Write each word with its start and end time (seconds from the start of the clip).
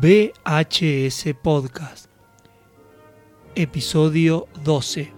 VHS 0.00 1.34
Podcast, 1.42 2.08
episodio 3.54 4.46
12. 4.62 5.10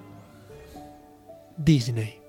Disney. 1.59 2.22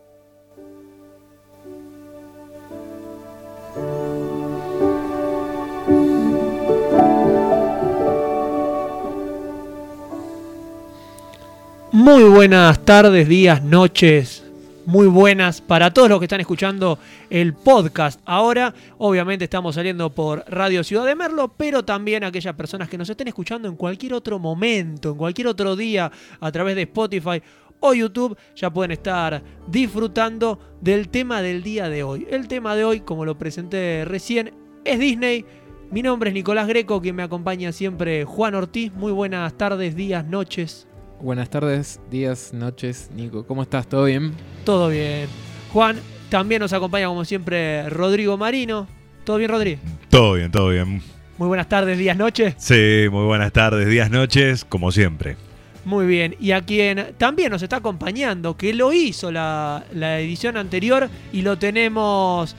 Muy 12.03 12.25
buenas 12.25 12.83
tardes, 12.83 13.29
días, 13.29 13.63
noches, 13.63 14.43
muy 14.85 15.07
buenas 15.07 15.61
para 15.61 15.93
todos 15.93 16.09
los 16.09 16.19
que 16.19 16.25
están 16.25 16.41
escuchando 16.41 16.99
el 17.29 17.53
podcast. 17.53 18.19
Ahora, 18.25 18.73
obviamente, 18.97 19.45
estamos 19.45 19.75
saliendo 19.75 20.09
por 20.09 20.43
Radio 20.49 20.83
Ciudad 20.83 21.05
de 21.05 21.15
Merlo, 21.15 21.53
pero 21.55 21.85
también 21.85 22.25
aquellas 22.25 22.55
personas 22.55 22.89
que 22.89 22.97
nos 22.97 23.09
estén 23.09 23.29
escuchando 23.29 23.69
en 23.69 23.77
cualquier 23.77 24.15
otro 24.15 24.37
momento, 24.37 25.11
en 25.11 25.15
cualquier 25.15 25.47
otro 25.47 25.77
día, 25.77 26.11
a 26.41 26.51
través 26.51 26.75
de 26.75 26.81
Spotify 26.81 27.41
o 27.79 27.93
YouTube, 27.93 28.37
ya 28.53 28.69
pueden 28.69 28.91
estar 28.91 29.41
disfrutando 29.67 30.59
del 30.81 31.07
tema 31.07 31.41
del 31.41 31.63
día 31.63 31.87
de 31.87 32.03
hoy. 32.03 32.27
El 32.29 32.49
tema 32.49 32.75
de 32.75 32.83
hoy, 32.83 32.99
como 32.99 33.23
lo 33.23 33.37
presenté 33.37 34.03
recién, 34.03 34.51
es 34.83 34.99
Disney. 34.99 35.45
Mi 35.89 36.01
nombre 36.01 36.31
es 36.31 36.33
Nicolás 36.33 36.67
Greco, 36.67 37.01
quien 37.01 37.15
me 37.15 37.23
acompaña 37.23 37.71
siempre 37.71 38.25
Juan 38.25 38.55
Ortiz. 38.55 38.91
Muy 38.91 39.13
buenas 39.13 39.57
tardes, 39.57 39.95
días, 39.95 40.25
noches. 40.25 40.85
Buenas 41.23 41.49
tardes, 41.49 42.01
días, 42.11 42.51
noches, 42.51 43.09
Nico. 43.15 43.47
¿Cómo 43.47 43.63
estás? 43.63 43.87
¿Todo 43.87 44.03
bien? 44.03 44.33
Todo 44.65 44.89
bien. 44.89 45.29
Juan, 45.71 45.95
también 46.27 46.59
nos 46.59 46.73
acompaña 46.73 47.07
como 47.07 47.23
siempre 47.23 47.89
Rodrigo 47.89 48.35
Marino. 48.35 48.89
¿Todo 49.23 49.37
bien, 49.37 49.49
Rodrigo? 49.49 49.79
Todo 50.09 50.33
bien, 50.33 50.51
todo 50.51 50.67
bien. 50.67 51.01
Muy 51.37 51.47
buenas 51.47 51.69
tardes, 51.69 51.97
días, 51.97 52.17
noches. 52.17 52.55
Sí, 52.57 53.05
muy 53.09 53.23
buenas 53.23 53.53
tardes, 53.53 53.87
días, 53.87 54.11
noches, 54.11 54.65
como 54.65 54.91
siempre. 54.91 55.37
Muy 55.85 56.07
bien. 56.07 56.35
Y 56.41 56.51
a 56.51 56.59
quien 56.59 57.15
también 57.17 57.53
nos 57.53 57.63
está 57.63 57.77
acompañando, 57.77 58.57
que 58.57 58.73
lo 58.73 58.91
hizo 58.91 59.31
la, 59.31 59.85
la 59.93 60.19
edición 60.19 60.57
anterior 60.57 61.09
y 61.31 61.41
lo 61.41 61.57
tenemos 61.57 62.53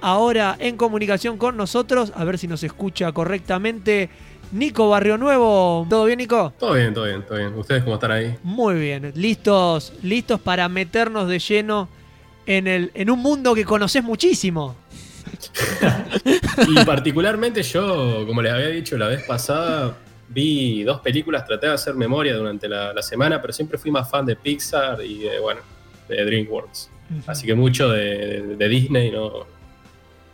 ahora 0.00 0.56
en 0.58 0.78
comunicación 0.78 1.36
con 1.36 1.58
nosotros, 1.58 2.14
a 2.16 2.24
ver 2.24 2.38
si 2.38 2.48
nos 2.48 2.62
escucha 2.62 3.12
correctamente. 3.12 4.08
Nico 4.52 4.88
Barrio 4.88 5.18
Nuevo, 5.18 5.86
¿todo 5.88 6.04
bien, 6.04 6.18
Nico? 6.18 6.52
Todo 6.58 6.74
bien, 6.74 6.94
todo 6.94 7.04
bien, 7.04 7.22
todo 7.26 7.38
bien. 7.38 7.54
¿Ustedes 7.54 7.82
cómo 7.82 7.94
están 7.94 8.12
ahí? 8.12 8.36
Muy 8.42 8.74
bien, 8.74 9.12
listos, 9.16 9.92
listos 10.02 10.40
para 10.40 10.68
meternos 10.68 11.28
de 11.28 11.38
lleno 11.38 11.88
en, 12.46 12.66
el, 12.66 12.90
en 12.94 13.10
un 13.10 13.18
mundo 13.18 13.54
que 13.54 13.64
conoces 13.64 14.02
muchísimo. 14.04 14.76
y 16.68 16.84
particularmente 16.84 17.62
yo, 17.62 18.24
como 18.26 18.40
les 18.40 18.52
había 18.52 18.68
dicho 18.68 18.96
la 18.96 19.08
vez 19.08 19.22
pasada, 19.24 19.96
vi 20.28 20.84
dos 20.84 21.00
películas, 21.00 21.44
traté 21.44 21.66
de 21.66 21.74
hacer 21.74 21.94
memoria 21.94 22.34
durante 22.36 22.68
la, 22.68 22.92
la 22.92 23.02
semana, 23.02 23.40
pero 23.40 23.52
siempre 23.52 23.78
fui 23.78 23.90
más 23.90 24.08
fan 24.08 24.24
de 24.24 24.36
Pixar 24.36 25.02
y 25.02 25.20
de, 25.24 25.40
bueno, 25.40 25.60
de 26.08 26.24
DreamWorks. 26.24 26.90
Así 27.26 27.46
que 27.46 27.54
mucho 27.54 27.88
de, 27.90 28.42
de, 28.42 28.56
de 28.56 28.68
Disney 28.68 29.10
no 29.10 29.46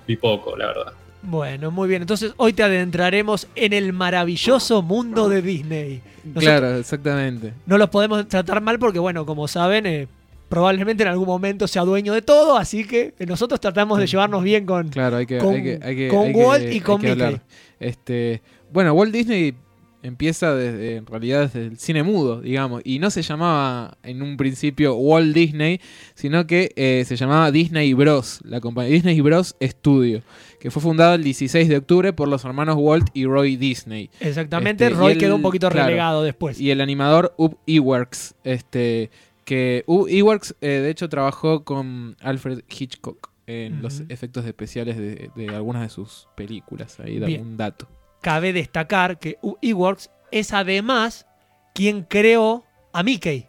vi 0.06 0.16
poco, 0.16 0.56
la 0.56 0.66
verdad. 0.66 0.92
Bueno, 1.22 1.70
muy 1.70 1.88
bien. 1.88 2.02
Entonces 2.02 2.32
hoy 2.36 2.52
te 2.52 2.62
adentraremos 2.62 3.46
en 3.54 3.72
el 3.72 3.92
maravilloso 3.92 4.82
mundo 4.82 5.28
de 5.28 5.42
Disney. 5.42 6.02
Nosotros 6.24 6.44
claro, 6.44 6.76
exactamente. 6.76 7.52
No 7.66 7.78
los 7.78 7.88
podemos 7.90 8.26
tratar 8.28 8.60
mal 8.60 8.78
porque, 8.78 8.98
bueno, 8.98 9.24
como 9.24 9.46
saben, 9.46 9.86
eh, 9.86 10.08
probablemente 10.48 11.02
en 11.02 11.08
algún 11.08 11.26
momento 11.26 11.66
sea 11.66 11.82
dueño 11.82 12.12
de 12.12 12.20
todo, 12.20 12.58
así 12.58 12.84
que 12.84 13.14
nosotros 13.26 13.58
tratamos 13.58 13.98
de 13.98 14.06
llevarnos 14.06 14.44
bien 14.44 14.66
con, 14.66 14.90
claro, 14.90 15.16
hay 15.16 15.24
que, 15.24 15.38
con, 15.38 15.54
hay 15.54 15.62
que, 15.62 15.80
hay 15.82 15.96
que, 15.96 16.08
con 16.08 16.26
hay 16.26 16.34
Walt 16.34 16.72
y 16.72 16.80
con 16.80 17.00
Mickey. 17.00 17.40
Este, 17.80 18.42
bueno, 18.70 18.92
Walt 18.92 19.14
Disney 19.14 19.54
empieza 20.02 20.54
desde, 20.54 20.96
en 20.96 21.06
realidad 21.06 21.42
desde 21.42 21.66
el 21.66 21.78
cine 21.78 22.02
mudo, 22.02 22.40
digamos, 22.40 22.82
y 22.84 22.98
no 22.98 23.10
se 23.10 23.22
llamaba 23.22 23.96
en 24.02 24.20
un 24.20 24.36
principio 24.36 24.94
Walt 24.96 25.34
Disney, 25.34 25.80
sino 26.14 26.46
que 26.46 26.72
eh, 26.76 27.04
se 27.06 27.16
llamaba 27.16 27.50
Disney 27.50 27.94
Bros, 27.94 28.40
la 28.44 28.60
compañía 28.60 28.92
Disney 28.92 29.20
Bros 29.20 29.56
Studio, 29.62 30.22
que 30.62 30.70
fue 30.70 30.80
fundada 30.80 31.16
el 31.16 31.24
16 31.24 31.68
de 31.68 31.76
octubre 31.78 32.12
por 32.12 32.28
los 32.28 32.44
hermanos 32.44 32.76
Walt 32.78 33.08
y 33.14 33.26
Roy 33.26 33.56
Disney. 33.56 34.10
Exactamente, 34.20 34.84
Este, 34.86 34.96
Roy 34.96 35.12
el- 35.14 35.18
quedó 35.18 35.34
un 35.34 35.42
poquito 35.42 35.68
claro, 35.68 35.86
relegado 35.88 36.22
después. 36.22 36.60
Y 36.60 36.70
el 36.70 36.80
animador 36.80 37.34
Ub 37.36 37.58
Iwerks, 37.66 38.36
este, 38.44 39.10
que 39.44 39.82
Ub 39.88 40.06
Iwerks 40.08 40.54
eh, 40.60 40.68
de 40.68 40.88
hecho 40.90 41.08
trabajó 41.08 41.64
con 41.64 42.16
Alfred 42.20 42.60
Hitchcock 42.68 43.30
en 43.48 43.82
los 43.82 44.04
efectos 44.08 44.46
especiales 44.46 44.96
de, 44.96 45.32
de 45.34 45.48
algunas 45.48 45.82
de 45.82 45.88
sus 45.88 46.28
películas, 46.36 47.00
ahí 47.00 47.18
da 47.18 47.26
Bien. 47.26 47.40
un 47.40 47.56
dato. 47.56 47.88
Cabe 48.20 48.52
destacar 48.52 49.18
que 49.18 49.38
Eworks 49.62 50.10
es 50.30 50.52
además 50.52 51.26
quien 51.74 52.02
creó 52.04 52.62
a 52.92 53.02
Mickey. 53.02 53.48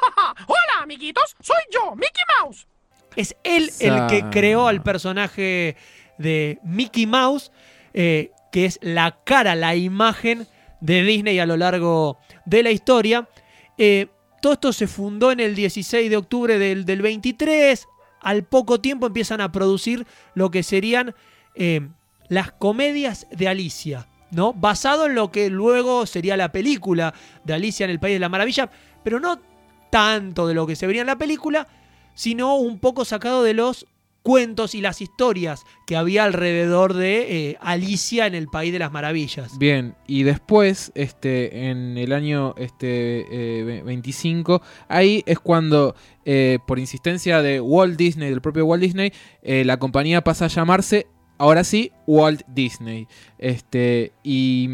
Hola, 0.46 0.82
amiguitos, 0.84 1.34
soy 1.40 1.56
yo, 1.72 1.96
Mickey 1.96 2.22
Mouse. 2.40 2.68
Es 3.16 3.34
él 3.42 3.68
el 3.80 4.06
que 4.06 4.24
creó 4.30 4.68
al 4.68 4.80
personaje 4.80 5.76
de 6.22 6.58
Mickey 6.62 7.06
Mouse, 7.06 7.52
eh, 7.92 8.30
que 8.50 8.64
es 8.64 8.78
la 8.82 9.18
cara, 9.24 9.54
la 9.54 9.76
imagen 9.76 10.46
de 10.80 11.02
Disney 11.02 11.38
a 11.38 11.46
lo 11.46 11.56
largo 11.56 12.18
de 12.44 12.62
la 12.62 12.70
historia. 12.70 13.28
Eh, 13.78 14.08
todo 14.40 14.54
esto 14.54 14.72
se 14.72 14.86
fundó 14.86 15.30
en 15.30 15.40
el 15.40 15.54
16 15.54 16.10
de 16.10 16.16
octubre 16.16 16.58
del, 16.58 16.84
del 16.84 17.02
23. 17.02 17.86
Al 18.20 18.44
poco 18.44 18.80
tiempo 18.80 19.06
empiezan 19.06 19.40
a 19.40 19.52
producir 19.52 20.06
lo 20.34 20.50
que 20.50 20.62
serían 20.62 21.14
eh, 21.54 21.88
las 22.28 22.52
comedias 22.52 23.26
de 23.30 23.48
Alicia, 23.48 24.08
¿no? 24.30 24.52
Basado 24.52 25.06
en 25.06 25.14
lo 25.14 25.30
que 25.30 25.50
luego 25.50 26.06
sería 26.06 26.36
la 26.36 26.50
película 26.50 27.14
de 27.44 27.54
Alicia 27.54 27.84
en 27.84 27.90
el 27.90 28.00
País 28.00 28.14
de 28.14 28.20
la 28.20 28.28
Maravilla, 28.28 28.70
pero 29.04 29.20
no 29.20 29.40
tanto 29.90 30.46
de 30.46 30.54
lo 30.54 30.66
que 30.66 30.76
se 30.76 30.86
vería 30.86 31.02
en 31.02 31.08
la 31.08 31.18
película, 31.18 31.68
sino 32.14 32.56
un 32.56 32.78
poco 32.78 33.04
sacado 33.04 33.42
de 33.42 33.54
los 33.54 33.86
cuentos 34.22 34.74
y 34.74 34.80
las 34.80 35.00
historias 35.00 35.64
que 35.86 35.96
había 35.96 36.24
alrededor 36.24 36.94
de 36.94 37.50
eh, 37.50 37.56
Alicia 37.60 38.26
en 38.26 38.34
el 38.34 38.46
País 38.48 38.72
de 38.72 38.78
las 38.78 38.92
Maravillas. 38.92 39.58
Bien, 39.58 39.94
y 40.06 40.22
después, 40.22 40.92
este, 40.94 41.68
en 41.70 41.98
el 41.98 42.12
año 42.12 42.54
este, 42.56 43.26
eh, 43.60 43.64
ve- 43.64 43.82
25, 43.82 44.62
ahí 44.88 45.22
es 45.26 45.38
cuando, 45.38 45.94
eh, 46.24 46.58
por 46.66 46.78
insistencia 46.78 47.42
de 47.42 47.60
Walt 47.60 47.96
Disney, 47.98 48.30
del 48.30 48.40
propio 48.40 48.64
Walt 48.66 48.82
Disney, 48.82 49.12
eh, 49.42 49.64
la 49.64 49.78
compañía 49.78 50.22
pasa 50.22 50.44
a 50.44 50.48
llamarse, 50.48 51.06
ahora 51.38 51.64
sí, 51.64 51.90
Walt 52.06 52.42
Disney. 52.46 53.08
Este, 53.38 54.12
y 54.22 54.68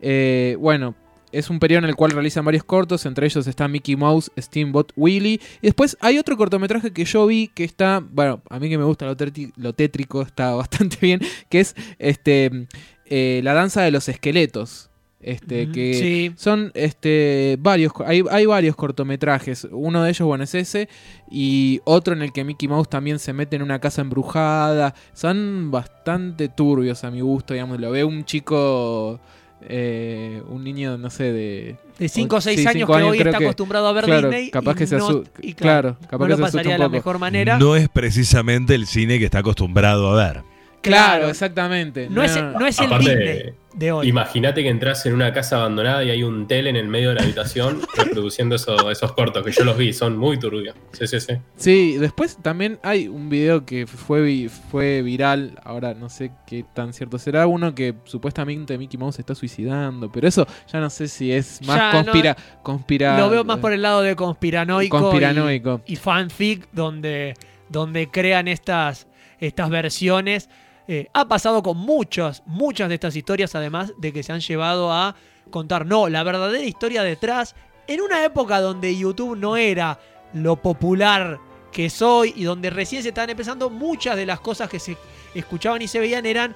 eh, 0.00 0.56
bueno, 0.58 0.94
es 1.32 1.50
un 1.50 1.58
periodo 1.58 1.84
en 1.84 1.88
el 1.88 1.96
cual 1.96 2.12
realizan 2.12 2.44
varios 2.44 2.64
cortos, 2.64 3.06
entre 3.06 3.26
ellos 3.26 3.46
está 3.46 3.66
Mickey 3.68 3.96
Mouse, 3.96 4.30
Steamboat 4.38 4.92
Willie. 4.96 5.40
Y 5.60 5.66
después 5.66 5.96
hay 6.00 6.18
otro 6.18 6.36
cortometraje 6.36 6.92
que 6.92 7.04
yo 7.04 7.26
vi 7.26 7.48
que 7.48 7.64
está, 7.64 8.02
bueno, 8.12 8.42
a 8.48 8.58
mí 8.58 8.68
que 8.68 8.78
me 8.78 8.84
gusta 8.84 9.06
lo, 9.06 9.16
tétrico, 9.16 9.52
lo 9.56 9.72
tétrico, 9.72 10.22
está 10.22 10.54
bastante 10.54 10.98
bien, 11.00 11.20
que 11.48 11.60
es 11.60 11.74
este 11.98 12.66
eh, 13.06 13.40
La 13.42 13.54
danza 13.54 13.82
de 13.82 13.90
los 13.90 14.08
esqueletos. 14.08 14.90
Este, 15.24 15.70
que 15.70 15.94
sí. 15.94 16.32
son 16.36 16.72
este 16.74 17.56
varios 17.60 17.92
hay, 18.04 18.24
hay 18.28 18.44
varios 18.44 18.74
cortometrajes 18.74 19.68
uno 19.70 20.02
de 20.02 20.10
ellos 20.10 20.26
bueno 20.26 20.42
es 20.42 20.52
ese 20.56 20.88
y 21.30 21.80
otro 21.84 22.12
en 22.12 22.22
el 22.22 22.32
que 22.32 22.42
Mickey 22.42 22.68
Mouse 22.68 22.88
también 22.88 23.20
se 23.20 23.32
mete 23.32 23.54
en 23.54 23.62
una 23.62 23.78
casa 23.78 24.00
embrujada 24.00 24.96
son 25.12 25.70
bastante 25.70 26.48
turbios 26.48 27.04
a 27.04 27.12
mi 27.12 27.20
gusto 27.20 27.54
digamos 27.54 27.78
lo 27.78 27.92
ve 27.92 28.02
un 28.02 28.24
chico 28.24 29.20
eh, 29.68 30.42
un 30.48 30.64
niño 30.64 30.98
no 30.98 31.10
sé 31.10 31.32
de 31.32 31.76
De 31.98 32.08
5 32.08 32.36
o 32.36 32.40
6 32.40 32.60
Sí, 32.60 32.66
años 32.66 32.88
que 32.88 32.94
años 32.96 33.10
hoy 33.10 33.18
está 33.18 33.38
que- 33.38 33.44
acostumbrado 33.44 33.86
a 33.88 33.92
ver 33.92 34.04
claro, 34.04 34.28
Disney. 34.28 34.50
capaz 34.50 34.72
y 34.72 34.74
que 34.76 34.86
se 34.86 34.96
no, 34.96 35.08
asu- 35.08 35.26
y 35.40 35.54
claro, 35.54 35.96
capaz 36.08 36.18
no 36.18 36.24
que 36.24 36.30
lo 36.30 36.36
se 36.36 36.42
pasaría 36.42 36.72
de 36.72 36.78
la 36.78 36.88
mejor 36.88 37.18
manera. 37.18 37.58
No 37.58 37.76
es 37.76 37.88
precisamente 37.88 38.74
el 38.74 38.86
cine 38.86 39.18
que 39.18 39.24
está 39.26 39.38
acostumbrado 39.38 40.10
a 40.18 40.24
ver. 40.32 40.42
Claro 40.82 41.28
exactamente 41.28 42.08
No 42.10 42.22
es, 42.22 42.36
no 42.42 42.66
es 42.66 42.78
el 42.78 42.86
Aparte, 42.86 43.16
Disney 43.16 43.54
de 43.74 43.90
hoy. 43.90 44.06
Imagínate 44.06 44.62
que 44.62 44.68
entras 44.68 45.06
en 45.06 45.14
una 45.14 45.32
casa 45.32 45.56
abandonada 45.56 46.04
y 46.04 46.10
hay 46.10 46.22
un 46.22 46.46
tele 46.46 46.68
en 46.68 46.76
el 46.76 46.88
medio 46.88 47.08
de 47.08 47.14
la 47.14 47.22
habitación 47.22 47.80
reproduciendo 47.96 48.56
eso- 48.56 48.90
esos 48.90 49.12
cortos, 49.12 49.42
que 49.42 49.50
yo 49.50 49.64
los 49.64 49.78
vi, 49.78 49.94
son 49.94 50.18
muy 50.18 50.38
turbios. 50.38 50.76
Sí, 50.92 51.06
sí, 51.06 51.20
sí. 51.20 51.34
Sí, 51.56 51.96
después 51.96 52.36
también 52.42 52.78
hay 52.82 53.08
un 53.08 53.30
video 53.30 53.64
que 53.64 53.86
fue, 53.86 54.50
fue 54.70 55.00
viral, 55.00 55.58
ahora 55.64 55.94
no 55.94 56.10
sé 56.10 56.32
qué 56.46 56.66
tan 56.74 56.92
cierto 56.92 57.18
será, 57.18 57.46
uno 57.46 57.74
que 57.74 57.94
supuestamente 58.04 58.76
Mickey 58.76 58.98
Mouse 58.98 59.14
se 59.16 59.22
está 59.22 59.34
suicidando, 59.34 60.12
pero 60.12 60.28
eso 60.28 60.46
ya 60.70 60.78
no 60.78 60.90
sé 60.90 61.08
si 61.08 61.32
es 61.32 61.60
más 61.66 61.78
Ya 61.78 61.92
conspira, 61.92 62.36
conspira- 62.62 63.18
Lo 63.18 63.30
veo 63.30 63.42
más 63.42 63.56
por 63.58 63.72
el 63.72 63.80
lado 63.80 64.02
de 64.02 64.14
conspiranoico, 64.16 65.00
Conspiranoico. 65.00 65.80
Y, 65.86 65.94
y 65.94 65.96
fanfic, 65.96 66.68
donde, 66.72 67.32
donde 67.70 68.10
crean 68.10 68.48
estas, 68.48 69.06
estas 69.40 69.70
versiones 69.70 70.50
Eh, 70.88 71.08
ha 71.12 71.28
pasado 71.28 71.62
con 71.62 71.76
muchas, 71.76 72.42
muchas 72.46 72.88
de 72.88 72.96
estas 72.96 73.14
historias, 73.14 73.54
además 73.54 73.92
de 73.98 74.12
que 74.12 74.22
se 74.22 74.32
han 74.32 74.40
llevado 74.40 74.92
a 74.92 75.14
contar, 75.50 75.86
no, 75.86 76.08
la 76.08 76.22
verdadera 76.22 76.64
historia 76.64 77.02
detrás, 77.02 77.54
en 77.86 78.00
una 78.00 78.24
época 78.24 78.60
donde 78.60 78.96
YouTube 78.96 79.36
no 79.36 79.56
era 79.56 79.98
lo 80.32 80.56
popular 80.56 81.38
que 81.70 81.88
soy 81.88 82.32
y 82.36 82.44
donde 82.44 82.70
recién 82.70 83.02
se 83.02 83.10
estaban 83.10 83.30
empezando, 83.30 83.70
muchas 83.70 84.16
de 84.16 84.26
las 84.26 84.40
cosas 84.40 84.68
que 84.68 84.78
se 84.78 84.96
escuchaban 85.34 85.82
y 85.82 85.88
se 85.88 86.00
veían 86.00 86.26
eran 86.26 86.54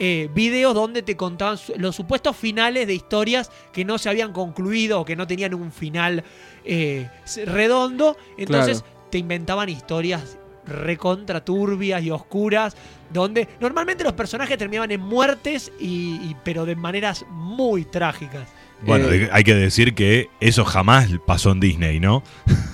eh, 0.00 0.28
videos 0.32 0.74
donde 0.74 1.02
te 1.02 1.16
contaban 1.16 1.58
los 1.76 1.96
supuestos 1.96 2.36
finales 2.36 2.86
de 2.86 2.94
historias 2.94 3.50
que 3.72 3.84
no 3.84 3.98
se 3.98 4.08
habían 4.08 4.32
concluido 4.32 5.00
o 5.00 5.04
que 5.04 5.16
no 5.16 5.26
tenían 5.26 5.54
un 5.54 5.72
final 5.72 6.22
eh, 6.64 7.08
redondo. 7.46 8.16
Entonces 8.36 8.84
te 9.10 9.18
inventaban 9.18 9.68
historias 9.68 10.38
recontra 10.68 11.44
turbias 11.44 12.02
y 12.02 12.10
oscuras 12.10 12.76
donde 13.12 13.48
normalmente 13.60 14.04
los 14.04 14.12
personajes 14.12 14.58
terminaban 14.58 14.90
en 14.90 15.00
muertes 15.00 15.72
y, 15.80 16.16
y- 16.16 16.36
pero 16.44 16.64
de 16.66 16.76
maneras 16.76 17.24
muy 17.30 17.84
trágicas. 17.84 18.48
Bueno, 18.82 19.08
Eh, 19.10 19.28
hay 19.32 19.42
que 19.44 19.54
decir 19.54 19.94
que 19.94 20.28
eso 20.40 20.64
jamás 20.64 21.08
pasó 21.26 21.50
en 21.52 21.60
Disney, 21.60 21.98
¿no? 22.00 22.22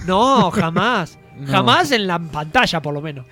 No, 0.06 0.50
jamás. 0.50 1.19
No. 1.37 1.49
Jamás 1.50 1.91
en 1.91 2.06
la 2.06 2.17
pantalla, 2.20 2.81
por 2.81 2.94
lo 2.94 3.00
menos. 3.02 3.26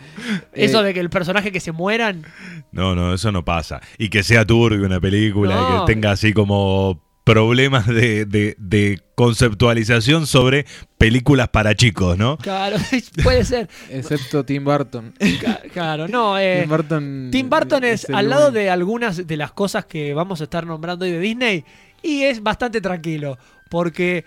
Eso 0.52 0.80
Eh, 0.80 0.86
de 0.86 0.92
que 0.94 0.98
el 0.98 1.08
personaje 1.08 1.52
que 1.52 1.60
se 1.60 1.70
mueran. 1.70 2.24
No, 2.72 2.96
no, 2.96 3.14
eso 3.14 3.30
no 3.30 3.44
pasa. 3.44 3.80
Y 3.96 4.08
que 4.08 4.24
sea 4.24 4.44
turbio 4.44 4.84
una 4.84 4.98
película, 4.98 5.54
No. 5.54 5.84
que 5.86 5.92
tenga 5.94 6.10
así 6.10 6.32
como 6.32 7.00
problemas 7.24 7.86
de, 7.86 8.24
de- 8.24 8.56
de 8.58 9.00
conceptualización 9.14 10.26
sobre 10.26 10.66
películas 10.98 11.48
para 11.48 11.74
chicos, 11.76 12.18
¿no? 12.18 12.36
Claro, 12.38 12.76
puede 13.22 13.44
ser. 13.44 13.68
Excepto 13.90 14.44
Tim 14.44 14.64
Burton. 14.64 15.14
Claro, 15.72 16.08
no. 16.08 16.38
eh, 16.38 16.60
Tim 16.62 16.68
Burton. 16.70 17.28
Tim 17.30 17.48
Burton 17.50 17.84
es, 17.84 18.08
al 18.10 18.28
lado 18.28 18.50
de 18.50 18.70
algunas 18.70 19.26
de 19.26 19.36
las 19.36 19.52
cosas 19.52 19.84
que 19.86 20.14
vamos 20.14 20.40
a 20.40 20.44
estar 20.44 20.66
nombrando 20.66 21.04
hoy 21.04 21.12
de 21.12 21.20
Disney 21.20 21.64
y 22.02 22.22
es 22.24 22.42
bastante 22.42 22.80
tranquilo 22.80 23.38
porque 23.70 24.24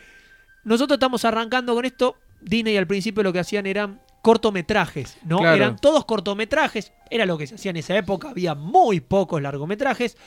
nosotros 0.64 0.96
estamos 0.96 1.26
arrancando 1.26 1.74
con 1.76 1.86
esto. 1.86 2.16
Disney 2.42 2.78
al 2.78 2.88
principio 2.88 3.24
lo 3.24 3.34
que 3.34 3.40
hacían 3.40 3.66
eran 3.66 4.00
cortometrajes, 4.22 5.18
¿no? 5.26 5.40
Claro. 5.40 5.56
Eran 5.56 5.76
todos 5.78 6.06
cortometrajes, 6.06 6.92
era 7.10 7.26
lo 7.26 7.38
que 7.38 7.48
se 7.48 7.56
hacía 7.56 7.72
en 7.72 7.78
esa 7.78 7.96
época, 7.98 8.30
había 8.30 8.56
muy 8.56 9.00
pocos 9.00 9.42
largometrajes, 9.42 10.18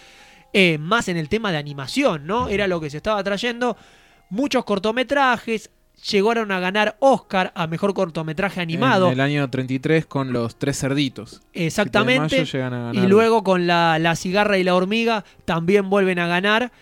eh, 0.53 0.79
más 0.79 1.09
en 1.09 1.17
el 1.17 1.29
tema 1.29 1.53
de 1.53 1.59
animación, 1.59 2.27
¿no? 2.27 2.49
Era 2.49 2.67
lo 2.67 2.81
que 2.81 2.91
se 2.91 2.99
estaba 2.99 3.23
trayendo, 3.23 3.77
muchos 4.31 4.65
cortometrajes, 4.65 5.71
llegaron 6.11 6.53
a 6.53 6.61
ganar 6.61 6.97
Oscar 7.01 7.53
a 7.55 7.67
mejor 7.67 7.95
cortometraje 7.95 8.61
animado. 8.61 9.07
En 9.09 9.15
el 9.15 9.21
año 9.21 9.49
33 9.51 10.07
con 10.07 10.33
los 10.33 10.57
tres 10.59 10.79
cerditos. 10.79 11.41
Exactamente. 11.53 12.29
7 12.29 12.37
de 12.37 12.43
mayo 12.43 12.53
llegan 12.53 12.97
a 13.01 13.05
Y 13.05 13.09
luego 13.09 13.43
con 13.43 13.67
la, 13.67 13.99
la 13.99 14.17
cigarra 14.17 14.59
y 14.59 14.65
la 14.65 14.75
hormiga 14.75 15.25
también 15.45 15.91
vuelven 15.91 16.19
a 16.19 16.27
ganar. 16.27 16.73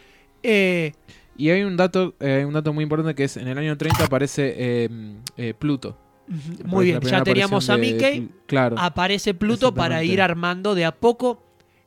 Eh, 0.42 0.92
Y 1.36 1.50
hay 1.50 1.62
un 1.62 1.76
dato, 1.76 2.14
eh, 2.20 2.44
un 2.46 2.52
dato 2.52 2.72
muy 2.72 2.82
importante 2.84 3.14
que 3.14 3.24
es 3.24 3.36
en 3.36 3.48
el 3.48 3.58
año 3.58 3.76
30 3.76 4.04
aparece 4.04 4.54
eh, 4.56 5.54
Pluto. 5.58 5.96
muy 6.64 6.86
bien, 6.86 7.00
ya 7.00 7.22
teníamos 7.22 7.68
a 7.70 7.76
de 7.76 7.80
Mickey. 7.80 8.28
Claro. 8.46 8.76
Aparece 8.78 9.34
Pluto 9.34 9.74
para 9.74 10.04
ir 10.04 10.20
armando 10.20 10.74
de 10.74 10.84
a 10.84 10.92
poco 10.92 11.42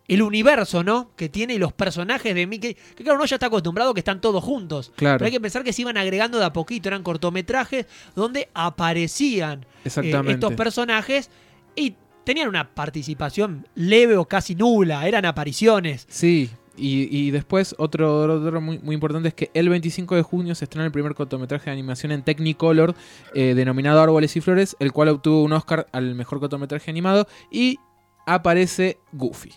el 0.10 0.22
universo, 0.22 0.84
¿no? 0.84 1.12
Que 1.16 1.30
tiene 1.30 1.54
y 1.54 1.58
los 1.58 1.72
personajes 1.72 2.34
de 2.34 2.48
Mickey. 2.48 2.76
Que 2.96 3.04
claro, 3.04 3.18
uno 3.18 3.26
ya 3.26 3.36
está 3.36 3.46
acostumbrado 3.46 3.94
que 3.94 4.02
están 4.02 4.20
todos 4.20 4.44
juntos. 4.44 4.92
Claro. 4.96 5.20
Pero 5.20 5.28
hay 5.28 5.32
que 5.32 5.40
pensar 5.40 5.64
que 5.64 5.72
se 5.72 5.84
iban 5.84 5.98
agregando 5.98 6.40
de 6.40 6.46
a 6.46 6.54
poquito. 6.54 6.90
Eran 6.90 7.04
cortometrajes 7.04 7.86
donde 8.16 8.50
aparecían 8.54 9.66
eh, 9.86 10.22
estos 10.28 10.54
personajes 10.54 11.30
y 11.76 11.96
tenían 12.24 12.50
una 12.50 12.74
participación 12.74 13.68
leve 13.76 14.18
o 14.18 14.26
casi 14.26 14.56
nula. 14.56 15.08
Eran 15.08 15.26
apariciones. 15.26 16.06
Sí, 16.10 16.50
y, 16.76 17.16
y 17.16 17.32
después 17.32 17.76
otro, 17.78 18.24
otro 18.24 18.62
muy, 18.62 18.80
muy 18.80 18.96
importante 18.96 19.30
es 19.30 19.34
que 19.34 19.52
el 19.54 19.70
25 19.70 20.16
de 20.16 20.24
junio 20.24 20.56
se 20.56 20.66
estrena 20.66 20.86
el 20.86 20.92
primer 20.92 21.14
cortometraje 21.14 21.66
de 21.66 21.72
animación 21.72 22.12
en 22.12 22.24
Technicolor 22.24 22.96
eh, 23.36 23.54
denominado 23.54 24.02
Árboles 24.02 24.36
y 24.36 24.42
Flores, 24.42 24.76
el 24.80 24.92
cual 24.92 25.10
obtuvo 25.10 25.44
un 25.44 25.54
Oscar 25.54 25.88
al 25.92 26.16
mejor 26.16 26.40
cortometraje 26.40 26.90
animado 26.90 27.28
y 27.52 27.78
aparece 28.26 28.98
Goofy. 29.12 29.52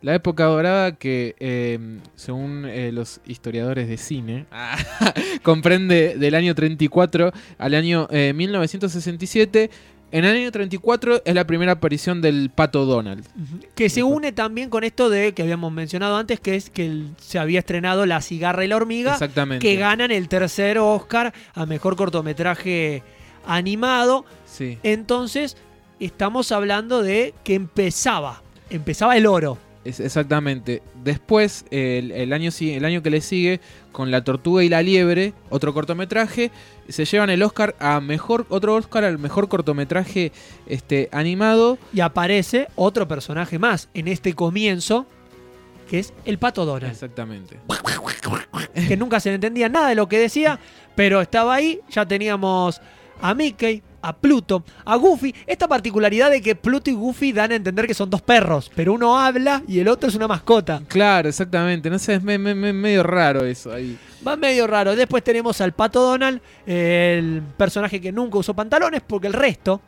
La 0.00 0.14
época 0.14 0.44
dorada 0.44 0.96
que, 0.96 1.34
eh, 1.38 1.78
según 2.14 2.64
eh, 2.66 2.90
los 2.92 3.20
historiadores 3.26 3.88
de 3.88 3.96
cine, 3.96 4.46
comprende 5.42 6.16
del 6.18 6.34
año 6.34 6.54
34 6.54 7.32
al 7.58 7.74
año 7.74 8.06
eh, 8.10 8.32
1967. 8.34 9.70
En 10.12 10.24
el 10.24 10.36
año 10.36 10.52
34 10.52 11.22
es 11.24 11.34
la 11.34 11.44
primera 11.44 11.72
aparición 11.72 12.22
del 12.22 12.48
Pato 12.54 12.84
Donald. 12.84 13.26
Que 13.74 13.88
se 13.88 14.04
une 14.04 14.30
también 14.30 14.70
con 14.70 14.84
esto 14.84 15.10
de 15.10 15.32
que 15.32 15.42
habíamos 15.42 15.72
mencionado 15.72 16.16
antes, 16.16 16.38
que 16.38 16.54
es 16.54 16.70
que 16.70 17.02
se 17.18 17.40
había 17.40 17.58
estrenado 17.58 18.06
La 18.06 18.20
cigarra 18.20 18.64
y 18.64 18.68
la 18.68 18.76
hormiga, 18.76 19.14
Exactamente. 19.14 19.66
que 19.66 19.74
ganan 19.74 20.12
el 20.12 20.28
tercer 20.28 20.78
Oscar 20.78 21.34
a 21.54 21.66
mejor 21.66 21.96
cortometraje 21.96 23.02
animado. 23.44 24.24
Sí. 24.46 24.78
Entonces, 24.84 25.56
estamos 26.00 26.52
hablando 26.52 27.02
de 27.02 27.34
que 27.44 27.54
empezaba, 27.54 28.42
empezaba 28.70 29.16
el 29.16 29.26
oro. 29.26 29.58
Es- 29.84 30.00
exactamente. 30.00 30.82
Después, 31.02 31.66
el, 31.70 32.10
el 32.12 32.32
año, 32.32 32.50
el 32.58 32.84
año 32.86 33.02
que 33.02 33.10
le 33.10 33.20
sigue, 33.20 33.60
con 33.92 34.10
La 34.10 34.24
Tortuga 34.24 34.64
y 34.64 34.68
la 34.70 34.82
Liebre, 34.82 35.34
otro 35.50 35.74
cortometraje, 35.74 36.50
se 36.88 37.04
llevan 37.04 37.28
el 37.30 37.42
Oscar 37.42 37.76
a 37.78 38.00
mejor, 38.00 38.46
otro 38.48 38.74
Oscar 38.76 39.04
al 39.04 39.18
mejor 39.18 39.48
cortometraje 39.48 40.32
este, 40.66 41.10
animado. 41.12 41.76
Y 41.92 42.00
aparece 42.00 42.68
otro 42.76 43.06
personaje 43.06 43.58
más 43.58 43.88
en 43.92 44.08
este 44.08 44.32
comienzo, 44.34 45.06
que 45.90 45.98
es 45.98 46.14
el 46.24 46.38
Pato 46.38 46.64
Donald. 46.64 46.90
Exactamente. 46.90 47.58
que 48.88 48.96
nunca 48.96 49.20
se 49.20 49.28
le 49.28 49.34
entendía 49.36 49.68
nada 49.68 49.88
de 49.90 49.94
lo 49.94 50.08
que 50.08 50.18
decía, 50.18 50.58
pero 50.94 51.20
estaba 51.20 51.54
ahí, 51.54 51.80
ya 51.90 52.06
teníamos 52.06 52.80
a 53.20 53.34
Mickey, 53.34 53.82
a 54.06 54.12
Pluto, 54.16 54.64
a 54.84 54.96
Goofy, 54.96 55.34
esta 55.46 55.66
particularidad 55.68 56.30
de 56.30 56.40
que 56.42 56.54
Pluto 56.54 56.90
y 56.90 56.94
Goofy 56.94 57.32
dan 57.32 57.52
a 57.52 57.54
entender 57.56 57.86
que 57.86 57.94
son 57.94 58.10
dos 58.10 58.22
perros, 58.22 58.70
pero 58.74 58.92
uno 58.92 59.18
habla 59.18 59.62
y 59.66 59.78
el 59.80 59.88
otro 59.88 60.08
es 60.08 60.14
una 60.14 60.28
mascota. 60.28 60.82
Claro, 60.88 61.28
exactamente. 61.28 61.88
No 61.90 61.98
sé, 61.98 62.14
es 62.14 62.22
me- 62.22 62.38
me- 62.38 62.54
me- 62.54 62.72
medio 62.72 63.02
raro 63.02 63.44
eso 63.44 63.72
ahí. 63.72 63.98
Va 64.26 64.36
medio 64.36 64.66
raro. 64.66 64.94
Después 64.96 65.22
tenemos 65.24 65.60
al 65.60 65.72
Pato 65.72 66.00
Donald, 66.02 66.40
el 66.66 67.42
personaje 67.56 68.00
que 68.00 68.12
nunca 68.12 68.38
usó 68.38 68.54
pantalones, 68.54 69.02
porque 69.06 69.26
el 69.26 69.32
resto... 69.32 69.80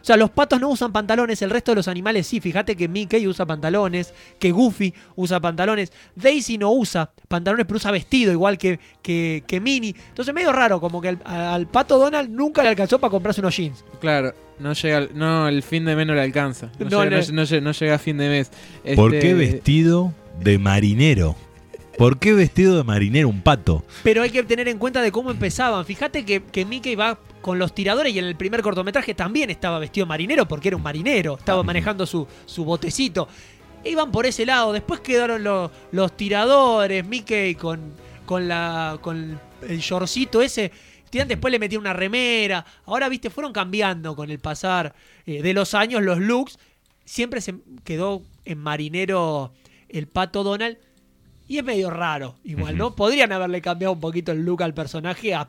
O 0.00 0.04
sea, 0.04 0.16
los 0.16 0.30
patos 0.30 0.60
no 0.60 0.68
usan 0.70 0.92
pantalones, 0.92 1.42
el 1.42 1.50
resto 1.50 1.72
de 1.72 1.76
los 1.76 1.88
animales 1.88 2.26
sí. 2.26 2.40
Fíjate 2.40 2.76
que 2.76 2.88
Mickey 2.88 3.26
usa 3.26 3.44
pantalones, 3.46 4.14
que 4.38 4.50
Goofy 4.50 4.94
usa 5.16 5.40
pantalones. 5.40 5.92
Daisy 6.16 6.56
no 6.58 6.70
usa 6.72 7.10
pantalones, 7.28 7.66
pero 7.66 7.76
usa 7.76 7.90
vestido, 7.90 8.32
igual 8.32 8.56
que, 8.58 8.78
que, 9.02 9.44
que 9.46 9.60
Minnie. 9.60 9.94
Entonces, 10.08 10.34
medio 10.34 10.52
raro, 10.52 10.80
como 10.80 11.00
que 11.00 11.08
al, 11.08 11.18
al 11.24 11.66
pato 11.66 11.98
Donald 11.98 12.30
nunca 12.30 12.62
le 12.62 12.70
alcanzó 12.70 12.98
para 12.98 13.10
comprarse 13.10 13.40
unos 13.40 13.56
jeans. 13.56 13.84
Claro, 14.00 14.34
no 14.58 14.72
llega, 14.72 14.96
al- 14.98 15.10
no, 15.14 15.48
el 15.48 15.62
fin 15.62 15.84
de 15.84 15.94
mes 15.96 16.06
no 16.06 16.14
le 16.14 16.22
alcanza. 16.22 16.70
No, 16.78 16.86
No 16.88 17.04
llega, 17.04 17.16
le- 17.20 17.26
no- 17.26 17.32
no 17.32 17.44
llega- 17.44 17.60
no 17.62 17.72
llega 17.72 17.94
a 17.94 17.98
fin 17.98 18.16
de 18.18 18.28
mes. 18.28 18.50
¿Por 18.96 19.14
Este, 19.14 19.28
qué 19.28 19.34
vestido 19.34 20.14
de 20.42 20.58
marinero? 20.58 21.36
¿Por 22.00 22.18
qué 22.18 22.32
vestido 22.32 22.78
de 22.78 22.82
marinero 22.82 23.28
un 23.28 23.42
pato? 23.42 23.84
Pero 24.02 24.22
hay 24.22 24.30
que 24.30 24.42
tener 24.42 24.68
en 24.68 24.78
cuenta 24.78 25.02
de 25.02 25.12
cómo 25.12 25.30
empezaban. 25.30 25.84
Fíjate 25.84 26.24
que, 26.24 26.42
que 26.42 26.64
Mickey 26.64 26.94
va 26.94 27.18
con 27.42 27.58
los 27.58 27.74
tiradores 27.74 28.14
y 28.14 28.18
en 28.18 28.24
el 28.24 28.36
primer 28.36 28.62
cortometraje 28.62 29.12
también 29.12 29.50
estaba 29.50 29.78
vestido 29.78 30.06
marinero 30.06 30.48
porque 30.48 30.68
era 30.68 30.78
un 30.78 30.82
marinero. 30.82 31.36
Estaba 31.36 31.62
manejando 31.62 32.06
su, 32.06 32.26
su 32.46 32.64
botecito. 32.64 33.28
Iban 33.84 34.10
por 34.12 34.24
ese 34.24 34.46
lado. 34.46 34.72
Después 34.72 35.00
quedaron 35.00 35.44
los, 35.44 35.70
los 35.92 36.16
tiradores. 36.16 37.06
Mickey 37.06 37.54
con, 37.54 37.92
con, 38.24 38.48
la, 38.48 38.96
con 39.02 39.38
el 39.68 39.78
shortcito 39.80 40.40
ese. 40.40 40.72
Tiran, 41.10 41.28
Después 41.28 41.52
le 41.52 41.58
metieron 41.58 41.82
una 41.82 41.92
remera. 41.92 42.64
Ahora, 42.86 43.10
viste, 43.10 43.28
fueron 43.28 43.52
cambiando 43.52 44.16
con 44.16 44.30
el 44.30 44.38
pasar 44.38 44.94
eh, 45.26 45.42
de 45.42 45.52
los 45.52 45.74
años 45.74 46.00
los 46.00 46.18
looks. 46.18 46.58
Siempre 47.04 47.42
se 47.42 47.56
quedó 47.84 48.22
en 48.46 48.56
marinero 48.56 49.52
el 49.90 50.06
pato 50.06 50.42
Donald. 50.42 50.78
Y 51.50 51.58
es 51.58 51.64
medio 51.64 51.90
raro, 51.90 52.36
igual, 52.44 52.76
¿no? 52.76 52.94
Podrían 52.94 53.32
haberle 53.32 53.60
cambiado 53.60 53.92
un 53.92 53.98
poquito 54.00 54.30
el 54.30 54.44
look 54.44 54.62
al 54.62 54.72
personaje 54.72 55.34
a, 55.34 55.48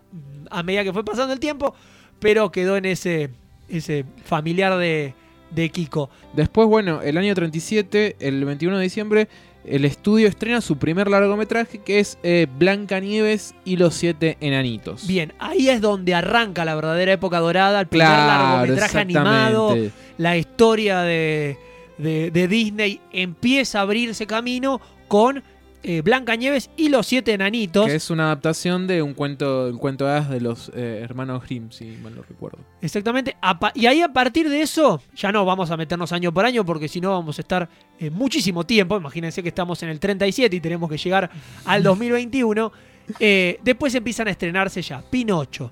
a 0.49 0.63
medida 0.63 0.83
que 0.83 0.91
fue 0.93 1.05
pasando 1.05 1.31
el 1.31 1.39
tiempo, 1.39 1.75
pero 2.19 2.51
quedó 2.51 2.75
en 2.75 2.85
ese, 2.85 3.29
ese 3.69 4.05
familiar 4.25 4.77
de, 4.79 5.13
de 5.51 5.69
Kiko. 5.69 6.09
Después, 6.33 6.67
bueno, 6.67 7.03
el 7.03 7.19
año 7.19 7.35
37, 7.35 8.15
el 8.19 8.43
21 8.45 8.77
de 8.77 8.83
diciembre, 8.83 9.27
el 9.63 9.85
estudio 9.85 10.27
estrena 10.27 10.59
su 10.59 10.79
primer 10.79 11.07
largometraje 11.07 11.77
que 11.77 11.99
es 11.99 12.17
eh, 12.23 12.47
Blancanieves 12.57 13.53
y 13.63 13.77
los 13.77 13.93
siete 13.93 14.37
enanitos. 14.41 15.05
Bien, 15.05 15.33
ahí 15.37 15.69
es 15.69 15.81
donde 15.81 16.15
arranca 16.15 16.65
la 16.65 16.73
verdadera 16.73 17.13
época 17.13 17.37
dorada, 17.39 17.79
el 17.79 17.85
primer 17.87 18.07
Claro, 18.07 18.55
largometraje 18.55 18.97
animado, 18.97 19.77
la 20.17 20.35
historia 20.35 21.01
de, 21.01 21.57
de- 21.99 22.31
de 22.31 22.47
Disney 22.47 22.99
empieza 23.11 23.77
a 23.77 23.81
abrirse 23.83 24.25
camino 24.25 24.81
con 25.07 25.43
eh, 25.83 26.01
Blancanieves 26.01 26.69
y 26.77 26.89
los 26.89 27.07
siete 27.07 27.33
enanitos. 27.33 27.87
Que 27.87 27.95
es 27.95 28.09
una 28.09 28.25
adaptación 28.25 28.87
de 28.87 29.01
un 29.01 29.13
cuento, 29.13 29.67
un 29.67 29.77
cuento 29.77 30.05
de 30.05 30.39
los 30.41 30.71
eh, 30.75 30.99
hermanos 31.03 31.43
Grimm, 31.43 31.71
si 31.71 31.85
mal 32.03 32.15
no 32.15 32.21
recuerdo. 32.21 32.59
Exactamente. 32.81 33.35
Y 33.75 33.85
ahí 33.85 34.01
a 34.01 34.13
partir 34.13 34.49
de 34.49 34.61
eso, 34.61 35.01
ya 35.15 35.31
no 35.31 35.45
vamos 35.45 35.71
a 35.71 35.77
meternos 35.77 36.11
año 36.11 36.33
por 36.33 36.45
año 36.45 36.63
porque 36.65 36.87
si 36.87 37.01
no 37.01 37.11
vamos 37.11 37.37
a 37.37 37.41
estar 37.41 37.69
eh, 37.99 38.09
muchísimo 38.09 38.65
tiempo. 38.65 38.97
Imagínense 38.97 39.41
que 39.41 39.49
estamos 39.49 39.81
en 39.83 39.89
el 39.89 39.99
37 39.99 40.55
y 40.55 40.59
tenemos 40.59 40.89
que 40.89 40.97
llegar 40.97 41.29
al 41.65 41.83
2021. 41.83 42.71
Eh, 43.19 43.59
después 43.63 43.93
empiezan 43.95 44.27
a 44.27 44.31
estrenarse 44.31 44.81
ya 44.81 45.01
Pinocho, 45.01 45.71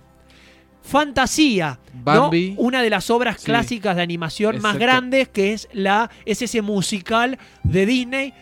Fantasía, 0.82 1.80
¿no? 1.94 2.02
Bambi. 2.04 2.56
una 2.58 2.82
de 2.82 2.90
las 2.90 3.10
obras 3.10 3.38
Sí. 3.40 3.46
clásicas 3.46 3.96
de 3.96 4.02
animación 4.02 4.60
más 4.62 4.78
grandes 4.78 5.28
que 5.30 5.54
es, 5.54 5.68
la, 5.72 6.10
es 6.26 6.42
ese 6.42 6.62
musical 6.62 7.38
de 7.64 7.86
Disney 7.86 8.34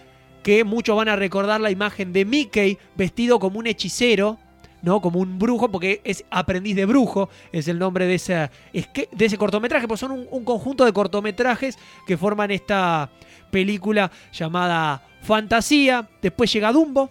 que 0.48 0.64
muchos 0.64 0.96
van 0.96 1.10
a 1.10 1.18
recordar 1.18 1.60
la 1.60 1.72
imagen 1.72 2.14
de 2.14 2.24
Mickey 2.24 2.78
vestido 2.96 3.38
como 3.38 3.60
un 3.60 3.68
hechicero, 3.68 4.38
¿no? 4.82 5.02
Como 5.02 5.20
un 5.20 5.38
brujo, 5.38 5.70
porque 5.70 6.00
es 6.06 6.24
aprendiz 6.30 6.74
de 6.78 6.86
brujo, 6.86 7.28
es 7.52 7.68
el 7.68 7.78
nombre 7.78 8.06
de 8.06 8.16
ese, 8.16 8.50
es 8.72 8.88
que- 8.88 9.10
de 9.12 9.26
ese 9.26 9.38
cortometraje, 9.38 9.90
pues 9.90 10.00
son 10.00 10.12
un, 10.12 10.26
un 10.32 10.46
conjunto 10.46 10.86
de 10.86 10.94
cortometrajes 10.94 11.78
que 12.08 12.16
forman 12.16 12.52
esta 12.52 13.10
película 13.52 14.10
llamada 14.32 15.04
Fantasía. 15.22 16.08
Después 16.22 16.54
llega 16.54 16.72
Dumbo, 16.72 17.10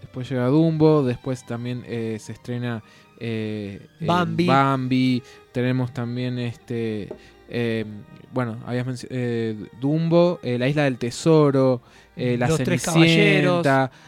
Después 0.00 0.28
llega 0.28 0.46
Dumbo, 0.48 1.04
después 1.04 1.46
también 1.46 1.84
eh, 1.86 2.18
se 2.20 2.32
estrena 2.32 2.82
eh, 3.20 3.86
Bambi. 4.00 4.46
Bambi. 4.48 5.22
Tenemos 5.52 5.94
también 5.94 6.40
este. 6.40 7.08
eh, 7.48 7.84
bueno, 8.32 8.58
habías 8.66 8.84
mencionado 8.84 9.68
Dumbo, 9.80 10.40
La 10.42 10.66
Isla 10.68 10.84
del 10.84 10.98
Tesoro, 10.98 11.82
eh, 12.16 12.36
La 12.38 12.48
Los 12.48 12.58
Tres 12.58 12.86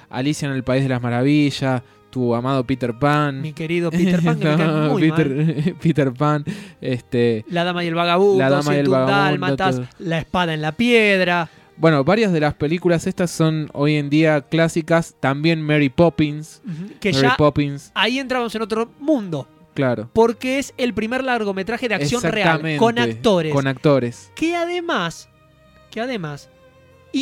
Alicia 0.08 0.48
en 0.48 0.54
el 0.54 0.64
País 0.64 0.82
de 0.82 0.88
las 0.88 1.02
Maravillas, 1.02 1.82
tu 2.10 2.34
amado 2.34 2.64
Peter 2.64 2.98
Pan. 2.98 3.42
mi 3.42 3.52
querido 3.52 3.90
Peter 3.90 4.22
Pan, 4.22 4.38
que 4.40 4.48
me 4.48 4.56
cae 4.56 4.66
No, 4.66 4.92
muy 4.92 5.10
Peter, 5.10 5.28
mal. 5.28 5.76
Peter 5.82 6.12
Pan, 6.12 6.44
este. 6.80 7.44
La 7.48 7.64
Dama 7.64 7.84
y 7.84 7.88
el 7.88 7.94
Vagabundo, 7.94 8.38
La 8.38 8.50
Dama 8.50 8.74
y 8.74 8.78
el 8.78 8.86
101 8.86 8.90
Vagabundo, 8.90 9.22
Dálmatas, 9.24 9.76
todo. 9.76 9.86
La 9.98 10.18
Espada 10.18 10.54
en 10.54 10.62
la 10.62 10.72
Piedra. 10.72 11.48
Bueno, 11.78 12.04
varias 12.04 12.32
de 12.32 12.40
las 12.40 12.54
películas 12.54 13.06
estas 13.06 13.30
son 13.30 13.68
hoy 13.74 13.96
en 13.96 14.08
día 14.08 14.40
clásicas. 14.40 15.14
También 15.20 15.60
Mary 15.60 15.90
Poppins. 15.90 16.62
Que 17.00 17.12
Mary 17.12 17.22
ya 17.22 17.36
Poppins, 17.36 17.90
ahí 17.94 18.18
entramos 18.18 18.54
en 18.54 18.62
otro 18.62 18.90
mundo. 18.98 19.46
claro. 19.74 20.08
Porque 20.14 20.58
es 20.58 20.72
el 20.78 20.94
primer 20.94 21.22
largometraje 21.22 21.86
de 21.88 21.96
acción 21.96 22.22
real 22.22 22.62
con 22.78 22.98
actores. 22.98 23.52
Con 23.52 23.66
actores. 23.66 24.30
que 24.34 24.56
además, 24.56 25.28
que 25.90 26.00
además 26.00 26.48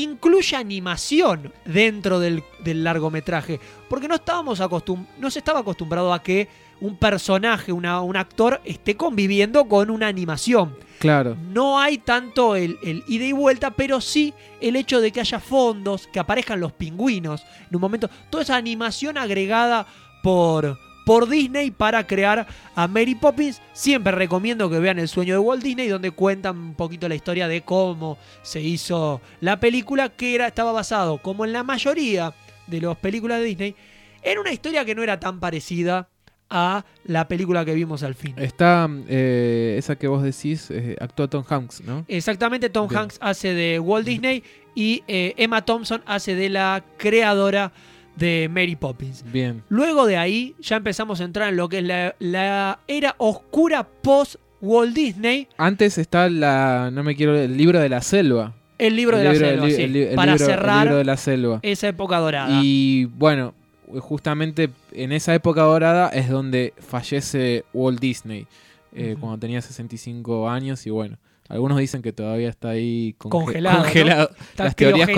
incluye 0.02 0.56
animación 0.56 1.52
dentro 1.64 2.18
del, 2.20 2.42
del 2.64 2.82
largometraje. 2.84 3.60
Porque 3.88 4.08
no 4.08 4.16
estábamos 4.16 4.60
acostum 4.60 5.06
no 5.18 5.30
se 5.30 5.38
estaba 5.38 5.60
acostumbrado 5.60 6.12
a 6.12 6.22
que 6.22 6.48
un 6.80 6.96
personaje, 6.96 7.72
una- 7.72 8.00
un 8.02 8.16
actor, 8.16 8.60
esté 8.64 8.96
conviviendo 8.96 9.66
con 9.66 9.90
una 9.90 10.08
animación. 10.08 10.76
Claro. 10.98 11.36
No 11.52 11.78
hay 11.78 11.98
tanto 11.98 12.56
el, 12.56 12.78
el 12.82 13.04
ida 13.06 13.24
y 13.24 13.32
vuelta, 13.32 13.70
pero 13.70 14.00
sí 14.00 14.34
el 14.60 14.76
hecho 14.76 15.00
de 15.00 15.12
que 15.12 15.20
haya 15.20 15.38
fondos, 15.40 16.06
que 16.08 16.18
aparezcan 16.18 16.60
los 16.60 16.72
pingüinos 16.72 17.42
en 17.68 17.76
un 17.76 17.80
momento. 17.80 18.08
Toda 18.30 18.42
esa 18.42 18.56
animación 18.56 19.16
agregada 19.18 19.86
por, 20.22 20.78
por 21.04 21.28
Disney 21.28 21.70
para 21.70 22.06
crear 22.06 22.46
a 22.74 22.88
Mary 22.88 23.14
Poppins. 23.14 23.60
Siempre 23.72 24.12
recomiendo 24.12 24.70
que 24.70 24.78
vean 24.78 24.98
El 24.98 25.08
sueño 25.08 25.34
de 25.34 25.38
Walt 25.38 25.62
Disney, 25.62 25.88
donde 25.88 26.10
cuentan 26.10 26.56
un 26.56 26.74
poquito 26.74 27.08
la 27.08 27.14
historia 27.14 27.48
de 27.48 27.62
cómo 27.62 28.18
se 28.42 28.60
hizo 28.60 29.20
la 29.40 29.60
película, 29.60 30.08
que 30.08 30.34
era, 30.34 30.46
estaba 30.46 30.72
basado, 30.72 31.18
como 31.18 31.44
en 31.44 31.52
la 31.52 31.62
mayoría 31.62 32.34
de 32.66 32.80
las 32.80 32.96
películas 32.96 33.40
de 33.40 33.44
Disney, 33.44 33.76
en 34.22 34.38
una 34.38 34.52
historia 34.52 34.84
que 34.84 34.94
no 34.94 35.02
era 35.02 35.20
tan 35.20 35.38
parecida 35.38 36.08
a 36.50 36.84
la 37.04 37.26
película 37.26 37.64
que 37.64 37.74
vimos 37.74 38.02
al 38.02 38.14
fin. 38.14 38.34
Está 38.38 38.88
eh, 39.08 39.76
esa 39.78 39.96
que 39.96 40.06
vos 40.06 40.22
decís, 40.22 40.70
eh, 40.70 40.96
actúa 41.00 41.28
Tom 41.28 41.44
Hanks, 41.48 41.82
¿no? 41.82 42.04
Exactamente, 42.08 42.70
Tom. 42.70 42.88
Hanks 42.94 43.18
hace 43.20 43.54
de 43.54 43.80
Walt 43.80 44.06
Disney 44.06 44.44
y 44.74 45.02
eh, 45.08 45.34
Emma 45.36 45.64
Thompson 45.64 46.02
hace 46.06 46.34
de 46.34 46.50
la 46.50 46.84
creadora 46.96 47.72
de 48.16 48.48
Mary 48.50 48.76
Poppins. 48.76 49.24
Bien. 49.32 49.62
Luego 49.68 50.06
de 50.06 50.16
ahí 50.16 50.54
ya 50.60 50.76
empezamos 50.76 51.20
a 51.20 51.24
entrar 51.24 51.48
en 51.48 51.56
lo 51.56 51.68
que 51.68 51.78
es 51.78 51.84
la, 51.84 52.14
la 52.18 52.78
era 52.86 53.14
oscura 53.18 53.84
post 53.84 54.36
Walt 54.60 54.94
Disney, 54.94 55.46
Antes 55.58 55.98
está 55.98 56.30
la, 56.30 56.90
no 56.92 57.02
me 57.02 57.14
quiero, 57.16 57.36
el 57.38 57.56
libro 57.56 57.80
de 57.80 57.88
la 57.90 58.00
selva. 58.00 58.54
el 58.78 58.96
libro 58.96 59.18
El 59.18 59.24
de 59.24 59.28
la 59.28 59.34
selva, 59.34 59.66
sí, 59.70 59.82
el 59.82 59.92
li- 59.92 60.02
el 60.04 60.14
para 60.14 60.32
libro- 60.32 60.46
el 60.46 60.50
cerrar 60.54 60.82
libro 60.84 60.96
de 60.98 61.04
la 61.04 61.16
selva. 61.18 61.58
esa 61.62 61.88
época 61.88 62.18
dorada. 62.18 62.60
Y 62.62 63.04
bueno, 63.06 63.52
justamente 64.00 64.70
en 64.92 65.12
esa 65.12 65.34
época 65.34 65.62
dorada 65.62 66.08
es 66.08 66.28
donde 66.30 66.72
fallece 66.78 67.64
Walt 67.74 68.00
Disney, 68.00 68.46
eh, 68.94 69.16
cuando 69.20 69.38
tenía 69.38 69.60
65 69.60 70.48
años 70.48 70.86
y 70.86 70.90
bueno, 70.90 71.18
algunos 71.48 71.78
dicen 71.78 72.02
que 72.02 72.12
todavía 72.12 72.48
está 72.48 72.70
ahí 72.70 73.14
conge- 73.18 73.30
Congelado, 73.30 73.76
¿no? 73.78 73.82
congelado. 73.84 74.30
Está 74.50 74.64
las 74.64 74.76
teorías 74.76 75.10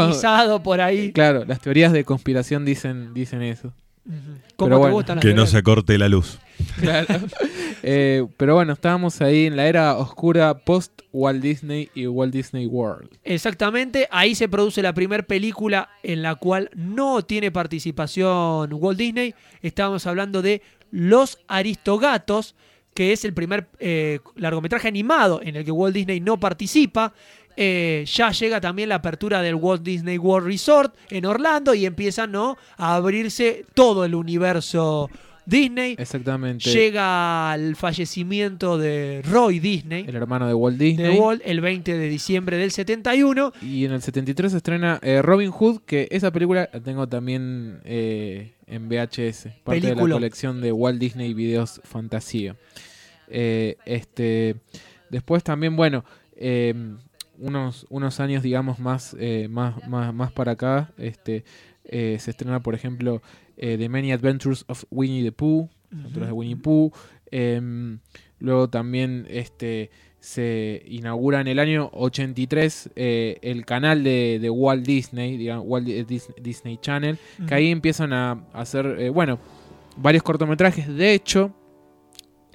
por 0.62 0.80
ahí. 0.80 1.12
Claro, 1.12 1.44
las 1.44 1.60
teorías 1.60 1.92
de 1.92 2.04
conspiración 2.04 2.64
dicen, 2.64 3.14
dicen 3.14 3.42
eso. 3.42 3.72
¿Cómo 4.04 4.68
Pero 4.68 4.76
te 4.76 4.80
bueno, 4.80 4.94
gustan 4.94 5.16
las 5.16 5.24
Que 5.24 5.34
no 5.34 5.46
se 5.46 5.62
corte 5.62 5.98
la 5.98 6.08
luz. 6.08 6.38
Claro. 6.80 7.06
Eh, 7.82 8.24
pero 8.38 8.54
bueno, 8.54 8.72
estábamos 8.72 9.20
ahí 9.20 9.44
en 9.46 9.56
la 9.56 9.66
era 9.66 9.96
oscura 9.98 10.58
post 10.58 11.02
Walt 11.12 11.42
Disney 11.42 11.90
y 11.94 12.06
Walt 12.06 12.32
Disney 12.32 12.66
World. 12.66 13.10
Exactamente, 13.24 14.08
ahí 14.10 14.34
se 14.34 14.48
produce 14.48 14.80
la 14.82 14.94
primera 14.94 15.22
película 15.22 15.90
en 16.02 16.22
la 16.22 16.34
cual 16.36 16.70
no 16.74 17.22
tiene 17.22 17.50
participación 17.50 18.72
Walt 18.72 18.98
Disney. 18.98 19.34
Estábamos 19.60 20.06
hablando 20.06 20.40
de 20.42 20.62
Los 20.90 21.38
Aristogatos, 21.48 22.54
que 22.96 23.12
es 23.12 23.26
el 23.26 23.34
primer 23.34 23.68
eh, 23.78 24.20
largometraje 24.36 24.88
animado 24.88 25.40
en 25.42 25.54
el 25.54 25.64
que 25.66 25.70
Walt 25.70 25.94
Disney 25.94 26.18
no 26.18 26.40
participa. 26.40 27.12
Eh, 27.54 28.04
ya 28.06 28.30
llega 28.32 28.58
también 28.58 28.88
la 28.88 28.96
apertura 28.96 29.42
del 29.42 29.54
Walt 29.54 29.82
Disney 29.82 30.16
World 30.16 30.46
Resort 30.46 30.94
en 31.10 31.26
Orlando 31.26 31.74
y 31.74 31.84
empieza 31.84 32.26
¿no? 32.26 32.56
a 32.78 32.96
abrirse 32.96 33.66
todo 33.74 34.06
el 34.06 34.14
universo 34.14 35.10
Disney. 35.46 35.94
Exactamente. 35.98 36.70
Llega 36.70 37.54
el 37.54 37.76
fallecimiento 37.76 38.76
de 38.76 39.22
Roy 39.24 39.60
Disney, 39.60 40.04
el 40.06 40.16
hermano 40.16 40.46
de 40.46 40.54
Walt 40.54 40.76
de 40.76 40.84
Disney. 40.84 41.18
Walt, 41.18 41.40
el 41.44 41.60
20 41.60 41.96
de 41.96 42.08
diciembre 42.08 42.56
del 42.56 42.72
71. 42.72 43.52
Y 43.62 43.84
en 43.84 43.92
el 43.92 44.02
73 44.02 44.50
se 44.50 44.58
estrena 44.58 44.98
eh, 45.02 45.22
Robin 45.22 45.50
Hood, 45.50 45.82
que 45.86 46.08
esa 46.10 46.32
película 46.32 46.68
la 46.72 46.80
tengo 46.80 47.08
también 47.08 47.80
eh, 47.84 48.54
en 48.66 48.88
VHS, 48.88 49.48
parte 49.64 49.80
de 49.80 49.94
la 49.94 50.00
colección 50.00 50.60
de 50.60 50.72
Walt 50.72 50.98
Disney 50.98 51.32
Videos 51.32 51.80
Fantasía. 51.84 52.56
Eh, 53.28 53.76
este, 53.86 54.56
después 55.10 55.44
también, 55.44 55.76
bueno, 55.76 56.04
unos, 57.38 57.86
unos 57.88 58.20
años, 58.20 58.42
digamos, 58.42 58.80
más, 58.80 59.16
más, 59.48 59.88
más, 59.88 60.12
más 60.12 60.32
para 60.32 60.52
acá, 60.52 60.90
este, 60.98 61.44
eh, 61.88 62.16
se 62.20 62.32
estrena, 62.32 62.60
por 62.62 62.74
ejemplo, 62.74 63.22
eh, 63.56 63.76
The 63.78 63.88
Many 63.88 64.12
Adventures 64.12 64.64
of 64.68 64.84
Winnie 64.90 65.22
the 65.22 65.32
Pooh, 65.32 65.68
Aventuras 65.92 66.28
de 66.28 66.32
Winnie 66.32 66.56
Pooh. 66.56 66.92
Em, 67.30 67.98
luego 68.38 68.68
también 68.68 69.26
este, 69.28 69.90
se 70.20 70.82
inaugura 70.86 71.40
en 71.40 71.48
el 71.48 71.58
año 71.58 71.90
83 71.92 72.90
eh, 72.96 73.38
el 73.42 73.64
canal 73.64 74.04
de, 74.04 74.38
de 74.40 74.50
Walt 74.50 74.84
Disney, 74.86 75.36
digamos, 75.36 75.64
Walt 75.66 75.86
Di- 75.86 76.04
Dis- 76.04 76.34
Disney 76.40 76.78
Channel, 76.80 77.18
que 77.46 77.54
ahí 77.54 77.70
empiezan 77.70 78.12
a 78.12 78.44
hacer, 78.52 78.86
eh, 78.98 79.08
bueno, 79.10 79.38
varios 79.96 80.22
cortometrajes. 80.22 80.86
De 80.88 81.14
hecho, 81.14 81.52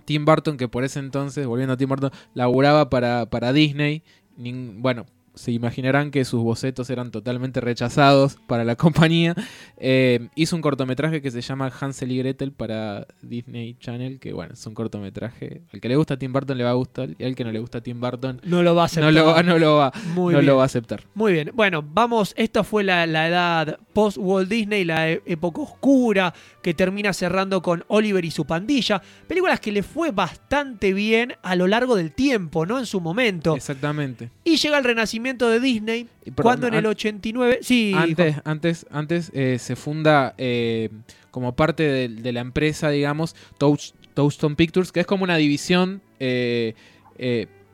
Tim 0.05 0.25
Burton, 0.25 0.57
que 0.57 0.67
por 0.67 0.83
ese 0.83 0.99
entonces, 0.99 1.45
volviendo 1.47 1.73
a 1.73 1.77
Tim 1.77 1.89
Burton, 1.89 2.11
laburaba 2.33 2.89
para, 2.89 3.29
para 3.29 3.53
Disney, 3.53 4.03
bueno, 4.37 5.05
se 5.33 5.51
imaginarán 5.51 6.11
que 6.11 6.25
sus 6.25 6.41
bocetos 6.43 6.89
eran 6.89 7.11
totalmente 7.11 7.61
rechazados 7.61 8.37
para 8.47 8.63
la 8.63 8.75
compañía. 8.77 9.35
Eh, 9.77 10.27
hizo 10.35 10.55
un 10.55 10.61
cortometraje 10.61 11.21
que 11.21 11.31
se 11.31 11.41
llama 11.41 11.71
Hansel 11.79 12.11
y 12.11 12.17
Gretel 12.17 12.51
para 12.51 13.07
Disney 13.21 13.75
Channel, 13.79 14.19
que 14.19 14.33
bueno, 14.33 14.53
es 14.53 14.65
un 14.67 14.73
cortometraje. 14.73 15.61
Al 15.73 15.79
que 15.79 15.87
le 15.89 15.95
gusta 15.95 16.15
a 16.15 16.17
Tim 16.17 16.33
Burton 16.33 16.57
le 16.57 16.63
va 16.63 16.71
a 16.71 16.73
gustar, 16.73 17.09
y 17.17 17.23
al 17.23 17.35
que 17.35 17.43
no 17.43 17.51
le 17.51 17.59
gusta 17.59 17.77
a 17.77 17.81
Tim 17.81 17.99
Burton 18.01 18.41
No 18.43 18.61
lo 18.63 18.75
va 18.75 18.81
a 18.81 18.83
no 18.83 18.85
aceptar. 18.85 19.13
lo 19.13 19.25
va, 19.25 19.43
no 19.43 19.57
lo 19.57 19.75
va, 19.77 19.91
Muy 20.13 20.33
no 20.33 20.39
bien. 20.39 20.45
lo 20.47 20.57
va 20.57 20.63
a 20.63 20.65
aceptar. 20.65 21.03
Muy 21.13 21.33
bien. 21.33 21.51
Bueno, 21.53 21.81
vamos. 21.81 22.33
Esta 22.37 22.63
fue 22.63 22.83
la, 22.83 23.05
la 23.07 23.27
edad 23.27 23.79
post 23.93 24.17
Walt 24.19 24.49
Disney, 24.49 24.83
la 24.83 25.09
e- 25.11 25.21
época 25.25 25.61
oscura, 25.61 26.33
que 26.61 26.73
termina 26.73 27.13
cerrando 27.13 27.61
con 27.61 27.83
Oliver 27.87 28.25
y 28.25 28.31
su 28.31 28.45
pandilla. 28.45 29.01
Películas 29.27 29.59
que 29.59 29.71
le 29.71 29.83
fue 29.83 30.11
bastante 30.11 30.93
bien 30.93 31.33
a 31.41 31.55
lo 31.55 31.67
largo 31.67 31.95
del 31.95 32.11
tiempo, 32.11 32.65
¿no? 32.65 32.77
En 32.79 32.85
su 32.85 32.99
momento. 33.01 33.55
Exactamente. 33.55 34.29
Y 34.43 34.57
llega 34.57 34.77
el 34.77 34.83
renacimiento 34.83 35.20
de 35.23 35.59
Disney, 35.59 36.07
perdón, 36.23 36.43
cuando 36.43 36.67
en 36.67 36.73
el 36.73 36.85
an- 36.85 36.91
89. 36.91 37.59
Sí, 37.61 37.93
Antes, 37.95 38.35
antes, 38.43 38.85
antes 38.91 39.31
eh, 39.33 39.57
se 39.59 39.75
funda 39.75 40.33
eh, 40.37 40.89
como 41.31 41.55
parte 41.55 41.83
de, 41.83 42.09
de 42.09 42.31
la 42.31 42.41
empresa, 42.41 42.89
digamos, 42.89 43.35
Touch, 43.57 43.91
Touchstone 44.13 44.55
Pictures, 44.55 44.91
que 44.91 44.99
es 45.01 45.05
como 45.05 45.23
una 45.23 45.37
división 45.37 46.01
eh, 46.19 46.73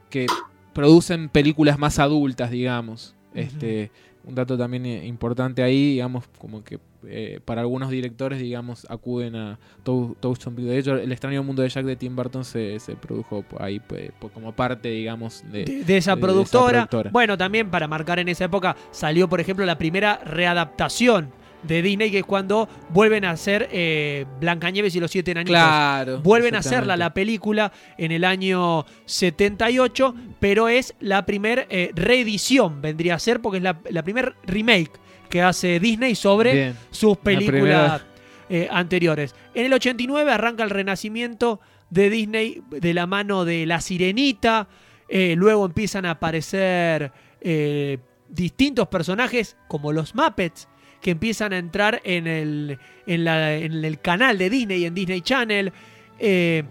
que 0.09 0.27
producen 0.73 1.29
películas 1.29 1.79
más 1.79 1.99
adultas, 1.99 2.51
digamos. 2.51 3.15
Este, 3.33 3.91
un 4.23 4.35
dato 4.35 4.57
también 4.57 4.85
importante 4.85 5.63
ahí, 5.63 5.91
digamos, 5.93 6.25
como 6.37 6.63
que 6.63 6.79
eh, 7.05 7.39
para 7.45 7.61
algunos 7.61 7.89
directores, 7.89 8.39
digamos, 8.39 8.85
acuden 8.89 9.35
a 9.35 9.59
Tou- 9.83 10.15
Touchstone 10.19 10.55
Video. 10.55 10.71
De 10.73 10.79
hecho, 10.79 10.95
El 10.95 11.11
extraño 11.11 11.43
mundo 11.43 11.61
de 11.61 11.69
Jack 11.69 11.85
de 11.85 11.95
Tim 11.95 12.15
Burton 12.15 12.43
se, 12.45 12.79
se 12.79 12.95
produjo 12.95 13.45
ahí 13.59 13.79
pues, 13.79 14.11
po- 14.19 14.29
como 14.29 14.51
parte, 14.53 14.89
digamos, 14.89 15.43
de... 15.51 15.65
de, 15.65 15.65
de 15.65 15.73
esa 15.75 15.77
de- 15.77 15.83
de 15.85 15.97
esa 15.97 16.15
productora. 16.15 16.71
productora. 16.87 17.09
Bueno, 17.11 17.37
también 17.37 17.69
para 17.69 17.87
marcar 17.87 18.19
en 18.19 18.29
esa 18.29 18.45
época 18.45 18.75
salió, 18.91 19.27
por 19.29 19.39
ejemplo, 19.39 19.65
la 19.65 19.77
primera 19.77 20.17
readaptación 20.25 21.31
de 21.63 21.81
Disney, 21.81 22.11
que 22.11 22.19
es 22.19 22.25
cuando 22.25 22.69
vuelven 22.89 23.25
a 23.25 23.31
hacer 23.31 23.67
eh, 23.71 24.25
Blancanieves 24.39 24.95
y 24.95 24.99
los 24.99 25.09
siete 25.11 25.31
enanitos. 25.31 25.55
Claro. 25.59 26.21
Vuelven 26.21 26.55
a 26.55 26.59
hacerla 26.59 26.95
la 26.95 27.13
película 27.13 27.71
en 27.97 28.11
el 28.11 28.23
año 28.23 28.85
78, 29.05 30.15
pero 30.39 30.69
es 30.69 30.93
la 30.99 31.25
primera 31.25 31.65
reedición, 31.95 32.81
vendría 32.81 33.15
a 33.15 33.19
ser, 33.19 33.41
porque 33.41 33.57
es 33.57 33.63
la, 33.63 33.79
la 33.89 34.03
primer 34.03 34.35
remake 34.45 34.91
que 35.27 35.41
hace 35.41 35.79
Disney 35.79 36.15
sobre 36.15 36.53
Bien. 36.53 36.75
sus 36.91 37.17
películas 37.17 38.01
eh, 38.49 38.67
anteriores. 38.71 39.35
En 39.53 39.65
el 39.65 39.73
89 39.73 40.31
arranca 40.31 40.63
el 40.63 40.69
renacimiento 40.69 41.59
de 41.89 42.09
Disney 42.09 42.61
de 42.69 42.93
la 42.93 43.07
mano 43.07 43.45
de 43.45 43.65
La 43.65 43.79
Sirenita, 43.81 44.67
eh, 45.09 45.35
luego 45.37 45.65
empiezan 45.65 46.05
a 46.05 46.11
aparecer 46.11 47.11
eh, 47.41 47.97
distintos 48.29 48.87
personajes 48.87 49.55
como 49.67 49.91
los 49.93 50.15
Muppets, 50.15 50.67
que 51.01 51.11
empiezan 51.11 51.53
a 51.53 51.57
entrar 51.59 52.01
en 52.03 52.27
el, 52.27 52.77
en 53.05 53.23
la- 53.23 53.55
en 53.55 53.85
el 53.85 53.99
canal 54.01 54.37
de 54.37 54.49
Disney, 54.49 54.83
en 54.85 54.95
Disney 54.95 55.21
Channel. 55.21 55.71
Eh, 56.19 56.63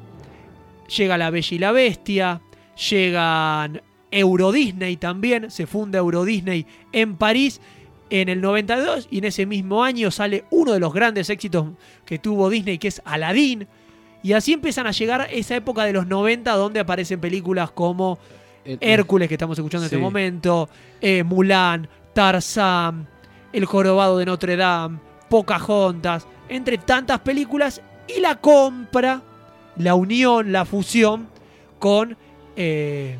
llega 0.96 1.16
La 1.16 1.30
Bella 1.30 1.54
y 1.54 1.58
la 1.58 1.72
Bestia, 1.72 2.40
llegan 2.90 3.80
Euro 4.10 4.52
Disney 4.52 4.96
también, 4.96 5.50
se 5.50 5.66
funda 5.66 5.98
Euro 5.98 6.24
Disney 6.24 6.66
en 6.92 7.16
París 7.16 7.60
en 8.10 8.28
el 8.28 8.40
92 8.40 9.08
y 9.10 9.18
en 9.18 9.24
ese 9.24 9.46
mismo 9.46 9.82
año 9.84 10.10
sale 10.10 10.44
uno 10.50 10.72
de 10.72 10.80
los 10.80 10.92
grandes 10.92 11.28
éxitos 11.30 11.66
que 12.04 12.18
tuvo 12.18 12.48
Disney, 12.50 12.78
que 12.78 12.88
es 12.88 13.02
Aladdin. 13.04 13.66
Y 14.22 14.32
así 14.32 14.52
empiezan 14.52 14.86
a 14.86 14.90
llegar 14.92 15.28
esa 15.32 15.56
época 15.56 15.84
de 15.84 15.92
los 15.92 16.06
90 16.06 16.52
donde 16.54 16.80
aparecen 16.80 17.20
películas 17.20 17.70
como 17.70 18.18
El- 18.64 18.78
Hércules, 18.80 19.28
que 19.28 19.34
estamos 19.34 19.58
escuchando 19.58 19.84
en 19.84 19.86
este 19.86 19.98
momento, 19.98 20.68
eh, 21.00 21.22
Mulan, 21.22 21.88
Tarzán, 22.12 23.08
El 23.52 23.64
Jorobado 23.66 24.18
de 24.18 24.26
Notre 24.26 24.56
Dame, 24.56 24.98
Pocahontas, 25.28 26.26
entre 26.48 26.78
tantas 26.78 27.20
películas, 27.20 27.80
y 28.08 28.20
la 28.20 28.36
compra, 28.36 29.22
la 29.76 29.94
unión, 29.94 30.50
la 30.52 30.64
fusión 30.64 31.28
con 31.78 32.16
eh, 32.56 33.18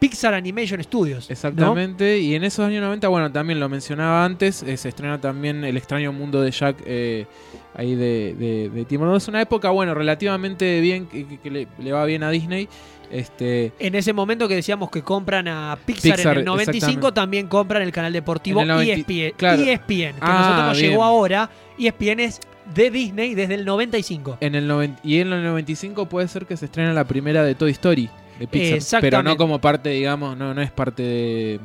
Pixar 0.00 0.34
Animation 0.34 0.82
Studios. 0.82 1.28
¿no? 1.28 1.32
Exactamente, 1.32 2.18
y 2.18 2.34
en 2.34 2.42
esos 2.42 2.66
años 2.66 2.82
90, 2.82 3.06
bueno, 3.08 3.30
también 3.30 3.60
lo 3.60 3.68
mencionaba 3.68 4.24
antes, 4.24 4.62
eh, 4.62 4.76
se 4.76 4.88
estrena 4.88 5.20
también 5.20 5.62
El 5.64 5.76
extraño 5.76 6.12
mundo 6.12 6.40
de 6.40 6.50
Jack 6.50 6.76
eh, 6.86 7.26
ahí 7.74 7.94
de, 7.94 8.34
de, 8.38 8.70
de 8.70 8.84
Tim 8.86 8.98
Burton. 9.00 9.16
Es 9.18 9.28
una 9.28 9.40
época, 9.42 9.70
bueno, 9.70 9.94
relativamente 9.94 10.80
bien, 10.80 11.06
que, 11.06 11.38
que- 11.38 11.50
le, 11.50 11.68
le 11.78 11.92
va 11.92 12.04
bien 12.06 12.22
a 12.22 12.30
Disney. 12.30 12.68
Este, 13.10 13.72
En 13.80 13.94
ese 13.96 14.12
momento 14.12 14.46
que 14.48 14.54
decíamos 14.54 14.90
que 14.90 15.02
compran 15.02 15.48
a 15.48 15.76
Pixar, 15.84 16.14
Pixar, 16.16 16.32
en 16.34 16.38
el 16.40 16.44
95, 16.44 16.76
exactamente. 16.86 17.14
también 17.14 17.46
compran 17.48 17.82
el 17.82 17.90
canal 17.92 18.12
deportivo 18.12 18.62
el 18.62 18.68
90 18.68 18.92
ESPN, 18.94 19.34
claro. 19.36 19.62
ESPN, 19.62 19.88
que 20.14 20.14
Ah, 20.20 20.38
nosotros 20.38 20.66
nos 20.68 20.78
bien. 20.78 20.90
llegó 20.92 21.04
ahora. 21.04 21.50
ESPN 21.78 22.20
es 22.20 22.40
de 22.72 22.90
Disney 22.90 23.34
desde 23.34 23.54
el 23.54 23.64
95. 23.64 24.38
en 24.40 24.54
el 24.54 24.68
noven- 24.68 24.96
y 25.02 25.18
en 25.18 25.32
el 25.32 25.42
95 25.42 26.06
puede 26.08 26.28
ser 26.28 26.46
que 26.46 26.56
se 26.56 26.66
estrena 26.66 26.92
la 26.92 27.04
primera 27.04 27.42
de 27.42 27.56
Toy 27.56 27.72
Story 27.72 28.08
de 28.40 28.46
Pixar, 28.48 29.00
pero 29.00 29.22
no 29.22 29.36
como 29.36 29.60
parte, 29.60 29.90
digamos, 29.90 30.36
no, 30.36 30.52
no 30.54 30.62
es 30.62 30.70
parte 30.72 31.02
de, 31.02 31.60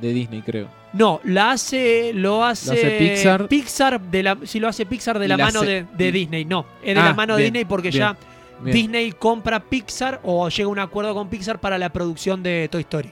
de 0.00 0.12
Disney, 0.12 0.42
creo. 0.42 0.68
No, 0.92 1.20
la 1.24 1.52
hace, 1.52 2.12
lo 2.12 2.44
hace, 2.44 2.72
hace 2.72 3.46
Pixar. 3.48 4.00
de 4.00 4.22
la, 4.24 4.36
si 4.44 4.58
lo 4.58 4.66
hace 4.68 4.84
Pixar 4.86 5.18
de 5.18 5.28
la, 5.28 5.36
la 5.36 5.44
mano 5.46 5.60
hace- 5.60 5.86
de, 5.96 6.12
Disney, 6.12 6.44
no, 6.44 6.66
es 6.82 6.94
de 6.94 7.00
Ah, 7.00 7.04
la 7.06 7.14
mano 7.14 7.36
de 7.36 7.42
bien, 7.42 7.52
Disney 7.52 7.64
porque 7.64 7.90
bien, 7.90 8.00
ya 8.00 8.16
Bien, 8.62 8.74
Disney 8.76 9.12
compra 9.12 9.60
Pixar 9.60 10.20
o 10.22 10.48
llega 10.50 10.66
a 10.66 10.68
un 10.72 10.78
acuerdo 10.80 11.14
con 11.14 11.28
Pixar 11.28 11.60
para 11.60 11.78
la 11.78 11.90
producción 11.90 12.42
de 12.42 12.68
Toy 12.70 12.82
Story. 12.82 13.10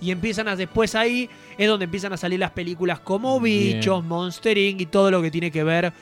Y 0.00 0.10
empiezan 0.10 0.48
a, 0.48 0.56
después 0.56 0.94
ahí 0.96 1.28
es 1.56 1.68
donde 1.68 1.84
empiezan 1.84 2.12
a 2.14 2.16
salir 2.16 2.40
las 2.40 2.50
películas 2.50 2.98
como. 3.00 3.38
Bichos, 3.38 4.02
Monster 4.02 4.58
Inc. 4.58 4.80
y 4.80 4.86
todo 4.86 5.10
lo 5.12 5.22
que 5.22 5.30
tiene 5.30 5.50
que 5.52 5.62
ver 5.62 5.92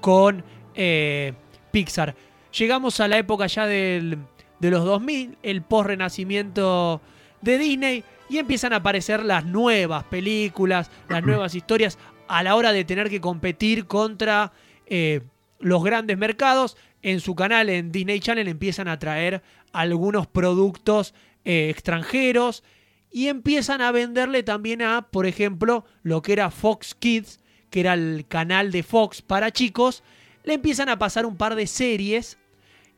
con 0.00 0.42
eh, 0.74 1.34
Pixar. 1.70 2.14
Llegamos 2.56 2.98
a 3.00 3.08
la 3.08 3.18
época 3.18 3.46
ya 3.46 3.66
del, 3.66 4.16
de 4.60 4.70
los 4.70 4.84
2000, 4.84 5.38
el 5.42 5.62
post-renacimiento 5.62 7.00
de 7.42 7.58
Disney, 7.58 8.04
y 8.28 8.38
empiezan 8.38 8.72
a 8.72 8.76
aparecer 8.76 9.24
las 9.24 9.44
nuevas 9.44 10.04
películas, 10.04 10.90
las 11.08 11.22
nuevas 11.26 11.54
historias, 11.54 11.98
a 12.28 12.42
la 12.42 12.56
hora 12.56 12.72
de 12.72 12.84
tener 12.84 13.08
que 13.08 13.20
competir 13.20 13.86
contra 13.86 14.52
eh, 14.86 15.20
los 15.60 15.84
grandes 15.84 16.18
mercados. 16.18 16.76
En 17.02 17.20
su 17.20 17.34
canal, 17.34 17.68
en 17.68 17.92
Disney 17.92 18.18
Channel, 18.18 18.48
empiezan 18.48 18.88
a 18.88 18.98
traer 18.98 19.42
algunos 19.72 20.26
productos 20.26 21.14
eh, 21.44 21.68
extranjeros 21.70 22.64
y 23.12 23.28
empiezan 23.28 23.80
a 23.80 23.92
venderle 23.92 24.42
también 24.42 24.82
a, 24.82 25.02
por 25.02 25.26
ejemplo, 25.26 25.84
lo 26.02 26.22
que 26.22 26.32
era 26.32 26.50
Fox 26.50 26.94
Kids, 26.94 27.40
que 27.70 27.80
era 27.80 27.94
el 27.94 28.26
canal 28.26 28.72
de 28.72 28.82
Fox 28.82 29.22
para 29.22 29.52
chicos, 29.52 30.02
le 30.44 30.54
empiezan 30.54 30.88
a 30.88 30.98
pasar 30.98 31.26
un 31.26 31.36
par 31.36 31.54
de 31.54 31.66
series 31.66 32.38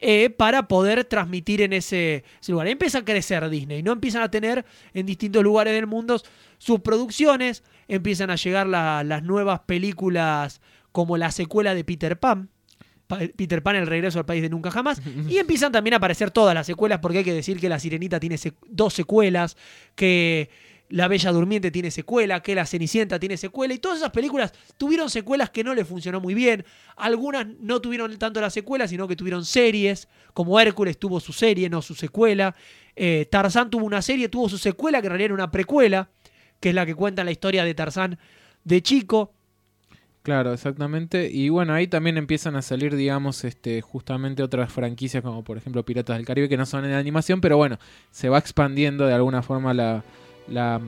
eh, 0.00 0.30
para 0.30 0.68
poder 0.68 1.04
transmitir 1.04 1.62
en 1.62 1.72
ese, 1.72 2.24
ese 2.40 2.52
lugar. 2.52 2.68
Empieza 2.68 2.98
a 2.98 3.04
crecer 3.04 3.48
Disney, 3.50 3.82
¿no? 3.82 3.92
Empiezan 3.92 4.22
a 4.22 4.30
tener 4.30 4.64
en 4.94 5.06
distintos 5.06 5.42
lugares 5.42 5.74
del 5.74 5.86
mundo 5.86 6.20
sus 6.58 6.80
producciones, 6.80 7.62
empiezan 7.88 8.30
a 8.30 8.36
llegar 8.36 8.66
la- 8.66 9.02
las 9.04 9.22
nuevas 9.22 9.60
películas 9.66 10.60
como 10.92 11.16
la 11.16 11.30
secuela 11.30 11.74
de 11.74 11.84
Peter 11.84 12.18
Pan. 12.18 12.48
Pa- 13.06 13.20
Peter 13.36 13.62
Pan, 13.62 13.74
el 13.76 13.86
regreso 13.86 14.18
al 14.18 14.26
país 14.26 14.42
de 14.42 14.50
nunca 14.50 14.70
jamás. 14.70 15.00
Y 15.28 15.38
empiezan 15.38 15.72
también 15.72 15.94
a 15.94 15.96
aparecer 15.96 16.30
todas 16.30 16.54
las 16.54 16.66
secuelas, 16.66 16.98
porque 17.00 17.18
hay 17.18 17.24
que 17.24 17.32
decir 17.32 17.58
que 17.58 17.68
La 17.68 17.78
Sirenita 17.78 18.20
tiene 18.20 18.36
sec- 18.36 18.54
dos 18.68 18.92
secuelas, 18.94 19.56
que 19.94 20.50
La 20.90 21.06
Bella 21.06 21.32
Durmiente 21.32 21.70
tiene 21.70 21.90
secuela, 21.90 22.40
que 22.42 22.54
La 22.54 22.64
Cenicienta 22.64 23.18
tiene 23.18 23.36
secuela, 23.36 23.74
y 23.74 23.78
todas 23.78 23.98
esas 23.98 24.10
películas 24.10 24.52
tuvieron 24.78 25.10
secuelas 25.10 25.50
que 25.50 25.62
no 25.62 25.74
le 25.74 25.84
funcionó 25.84 26.20
muy 26.20 26.34
bien. 26.34 26.64
Algunas 26.96 27.46
no 27.60 27.80
tuvieron 27.80 28.16
tanto 28.18 28.40
la 28.40 28.50
secuela, 28.50 28.88
sino 28.88 29.06
que 29.06 29.16
tuvieron 29.16 29.44
series, 29.44 30.08
como 30.32 30.58
Hércules 30.58 30.98
tuvo 30.98 31.20
su 31.20 31.32
serie, 31.32 31.68
no 31.68 31.82
su 31.82 31.94
secuela. 31.94 32.54
Eh, 32.96 33.26
Tarzán 33.30 33.70
tuvo 33.70 33.84
una 33.84 34.00
serie, 34.00 34.28
tuvo 34.28 34.48
su 34.48 34.56
secuela, 34.56 35.00
que 35.00 35.08
en 35.08 35.10
realidad 35.10 35.26
era 35.26 35.34
una 35.34 35.50
precuela, 35.50 36.08
que 36.58 36.70
es 36.70 36.74
la 36.74 36.86
que 36.86 36.94
cuenta 36.94 37.22
la 37.22 37.32
historia 37.32 37.64
de 37.64 37.74
Tarzán 37.74 38.18
de 38.64 38.82
chico. 38.82 39.34
Claro, 40.22 40.52
exactamente. 40.52 41.30
Y 41.30 41.48
bueno, 41.48 41.72
ahí 41.74 41.86
también 41.86 42.18
empiezan 42.18 42.56
a 42.56 42.62
salir, 42.62 42.96
digamos, 42.96 43.44
este, 43.44 43.80
justamente 43.80 44.42
otras 44.42 44.72
franquicias 44.72 45.22
como 45.22 45.44
por 45.44 45.56
ejemplo 45.56 45.84
Piratas 45.84 46.16
del 46.16 46.26
Caribe, 46.26 46.48
que 46.48 46.56
no 46.56 46.66
son 46.66 46.84
en 46.84 46.92
animación, 46.92 47.40
pero 47.40 47.56
bueno, 47.56 47.78
se 48.10 48.28
va 48.28 48.38
expandiendo 48.38 49.06
de 49.06 49.14
alguna 49.14 49.42
forma 49.42 49.72
la, 49.72 50.04
la, 50.50 50.80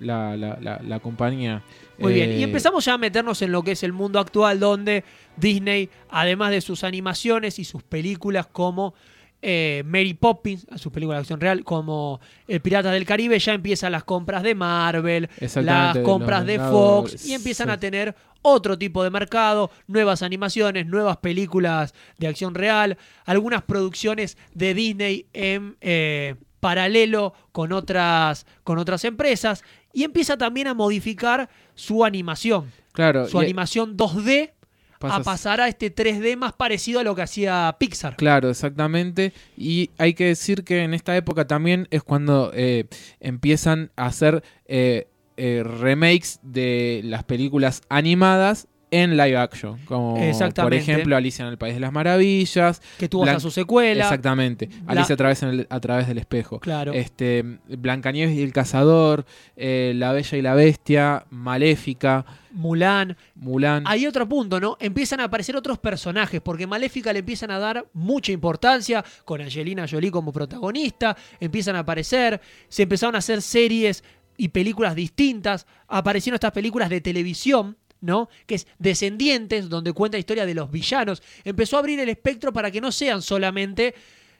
la, 0.00 0.36
la- 0.36 1.00
compañía. 1.00 1.62
Muy 1.98 2.12
bien, 2.14 2.30
y 2.30 2.40
Eh, 2.40 2.44
empezamos 2.44 2.84
ya 2.84 2.94
a 2.94 2.98
meternos 2.98 3.42
en 3.42 3.52
lo 3.52 3.62
que 3.62 3.72
es 3.72 3.82
el 3.82 3.92
mundo 3.92 4.18
actual, 4.20 4.60
donde 4.60 5.04
Disney, 5.36 5.90
además 6.10 6.50
de 6.50 6.60
sus 6.60 6.84
animaciones 6.84 7.58
y 7.58 7.64
sus 7.64 7.82
películas 7.82 8.46
como 8.46 8.94
eh, 9.40 9.82
Mary 9.86 10.14
Poppins, 10.14 10.66
sus 10.76 10.92
películas 10.92 11.18
de 11.18 11.20
acción 11.20 11.40
real, 11.40 11.62
como 11.64 12.20
El 12.46 12.60
Pirata 12.60 12.90
del 12.90 13.04
Caribe, 13.04 13.38
ya 13.38 13.54
empiezan 13.54 13.92
las 13.92 14.04
compras 14.04 14.42
de 14.42 14.54
Marvel, 14.54 15.28
las 15.56 15.98
compras 15.98 16.44
de 16.44 16.58
Fox, 16.58 17.26
y 17.26 17.34
empiezan 17.34 17.68
sí. 17.68 17.72
a 17.72 17.78
tener 17.78 18.14
otro 18.42 18.78
tipo 18.78 19.02
de 19.02 19.10
mercado, 19.10 19.70
nuevas 19.86 20.22
animaciones, 20.22 20.86
nuevas 20.86 21.16
películas 21.18 21.94
de 22.18 22.28
acción 22.28 22.54
real, 22.54 22.96
algunas 23.26 23.62
producciones 23.62 24.38
de 24.54 24.74
Disney 24.74 25.26
en 25.32 25.76
eh, 25.80 26.34
paralelo 26.60 27.34
con 27.52 27.72
otras, 27.72 28.46
con 28.64 28.78
otras 28.78 29.04
empresas, 29.04 29.64
y 29.92 30.04
empieza 30.04 30.36
también 30.36 30.66
a 30.66 30.74
modificar 30.74 31.48
su 31.74 32.04
animación, 32.04 32.70
Claro, 32.92 33.28
su 33.28 33.38
animación 33.38 33.96
2D 33.96 34.52
a 35.00 35.22
pasar 35.22 35.60
a 35.60 35.68
este 35.68 35.94
3D 35.94 36.36
más 36.36 36.52
parecido 36.52 37.00
a 37.00 37.04
lo 37.04 37.14
que 37.14 37.22
hacía 37.22 37.74
Pixar. 37.78 38.16
Claro, 38.16 38.50
exactamente. 38.50 39.32
Y 39.56 39.90
hay 39.98 40.14
que 40.14 40.26
decir 40.26 40.64
que 40.64 40.82
en 40.82 40.94
esta 40.94 41.16
época 41.16 41.46
también 41.46 41.86
es 41.90 42.02
cuando 42.02 42.50
eh, 42.54 42.86
empiezan 43.20 43.90
a 43.96 44.06
hacer 44.06 44.42
eh, 44.66 45.08
eh, 45.36 45.62
remakes 45.64 46.40
de 46.42 47.00
las 47.04 47.24
películas 47.24 47.82
animadas 47.88 48.66
en 48.90 49.16
live 49.16 49.36
action. 49.36 49.78
Como 49.84 50.14
por 50.54 50.74
ejemplo 50.74 51.16
Alicia 51.16 51.44
en 51.44 51.50
el 51.50 51.58
País 51.58 51.74
de 51.74 51.80
las 51.80 51.92
Maravillas. 51.92 52.80
Que 52.98 53.08
tuvo 53.08 53.24
hasta 53.24 53.40
su 53.40 53.50
secuela. 53.50 54.04
Exactamente. 54.04 54.68
La- 54.86 54.92
Alicia 54.92 55.14
a 55.14 55.16
el- 55.50 55.66
a 55.70 55.80
través 55.80 56.06
del 56.08 56.18
espejo. 56.18 56.60
Claro. 56.60 56.92
Este, 56.92 57.42
Blancanieves 57.68 58.34
y 58.36 58.42
el 58.42 58.52
Cazador, 58.52 59.26
eh, 59.56 59.92
La 59.96 60.12
Bella 60.12 60.38
y 60.38 60.42
la 60.42 60.54
Bestia, 60.54 61.26
Maléfica, 61.30 62.24
Mulan. 62.52 63.16
Mulan. 63.34 63.84
Hay 63.86 64.06
otro 64.06 64.28
punto, 64.28 64.58
¿no? 64.58 64.76
Empiezan 64.80 65.20
a 65.20 65.24
aparecer 65.24 65.54
otros 65.56 65.78
personajes, 65.78 66.40
porque 66.40 66.66
Maléfica 66.66 67.12
le 67.12 67.18
empiezan 67.20 67.50
a 67.50 67.58
dar 67.58 67.86
mucha 67.92 68.32
importancia, 68.32 69.04
con 69.24 69.40
Angelina 69.40 69.86
Jolie 69.88 70.10
como 70.10 70.32
protagonista, 70.32 71.16
empiezan 71.40 71.76
a 71.76 71.80
aparecer, 71.80 72.40
se 72.68 72.84
empezaron 72.84 73.14
a 73.14 73.18
hacer 73.18 73.42
series 73.42 74.02
y 74.36 74.48
películas 74.48 74.94
distintas. 74.94 75.66
Aparecieron 75.88 76.34
estas 76.36 76.52
películas 76.52 76.88
de 76.90 77.00
televisión, 77.00 77.76
¿no? 78.00 78.28
Que 78.46 78.56
es 78.56 78.66
Descendientes, 78.78 79.68
donde 79.68 79.92
cuenta 79.92 80.16
la 80.16 80.20
historia 80.20 80.46
de 80.46 80.54
los 80.54 80.70
villanos. 80.70 81.22
Empezó 81.44 81.76
a 81.76 81.80
abrir 81.80 82.00
el 82.00 82.08
espectro 82.08 82.52
para 82.52 82.70
que 82.70 82.80
no 82.80 82.92
sean 82.92 83.22
solamente 83.22 83.94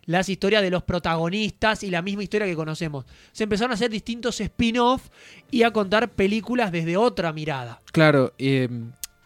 las 0.06 0.28
historias 0.30 0.62
de 0.62 0.70
los 0.70 0.82
protagonistas 0.84 1.82
y 1.82 1.90
la 1.90 2.00
misma 2.00 2.22
historia 2.22 2.46
que 2.46 2.56
conocemos. 2.56 3.04
Se 3.32 3.44
empezaron 3.44 3.72
a 3.72 3.74
hacer 3.74 3.90
distintos 3.90 4.40
spin-off 4.40 5.08
y 5.50 5.64
a 5.64 5.70
contar 5.70 6.08
películas 6.10 6.72
desde 6.72 6.96
otra 6.96 7.32
mirada. 7.34 7.82
Claro, 7.92 8.32
eh, 8.38 8.68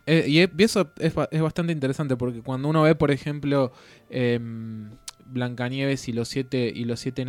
eh, 0.07 0.25
y, 0.27 0.41
y 0.41 0.65
eso 0.65 0.91
es, 0.99 1.15
es 1.31 1.41
bastante 1.41 1.73
interesante 1.73 2.17
porque 2.17 2.41
cuando 2.43 2.69
uno 2.69 2.83
ve, 2.83 2.97
por 2.97 3.13
ejemplo, 3.13 3.73
em, 4.11 4.91
Blancanieves 5.25 6.09
y 6.09 6.13
los 6.13 6.29
siete 6.29 6.73
y 6.75 6.85
los 6.85 6.99
siete 6.99 7.25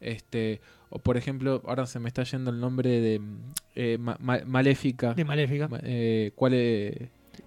este, 0.00 0.60
o 0.94 0.98
por 0.98 1.16
ejemplo, 1.16 1.62
ahora 1.66 1.86
se 1.86 1.98
me 1.98 2.08
está 2.08 2.22
yendo 2.24 2.50
el 2.50 2.60
nombre 2.60 2.88
de 3.00 3.20
eh, 3.74 3.96
Ma- 3.98 4.16
Ma- 4.20 4.40
Maléfica. 4.46 5.14
De 5.14 5.24
Maléfica. 5.24 5.66
Ma- 5.68 5.80
eh, 5.82 6.32
¿Cuál 6.34 6.54
es? 6.54 6.94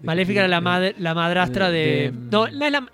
Maléfica 0.01 0.39
era 0.39 0.47
la, 0.47 0.62
madre, 0.62 0.95
la 0.97 1.13
madrastra 1.13 1.69
de... 1.69 1.79
de- 1.79 2.12
no, 2.12 2.47
no 2.47 2.65
es 2.65 2.71
la... 2.71 2.88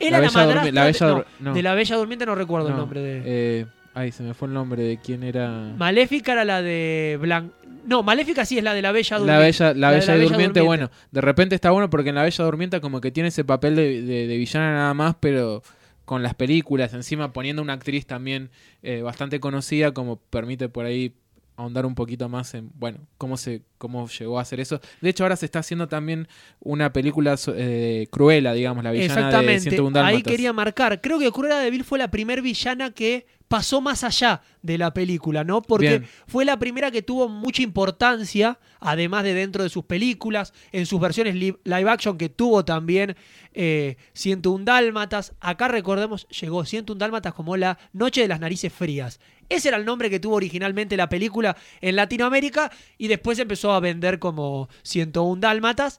Era 0.00 0.18
La 0.18 0.24
la, 0.26 0.30
madrastra 0.32 0.72
la 0.72 0.84
Bella 0.84 1.06
de, 1.06 1.12
Dur- 1.12 1.24
no, 1.40 1.50
no. 1.50 1.54
de 1.54 1.62
la 1.62 1.74
Bella 1.74 1.96
Durmiente, 1.96 2.24
no 2.26 2.34
recuerdo 2.34 2.68
el 2.68 2.72
No, 2.72 2.78
nombre 2.80 3.00
de... 3.02 3.22
eh, 3.26 3.66
ay, 3.92 4.10
se 4.12 4.22
me 4.22 4.32
fue 4.32 4.48
el 4.48 4.54
nombre 4.54 4.82
de 4.82 4.96
quién 4.96 5.22
era. 5.22 5.50
Maléfica 5.76 6.32
era 6.32 6.44
la 6.46 6.62
de 6.62 7.18
Blan... 7.20 7.52
No, 7.86 8.02
Maléfica 8.02 8.44
sí 8.46 8.56
es 8.58 8.64
la 8.64 8.72
de 8.74 8.80
la 8.82 8.92
Bella 8.92 9.18
La 9.18 9.20
Durmiente. 9.20 9.44
Bella, 9.44 9.74
la 9.74 9.90
Bella 9.90 10.16
Durmiente, 10.16 10.60
bueno, 10.62 10.90
de 11.10 11.20
repente 11.20 11.54
está 11.54 11.70
bueno 11.70 11.90
porque 11.90 12.08
en 12.08 12.14
La 12.14 12.22
Bella 12.22 12.44
Durmiente 12.44 12.80
como 12.80 13.00
que 13.02 13.10
tiene 13.10 13.28
ese 13.28 13.44
papel 13.44 13.76
de, 13.76 14.02
de- 14.02 14.26
de 14.26 14.36
villana 14.38 14.72
nada 14.74 14.94
más, 14.94 15.16
pero 15.20 15.62
con 16.10 16.24
las 16.24 16.34
películas, 16.34 16.92
encima 16.92 17.32
poniendo 17.32 17.62
una 17.62 17.74
actriz 17.74 18.04
también 18.04 18.50
eh, 18.82 19.00
bastante 19.00 19.38
conocida, 19.38 19.94
como 19.94 20.16
permite 20.16 20.68
por 20.68 20.84
ahí 20.84 21.14
ahondar 21.54 21.86
un 21.86 21.94
poquito 21.94 22.28
más 22.28 22.52
en, 22.54 22.72
bueno, 22.74 22.98
cómo 23.16 23.36
se 23.36 23.62
cómo 23.78 24.08
llegó 24.08 24.40
a 24.40 24.42
hacer 24.42 24.58
eso. 24.58 24.80
De 25.00 25.10
hecho, 25.10 25.22
ahora 25.22 25.36
se 25.36 25.44
está 25.46 25.60
haciendo 25.60 25.86
también 25.86 26.26
una 26.58 26.92
película 26.92 27.36
eh, 27.54 28.08
Cruella, 28.10 28.52
digamos, 28.54 28.82
la 28.82 28.90
villana 28.90 29.14
de 29.14 29.20
Exactamente. 29.20 29.70
101 29.70 30.00
Ahí 30.00 30.24
quería 30.24 30.52
marcar. 30.52 31.00
Creo 31.00 31.20
que 31.20 31.30
Cruella 31.30 31.60
de 31.60 31.70
Vil 31.70 31.84
fue 31.84 31.96
la 31.96 32.10
primer 32.10 32.42
villana 32.42 32.90
que 32.90 33.28
pasó 33.50 33.80
más 33.80 34.04
allá 34.04 34.42
de 34.62 34.78
la 34.78 34.94
película, 34.94 35.42
¿no? 35.42 35.60
Porque 35.60 35.88
Bien. 35.98 36.06
fue 36.28 36.44
la 36.44 36.56
primera 36.60 36.92
que 36.92 37.02
tuvo 37.02 37.28
mucha 37.28 37.62
importancia, 37.62 38.60
además 38.78 39.24
de 39.24 39.34
dentro 39.34 39.64
de 39.64 39.68
sus 39.68 39.84
películas, 39.84 40.54
en 40.70 40.86
sus 40.86 41.00
versiones 41.00 41.34
li- 41.34 41.56
live 41.64 41.90
action 41.90 42.16
que 42.16 42.28
tuvo 42.28 42.64
también 42.64 43.16
eh, 43.52 43.96
101 44.12 44.64
Dálmatas. 44.64 45.32
Acá 45.40 45.66
recordemos, 45.66 46.28
llegó 46.28 46.64
101 46.64 46.96
Dálmatas 46.96 47.34
como 47.34 47.56
la 47.56 47.76
Noche 47.92 48.20
de 48.20 48.28
las 48.28 48.38
Narices 48.38 48.72
Frías. 48.72 49.18
Ese 49.48 49.66
era 49.66 49.78
el 49.78 49.84
nombre 49.84 50.10
que 50.10 50.20
tuvo 50.20 50.36
originalmente 50.36 50.96
la 50.96 51.08
película 51.08 51.56
en 51.80 51.96
Latinoamérica 51.96 52.70
y 52.98 53.08
después 53.08 53.36
empezó 53.40 53.72
a 53.72 53.80
vender 53.80 54.20
como 54.20 54.68
101 54.84 55.40
Dálmatas. 55.40 55.98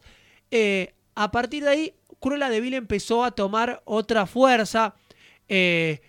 Eh, 0.51 0.93
a 1.15 1.31
partir 1.31 1.65
de 1.65 1.69
ahí, 1.69 1.93
Cruella 2.21 2.47
de 2.49 2.61
Vil 2.61 2.75
empezó 2.75 3.25
a 3.25 3.31
tomar 3.31 3.81
otra 3.83 4.25
fuerza. 4.25 4.95
Eh, 5.49 5.99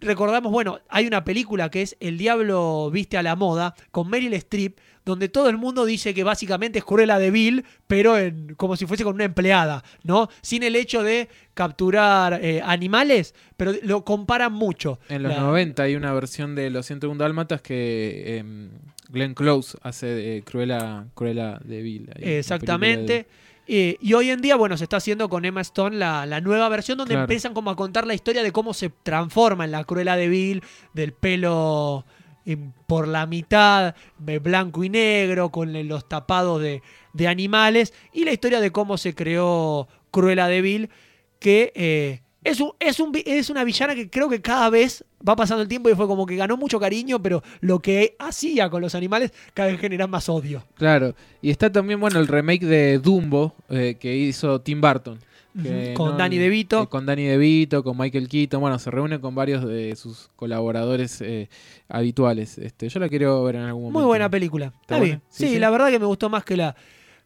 recordamos, 0.00 0.50
bueno, 0.52 0.78
hay 0.88 1.06
una 1.06 1.24
película 1.24 1.70
que 1.70 1.82
es 1.82 1.96
El 2.00 2.18
Diablo 2.18 2.90
Viste 2.90 3.16
a 3.18 3.22
la 3.22 3.36
Moda 3.36 3.74
con 3.90 4.08
Meryl 4.08 4.32
Streep, 4.34 4.78
donde 5.04 5.28
todo 5.28 5.48
el 5.48 5.56
mundo 5.56 5.84
dice 5.86 6.12
que 6.14 6.24
básicamente 6.24 6.78
es 6.78 6.84
Cruella 6.84 7.18
de 7.18 7.30
Vil, 7.30 7.64
pero 7.86 8.18
en- 8.18 8.54
como 8.54 8.76
si 8.76 8.86
fuese 8.86 9.02
con 9.04 9.14
una 9.14 9.24
empleada, 9.24 9.82
¿no? 10.04 10.28
Sin 10.42 10.62
el 10.62 10.76
hecho 10.76 11.02
de 11.02 11.28
capturar 11.54 12.40
eh, 12.42 12.60
animales, 12.64 13.34
pero 13.56 13.72
lo 13.82 14.04
comparan 14.04 14.52
mucho. 14.52 14.98
En 15.08 15.22
los 15.22 15.32
La- 15.32 15.40
90 15.40 15.82
hay 15.84 15.96
una 15.96 16.12
versión 16.12 16.54
de 16.54 16.70
Los 16.70 16.86
101 16.86 17.18
Dálmatas 17.18 17.62
que 17.62 18.38
em, 18.38 18.70
Glenn 19.08 19.34
Close 19.34 19.76
hace 19.82 20.06
de 20.06 20.42
Cruella, 20.42 21.06
Cruella 21.14 21.58
de 21.64 22.38
Exactamente. 22.38 23.26
Eh, 23.72 23.96
y 24.00 24.14
hoy 24.14 24.30
en 24.30 24.40
día, 24.40 24.56
bueno, 24.56 24.76
se 24.76 24.82
está 24.82 24.96
haciendo 24.96 25.28
con 25.28 25.44
Emma 25.44 25.60
Stone 25.60 25.96
la, 25.96 26.26
la 26.26 26.40
nueva 26.40 26.68
versión 26.68 26.98
donde 26.98 27.14
Claro. 27.14 27.24
empiezan 27.24 27.54
como 27.54 27.70
a 27.70 27.76
contar 27.76 28.04
la 28.04 28.14
historia 28.14 28.42
de 28.42 28.50
cómo 28.50 28.74
se 28.74 28.90
transforma 28.90 29.64
en 29.64 29.70
la 29.70 29.84
Cruella 29.84 30.16
de 30.16 30.28
Vil, 30.28 30.62
del 30.92 31.12
pelo 31.12 32.04
em, 32.44 32.72
por 32.88 33.06
la 33.06 33.26
mitad, 33.26 33.94
de 34.18 34.40
blanco 34.40 34.82
y 34.82 34.88
negro, 34.88 35.50
con 35.50 35.72
los 35.86 36.08
tapados 36.08 36.60
de, 36.60 36.82
de 37.12 37.28
animales, 37.28 37.94
y 38.12 38.24
la 38.24 38.32
historia 38.32 38.60
de 38.60 38.72
cómo 38.72 38.98
se 38.98 39.14
creó 39.14 39.86
Cruella 40.10 40.48
de 40.48 40.62
Vil, 40.62 40.90
que 41.38 41.72
eh, 41.76 42.22
es, 42.44 42.60
un, 42.60 42.72
es, 42.80 43.00
un 43.00 43.12
es 43.24 43.50
una 43.50 43.64
villana 43.64 43.94
que 43.94 44.08
creo 44.08 44.28
que 44.28 44.40
cada 44.40 44.70
vez 44.70 45.04
va 45.26 45.36
pasando 45.36 45.62
el 45.62 45.68
tiempo 45.68 45.90
y 45.90 45.94
fue 45.94 46.06
como 46.06 46.24
que 46.26 46.36
ganó 46.36 46.56
mucho 46.56 46.80
cariño, 46.80 47.20
pero 47.22 47.42
lo 47.60 47.80
que 47.80 48.16
hacía 48.18 48.70
con 48.70 48.80
los 48.82 48.94
animales 48.94 49.32
cada 49.54 49.70
vez 49.70 49.80
genera 49.80 50.06
más 50.06 50.28
odio. 50.28 50.64
Claro, 50.76 51.14
y 51.42 51.50
está 51.50 51.70
también, 51.70 52.00
bueno, 52.00 52.18
el 52.18 52.26
remake 52.28 52.64
de 52.64 52.98
Dumbo 52.98 53.54
eh, 53.68 53.96
que 54.00 54.16
hizo 54.16 54.60
Tim 54.60 54.80
Burton. 54.80 55.18
que 55.62 55.94
con 55.96 56.12
no- 56.12 56.16
Danny 56.16 56.38
DeVito. 56.38 56.84
eh, 56.84 56.86
con 56.88 57.04
Danny 57.06 57.24
DeVito, 57.24 57.82
con 57.82 57.98
Michael 57.98 58.28
Keaton. 58.28 58.60
Bueno, 58.60 58.78
se 58.78 58.90
reúne 58.90 59.20
con 59.20 59.34
varios 59.34 59.66
de 59.66 59.94
sus 59.96 60.30
colaboradores 60.36 61.20
eh, 61.22 61.48
habituales. 61.88 62.56
Este, 62.58 62.88
yo 62.88 63.00
la 63.00 63.08
quiero 63.08 63.42
ver 63.44 63.56
en 63.56 63.62
algún 63.62 63.82
momento. 63.84 63.98
Muy 64.00 64.06
buena 64.06 64.30
película. 64.30 64.72
Está 64.80 64.98
bien. 65.00 65.20
Sí, 65.28 65.46
Sí, 65.46 65.52
sí. 65.54 65.58
la 65.58 65.70
verdad 65.70 65.90
que 65.90 65.98
me 65.98 66.06
gustó 66.06 66.30
más 66.30 66.44
que 66.44 66.56
la, 66.56 66.76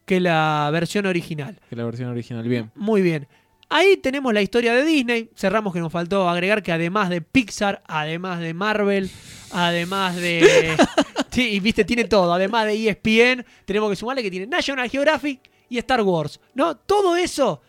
que 0.06 0.20
la 0.20 0.70
versión 0.72 1.06
original. 1.06 1.60
Que 1.68 1.76
la 1.76 1.84
versión 1.84 2.08
original. 2.08 2.48
Bien. 2.48 2.70
Muy 2.74 3.02
bien. 3.02 3.28
Ahí 3.68 3.96
tenemos 3.96 4.32
la 4.32 4.42
historia 4.42 4.74
de 4.74 4.84
Disney. 4.84 5.30
Cerramos 5.34 5.72
que 5.72 5.80
nos 5.80 5.92
faltó 5.92 6.28
agregar 6.28 6.62
que 6.62 6.72
además 6.72 7.08
de 7.08 7.20
Pixar, 7.20 7.82
además 7.86 8.40
de 8.40 8.54
Marvel, 8.54 9.10
además 9.50 10.16
de. 10.16 10.76
sí, 11.30 11.54
y 11.54 11.60
viste, 11.60 11.84
tiene 11.84 12.04
todo. 12.04 12.32
Además 12.32 12.66
de 12.66 12.88
ESPN, 12.88 13.44
tenemos 13.64 13.90
que 13.90 13.96
sumarle 13.96 14.22
que 14.22 14.30
tiene 14.30 14.46
National 14.46 14.88
Geographic 14.88 15.40
y 15.68 15.78
Star 15.78 16.02
Wars. 16.02 16.40
¿No? 16.54 16.76
Todo 16.76 17.16
eso 17.16 17.62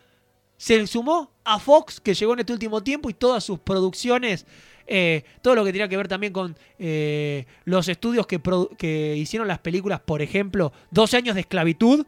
se 0.58 0.86
sumó 0.88 1.32
a 1.44 1.60
Fox, 1.60 2.00
que 2.00 2.14
llegó 2.14 2.34
en 2.34 2.40
este 2.40 2.54
último 2.54 2.82
tiempo, 2.84 3.10
y 3.10 3.14
todas 3.14 3.44
sus 3.44 3.60
producciones. 3.60 4.46
eh, 4.88 5.24
todo 5.42 5.56
lo 5.56 5.66
que 5.66 5.72
tenía 5.72 5.88
que 5.88 5.98
ver 5.98 6.08
también 6.08 6.32
con 6.32 6.56
eh, 6.78 7.46
los 7.64 7.88
estudios 7.88 8.28
que 8.28 9.16
hicieron 9.18 9.48
las 9.48 9.58
películas, 9.60 10.00
por 10.02 10.22
ejemplo, 10.22 10.72
12 10.92 11.18
años 11.18 11.36
de 11.36 11.42
esclavitud, 11.42 12.06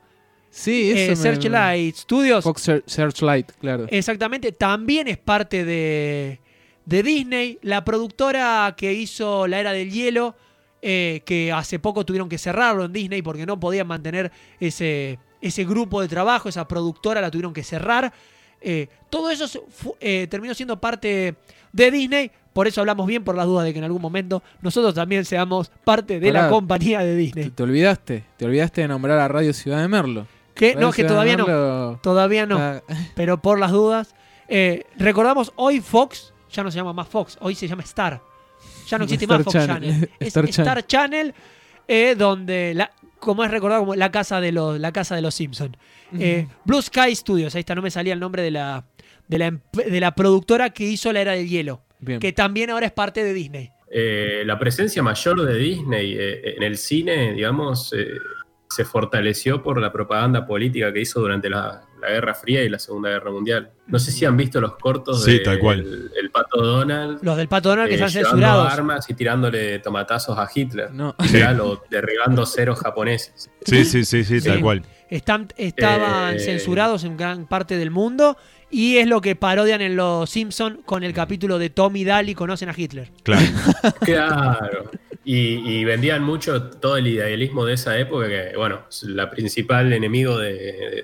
Sí, 0.50 0.92
eh, 0.92 1.04
eso 1.04 1.10
me- 1.12 1.16
Searchlight 1.18 1.96
Studios. 1.96 2.44
Fox 2.44 2.68
Search- 2.68 2.84
Searchlight, 2.88 3.52
claro. 3.60 3.86
Exactamente, 3.90 4.52
también 4.52 5.08
es 5.08 5.18
parte 5.18 5.64
de, 5.66 6.40
de 6.86 7.04
Disney. 7.04 7.60
La 7.62 7.84
productora 7.86 8.74
que 8.78 8.94
hizo 8.94 9.48
La 9.48 9.60
Era 9.60 9.72
del 9.74 9.92
Hielo, 9.92 10.36
eh, 10.82 11.22
que 11.26 11.52
hace 11.52 11.80
poco 11.80 12.06
tuvieron 12.06 12.30
que 12.30 12.38
cerrarlo 12.38 12.86
en 12.86 12.94
Disney 12.94 13.22
porque 13.22 13.46
no 13.46 13.60
podían 13.60 13.88
mantener 13.88 14.32
ese, 14.60 15.20
ese 15.42 15.66
grupo 15.66 16.02
de 16.02 16.08
trabajo, 16.08 16.50
esa 16.50 16.68
productora 16.68 17.22
la 17.22 17.30
tuvieron 17.32 17.54
que 17.54 17.64
cerrar. 17.64 18.12
Eh, 18.60 18.88
todo 19.10 19.30
eso 19.30 19.46
terminó 20.00 20.54
siendo 20.56 20.80
parte 20.80 21.36
de 21.72 21.92
Disney. 21.92 22.32
Por 22.54 22.68
eso 22.68 22.82
hablamos 22.82 23.06
bien, 23.06 23.24
por 23.24 23.36
las 23.36 23.46
dudas 23.46 23.66
de 23.66 23.72
que 23.74 23.78
en 23.78 23.86
algún 23.86 24.02
momento 24.02 24.42
nosotros 24.64 24.96
también 24.96 25.24
seamos 25.26 25.70
parte 25.84 26.20
de 26.20 26.32
la 26.32 26.50
compañía 26.50 27.02
de 27.02 27.12
Te, 27.12 27.16
Disney. 27.18 27.50
te 27.52 27.62
olvidaste. 27.64 28.24
Te 28.36 28.46
olvidaste 28.46 28.82
de 28.82 28.88
nombrar 28.88 29.20
a 29.20 29.28
Radio 29.28 29.54
Ciudad 29.54 29.80
de 29.80 29.88
Merlo. 29.88 30.26
Que, 30.58 30.76
no, 30.76 30.92
que 30.92 31.04
todavía 31.04 31.38
no. 31.38 32.00
Todavía 32.02 32.46
no. 32.46 32.76
está- 32.76 32.84
pero 33.16 33.42
por 33.42 33.60
las 33.60 33.72
dudas. 33.72 34.16
eh, 34.48 34.84
recordamos, 34.98 35.52
hoy 35.56 35.82
Fox 35.82 36.34
ya 36.52 36.64
no 36.64 36.72
se 36.72 36.78
llama 36.78 36.94
más 36.94 37.08
Fox, 37.08 37.38
hoy 37.42 37.54
se 37.56 37.68
llama 37.68 37.84
Star. 37.84 38.22
Ya 38.88 38.98
no 38.98 39.04
existe 39.04 39.26
Star 39.26 39.40
más 39.40 39.46
Fox 39.46 39.54
Channel. 39.66 39.90
Channel. 39.92 40.10
Es 40.20 40.28
Star 40.30 40.46
Star, 40.50 40.88
Channel, 40.88 41.34
eh, 41.88 42.16
donde, 42.18 42.74
la, 42.74 42.92
como 43.20 43.44
es 43.44 43.52
recordado, 43.52 43.82
como 43.82 43.96
la 43.96 44.10
casa 44.12 44.40
de 44.42 44.52
los, 44.52 44.80
la 44.80 44.92
casa 44.92 45.16
de 45.16 45.22
los 45.22 45.36
Simpsons. 45.36 45.78
Blue 46.64 46.82
Sky 46.82 47.14
Studios, 47.16 47.54
ahí 47.56 47.60
está, 47.60 47.76
no 47.76 47.82
me 47.82 47.92
salía 47.92 48.14
el 48.14 48.20
nombre 48.20 48.42
de 48.42 48.52
la, 48.52 48.86
de 49.28 49.38
la, 49.38 49.52
de 49.74 50.00
la 50.00 50.16
productora 50.16 50.70
que 50.70 50.86
hizo 50.86 51.12
La 51.12 51.20
Era 51.22 51.34
del 51.34 51.48
Hielo, 51.50 51.82
Bien. 52.00 52.20
que 52.22 52.32
también 52.32 52.70
ahora 52.70 52.86
es 52.86 52.94
parte 52.94 53.24
de 53.24 53.34
Disney. 53.34 53.72
Eh, 53.92 54.44
la 54.46 54.58
presencia 54.60 55.02
mayor 55.04 55.42
de 55.46 55.58
Disney 55.58 56.14
eh, 56.18 56.56
en 56.58 56.64
el 56.64 56.78
cine, 56.78 57.34
digamos, 57.34 57.94
eh, 57.94 58.08
se 58.70 58.84
fortaleció 58.86 59.64
por 59.64 59.80
la 59.80 59.92
propaganda 59.92 60.46
política 60.46 60.92
que 60.92 61.00
hizo 61.02 61.20
durante 61.22 61.50
la, 61.50 61.84
la 62.02 62.10
Guerra 62.10 62.34
Fría 62.36 62.64
y 62.64 62.70
la 62.70 62.80
Segunda 62.80 63.10
Guerra 63.10 63.32
Mundial. 63.32 63.72
No 63.88 63.98
sé 63.98 64.12
si 64.12 64.26
han 64.26 64.36
visto 64.36 64.60
los 64.60 64.76
cortos 64.76 65.24
Sí, 65.24 65.34
de 65.34 65.40
tal 65.40 65.60
cual. 65.60 65.80
El, 65.80 66.12
el 66.20 66.30
pato 66.32 66.62
Donald. 66.62 67.20
Los 67.22 67.38
del 67.38 67.48
Pato 67.48 67.70
Donald 67.70 67.88
que 67.90 67.96
eh, 67.96 67.98
están 67.98 68.10
llevando 68.12 68.40
censurados. 68.42 68.74
armas 68.74 69.10
y 69.10 69.14
tirándole 69.14 69.80
tomatazos 69.80 70.38
a 70.38 70.48
Hitler. 70.54 70.92
No. 70.92 71.16
Literal, 71.20 71.60
o 71.62 71.84
derribando 71.90 72.46
ceros 72.46 72.80
japoneses. 72.80 73.50
Sí, 73.66 73.86
sí, 73.86 74.04
sí, 74.04 74.24
sí, 74.26 74.42
tal 74.42 74.58
Sí. 74.58 74.62
cual. 74.62 74.84
Están, 75.10 75.48
estaban 75.56 76.36
Eh, 76.36 76.40
censurados 76.40 77.06
en 77.06 77.16
gran 77.16 77.48
parte 77.48 77.78
del 77.78 77.92
mundo 77.92 78.36
y 78.70 78.98
es 78.98 79.08
lo 79.08 79.22
que 79.22 79.38
parodian 79.38 79.80
en 79.80 79.96
Los 79.96 80.30
Simpson 80.30 80.82
con 80.86 81.06
el 81.06 81.14
capítulo 81.14 81.58
de 81.58 81.70
Tommy 81.70 82.04
Daly 82.04 82.36
conocen 82.36 82.68
a 82.68 82.74
Hitler. 82.76 83.10
Claro. 83.24 83.46
Claro. 84.02 84.92
Y, 85.30 85.60
y 85.80 85.84
vendían 85.84 86.24
mucho 86.24 86.70
todo 86.70 86.96
el 86.96 87.06
idealismo 87.06 87.66
de 87.66 87.74
esa 87.74 87.98
época, 88.00 88.30
que 88.30 88.54
bueno, 88.56 88.86
la 89.04 89.30
principal 89.30 89.92
enemigo 89.92 90.38
de, 90.40 90.54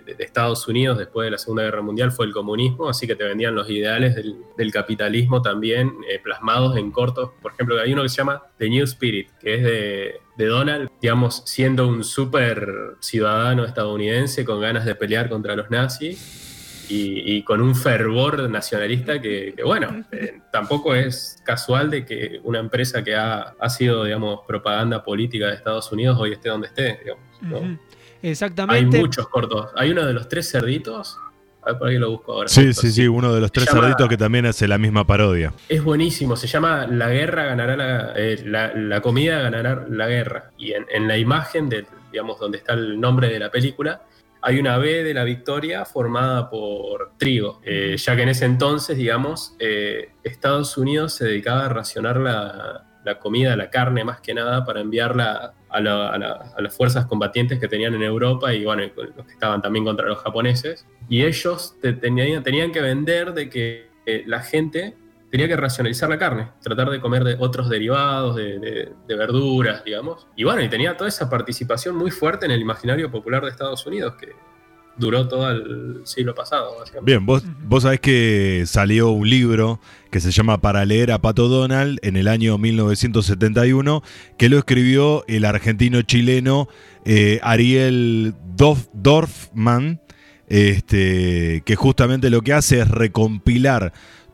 de- 0.05 0.15
de 0.15 0.23
Estados 0.23 0.65
Unidos 0.69 0.97
después 0.97 1.25
de 1.25 1.31
la 1.31 1.37
Segunda 1.37 1.63
Guerra 1.63 1.81
Mundial 1.81 2.09
fue 2.13 2.25
el 2.27 2.31
comunismo, 2.31 2.87
así 2.87 3.05
que 3.05 3.17
te 3.17 3.25
vendían 3.25 3.53
los 3.53 3.69
ideales 3.69 4.15
del, 4.15 4.37
del 4.57 4.71
capitalismo 4.71 5.41
también 5.41 5.91
eh, 6.09 6.19
plasmados 6.23 6.77
en 6.77 6.89
cortos. 6.91 7.31
Por 7.41 7.51
ejemplo, 7.51 7.77
hay 7.81 7.91
uno 7.91 8.01
que 8.03 8.07
se 8.07 8.15
llama 8.15 8.43
The 8.57 8.69
New 8.69 8.85
Spirit, 8.85 9.27
que 9.41 9.55
es 9.55 9.63
de, 9.63 10.15
de 10.37 10.45
Donald, 10.45 10.89
digamos, 11.01 11.43
siendo 11.45 11.85
un 11.85 12.05
súper 12.05 12.65
ciudadano 13.01 13.65
estadounidense 13.65 14.45
con 14.45 14.61
ganas 14.61 14.85
de 14.85 14.95
pelear 14.95 15.27
contra 15.27 15.53
los 15.57 15.69
nazis. 15.69 16.52
Y, 16.89 17.35
y 17.37 17.43
con 17.43 17.61
un 17.61 17.75
fervor 17.75 18.49
nacionalista 18.49 19.21
que, 19.21 19.53
que, 19.55 19.63
bueno, 19.63 20.03
eh, 20.11 20.39
tampoco 20.51 20.93
es 20.93 21.37
casual 21.45 21.89
de 21.89 22.05
que 22.05 22.39
una 22.43 22.59
empresa 22.59 23.03
que 23.03 23.15
ha, 23.15 23.53
ha 23.59 23.69
sido, 23.69 24.03
digamos, 24.03 24.41
propaganda 24.47 25.03
política 25.03 25.47
de 25.47 25.53
Estados 25.55 25.91
Unidos 25.91 26.17
hoy 26.19 26.33
esté 26.33 26.49
donde 26.49 26.67
esté. 26.67 26.99
digamos, 27.03 27.23
¿no? 27.41 27.57
Ujú. 27.59 27.65
Hay 28.21 28.29
Exactamente. 28.29 28.99
muchos 28.99 29.27
cortos. 29.29 29.69
Hay 29.75 29.91
uno 29.91 30.05
de 30.05 30.13
los 30.13 30.27
tres 30.27 30.49
cerditos. 30.51 31.17
A 31.61 31.67
ver 31.71 31.77
por 31.79 31.87
ahí 31.87 31.97
lo 31.97 32.11
busco 32.11 32.33
ahora. 32.33 32.49
Sí, 32.49 32.73
sí, 32.73 32.91
sí, 32.91 33.07
uno 33.07 33.33
de 33.33 33.39
los 33.39 33.47
Se 33.47 33.53
tres 33.53 33.67
llama- 33.67 33.81
cerditos 33.81 34.09
que 34.09 34.17
también 34.17 34.45
hace 34.45 34.67
la 34.67 34.77
misma 34.77 35.07
parodia. 35.07 35.53
Es 35.69 35.81
buenísimo, 35.81 36.35
se 36.35 36.47
llama 36.47 36.85
La 36.87 37.09
guerra 37.09 37.45
ganará 37.45 37.77
la, 37.77 38.13
eh, 38.17 38.41
la, 38.45 38.73
la 38.75 38.99
comida 39.01 39.39
ganará 39.39 39.85
la 39.89 40.07
guerra. 40.09 40.51
Y 40.57 40.73
en, 40.73 40.85
en 40.93 41.07
la 41.07 41.17
imagen, 41.17 41.69
de, 41.69 41.85
digamos, 42.11 42.37
donde 42.39 42.57
está 42.57 42.73
el 42.73 42.99
nombre 42.99 43.29
de 43.29 43.39
la 43.39 43.49
película, 43.49 44.01
hay 44.43 44.59
una 44.59 44.77
B 44.77 45.03
de 45.03 45.13
la 45.13 45.23
victoria 45.23 45.85
formada 45.85 46.49
por 46.49 47.13
trigo, 47.17 47.61
Eh, 47.63 47.95
ya 47.97 48.15
que 48.15 48.23
en 48.23 48.29
ese 48.29 48.45
entonces, 48.45 48.97
digamos, 48.97 49.55
eh, 49.59 50.09
Estados 50.23 50.77
Unidos 50.77 51.13
se 51.13 51.25
dedicaba 51.25 51.65
a 51.65 51.69
racionar 51.69 52.17
la, 52.17 52.85
comida, 53.19 53.55
la 53.57 53.69
carne 53.69 54.03
más 54.03 54.21
que 54.21 54.33
nada, 54.33 54.63
para 54.65 54.79
enviarla 54.81 55.53
a, 55.69 55.81
la- 55.81 56.09
a 56.09 56.17
la- 56.17 56.53
a 56.57 56.61
las 56.61 56.75
fuerzas 56.75 57.05
combatientes 57.05 57.59
que 57.59 57.67
tenían 57.67 57.93
en 57.95 58.03
Europa 58.03 58.53
y 58.53 58.63
bueno, 58.63 58.83
los 59.15 59.25
que 59.25 59.33
estaban 59.33 59.61
también 59.61 59.83
contra 59.85 60.07
los 60.07 60.19
japoneses. 60.19 60.85
Y 61.09 61.23
ellos 61.23 61.75
te- 61.81 61.93
tenían, 61.93 62.43
tenían 62.43 62.71
que 62.71 62.81
vender 62.81 63.33
de 63.33 63.49
que 63.49 63.89
eh, 64.05 64.23
la 64.25 64.41
gente 64.41 64.95
tenía 65.33 65.47
que 65.47 65.55
racionalizar 65.57 66.07
la 66.11 66.19
carne, 66.19 66.49
tratar 66.61 66.91
de 66.91 67.01
comer 67.01 67.23
de 67.23 67.35
otros 67.39 67.67
derivados, 67.67 68.35
de, 68.35 68.59
de- 68.59 68.91
de 69.07 69.15
verduras, 69.15 69.83
digamos. 69.83 70.27
Y 70.35 70.43
bueno, 70.43 70.61
y 70.61 70.69
tenía 70.69 70.95
toda 70.95 71.07
esa 71.09 71.27
participación 71.27 71.95
muy 71.95 72.11
fuerte 72.11 72.45
en 72.45 72.51
el 72.51 72.61
imaginario 72.61 73.09
popular 73.09 73.41
de 73.43 73.49
Estados 73.49 73.83
Unidos 73.87 74.13
que 74.19 74.27
duró 74.95 75.27
todo 75.27 75.49
el 75.49 76.01
siglo 76.03 76.35
pasado, 76.35 76.75
básicamente. 76.77 77.11
Bien, 77.11 77.25
vos, 77.25 77.43
vos 77.63 77.81
sabés 77.81 77.99
que 77.99 78.63
salió 78.67 79.09
un 79.09 79.27
libro 79.27 79.79
que 80.11 80.19
se 80.19 80.29
llama 80.29 80.61
Para 80.61 80.85
leer 80.85 81.11
a 81.11 81.17
Pato 81.17 81.47
Donald 81.47 81.97
en 82.03 82.15
el 82.15 82.27
año 82.27 82.59
1971, 82.59 84.03
que 84.37 84.49
lo 84.49 84.59
escribió 84.59 85.25
el 85.27 85.45
argentino-chileno 85.45 86.67
eh, 87.05 87.39
Ariel 87.41 88.35
Dorf- 88.55 88.91
Dorfman, 88.93 89.99
este, 90.47 91.63
que 91.65 91.75
justamente 91.75 92.29
lo 92.29 92.41
que 92.43 92.53
hace 92.53 92.81
es 92.81 92.87
recompilar 92.87 93.93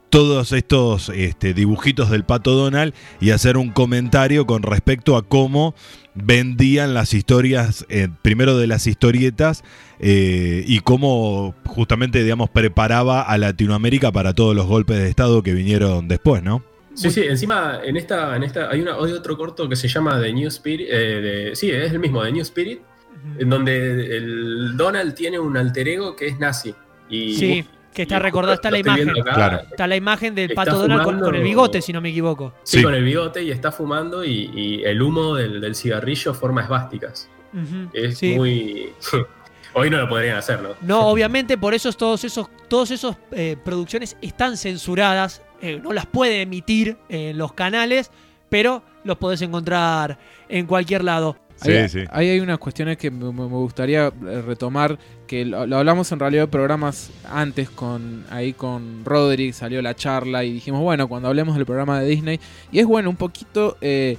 todos 0.10 0.52
estos 0.54 1.10
este, 1.10 1.54
dibujitos 1.54 2.10
del 2.10 2.24
Pato 2.24 2.52
Donald 2.54 2.93
y 3.22 3.30
hacer 3.32 3.58
un 3.58 3.69
comentario 3.69 4.45
con 4.45 4.63
respecto 4.63 5.15
a 5.17 5.24
cómo 5.28 5.76
vendían 6.15 6.93
las 6.93 7.13
historias, 7.13 7.86
eh, 7.89 8.10
primero 8.22 8.58
de 8.58 8.67
las 8.67 8.88
historietas, 8.88 9.63
eh, 10.00 10.63
y 10.67 10.80
cómo 10.80 11.56
justamente, 11.65 12.24
digamos, 12.24 12.50
preparaba 12.50 13.22
a 13.22 13.38
Latinoamérica 13.38 14.12
para 14.12 14.34
todos 14.34 14.56
los 14.56 14.65
golpes 14.65 14.98
de 14.98 15.10
Estado 15.10 15.43
que 15.43 15.54
vinieron 15.54 16.08
después, 16.08 16.43
¿no? 16.43 16.63
Sí, 16.95 17.12
sí, 17.12 17.22
encima 17.22 17.80
en 17.84 17.95
esta, 17.95 18.36
en 18.36 18.43
esta 18.43 18.69
hay, 18.69 18.82
una, 18.82 18.95
hay 18.95 19.12
otro 19.13 19.38
corto 19.38 19.69
que 19.69 19.76
se 19.76 19.88
llama 19.88 20.19
The 20.19 20.34
New 20.34 20.48
Spirit, 20.50 20.88
eh, 20.91 20.95
de- 21.22 21.56
sí, 21.56 21.69
es 21.72 21.91
el 21.91 22.00
mismo, 22.00 22.24
The 22.24 22.32
New 22.32 22.41
Spirit, 22.41 22.80
en 23.38 23.50
donde 23.50 24.17
el 24.17 24.76
Donald 24.76 25.13
tiene 25.13 25.39
un 25.39 25.56
alter 25.56 25.88
ego 25.88 26.15
que 26.15 26.28
es 26.28 26.39
nazi. 26.39 26.74
Y, 27.10 27.36
Sí, 27.36 27.65
que 28.00 28.04
está 28.04 28.18
recordada, 28.20 28.54
está 28.54 28.72
la 28.72 28.80
imagen. 28.80 29.10
Claro. 29.10 29.60
Está 29.70 29.86
la 29.86 29.98
imagen 29.98 30.34
del 30.34 30.52
Está 30.52 30.64
pato 30.64 30.78
Donald 30.78 31.04
con, 31.04 31.36
el 31.36 31.44
bigote, 31.44 31.82
si 31.82 31.92
no 31.92 32.00
me 32.00 32.12
equivoco. 32.12 32.54
Sí, 32.64 32.78
Sí. 32.78 32.84
con 32.84 32.94
el 32.94 33.04
bigote 33.04 33.44
y 33.44 33.52
está 33.52 33.74
fumando 33.74 34.24
y, 34.24 34.50
y 34.56 34.84
el 34.86 35.02
humo 35.02 35.36
del, 35.36 35.60
del 35.60 35.76
cigarrillo 35.76 36.34
forma 36.34 36.62
esvásticas. 36.62 37.30
Es 37.92 38.20
sí. 38.20 38.36
muy... 38.36 38.94
Hoy 39.74 39.90
no 39.90 39.98
lo 39.98 40.08
podrían 40.08 40.38
hacer, 40.38 40.62
¿no? 40.62 40.70
No, 40.80 41.08
obviamente 41.10 41.58
por 41.58 41.74
eso 41.74 41.92
todos 41.92 42.24
esos, 42.24 42.48
todos 42.70 42.90
esos 42.92 43.18
eh, 43.32 43.58
producciones 43.66 44.16
están 44.22 44.56
censuradas, 44.56 45.42
eh, 45.62 45.82
no 45.84 45.92
las 45.92 46.06
puede 46.06 46.44
emitir 46.44 46.96
en 47.10 47.38
los 47.38 47.52
canales, 47.52 48.12
pero 48.48 48.82
los 49.04 49.18
podés 49.18 49.42
encontrar 49.42 50.18
en 50.48 50.66
cualquier 50.68 51.04
lado. 51.04 51.36
Sí, 51.62 51.72
ahí, 51.72 51.89
sí. 51.89 52.00
ahí 52.12 52.30
hay 52.30 52.39
unas 52.39 52.58
cuestiones 52.58 52.98
que 52.98 53.12
me, 53.12 53.30
gustaría 53.30 54.08
eh, 54.08 54.41
retomar, 54.45 54.98
que 55.28 55.45
lo, 55.45 55.65
lo 55.67 55.78
hablamos 55.78 56.12
en 56.12 56.19
realidad 56.19 56.43
de 56.43 56.48
programas 56.48 57.12
antes 57.30 57.69
con 57.69 58.24
ahí 58.30 58.54
con 58.54 59.04
Roderick, 59.06 59.54
salió 59.54 59.82
la 59.82 59.95
charla 59.95 60.43
y 60.43 60.54
dijimos, 60.54 60.82
bueno, 60.82 61.08
cuando 61.08 61.28
hablemos 61.28 61.56
del 61.56 61.65
programa 61.65 62.00
de 62.00 62.08
Disney, 62.08 62.39
y 62.72 62.80
es 62.80 62.86
bueno 62.86 63.10
un 63.10 63.17
poquito 63.17 63.78
eh, 63.82 64.17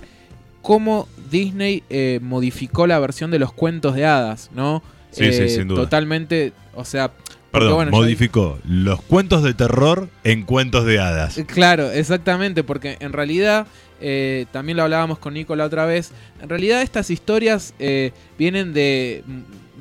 cómo 0.62 1.08
Disney 1.30 1.82
eh, 1.90 2.20
modificó 2.22 2.86
la 2.86 2.98
versión 2.98 3.30
de 3.30 3.38
los 3.38 3.52
cuentos 3.52 3.94
de 3.94 4.04
hadas, 4.04 4.50
¿no? 4.54 4.82
Sí, 5.10 5.32
sí, 5.32 5.42
Eh, 5.42 5.48
sin 5.48 5.68
duda. 5.68 5.82
Totalmente, 5.82 6.52
o 6.74 6.84
sea... 6.84 7.10
Perdón, 7.50 7.74
bueno, 7.74 7.90
yo- 7.90 7.96
modificó 7.96 8.58
los 8.64 9.02
cuentos 9.02 9.42
de 9.42 9.54
terror 9.54 10.08
en 10.22 10.44
cuentos 10.44 10.84
de 10.84 11.00
hadas. 11.00 11.36
Eh, 11.36 11.46
Claro, 11.46 11.90
exactamente, 11.90 12.62
porque 12.62 12.96
en 13.00 13.12
realidad, 13.12 13.66
eh, 14.00 14.46
también 14.50 14.76
lo 14.76 14.82
hablábamos 14.82 15.18
con 15.18 15.34
Nico 15.34 15.54
la 15.56 15.64
otra 15.64 15.84
vez, 15.84 16.12
en 16.40 16.48
realidad 16.48 16.82
estas 16.82 17.10
historias 17.10 17.74
eh, 17.78 18.12
vienen 18.38 18.72
de, 18.72 19.22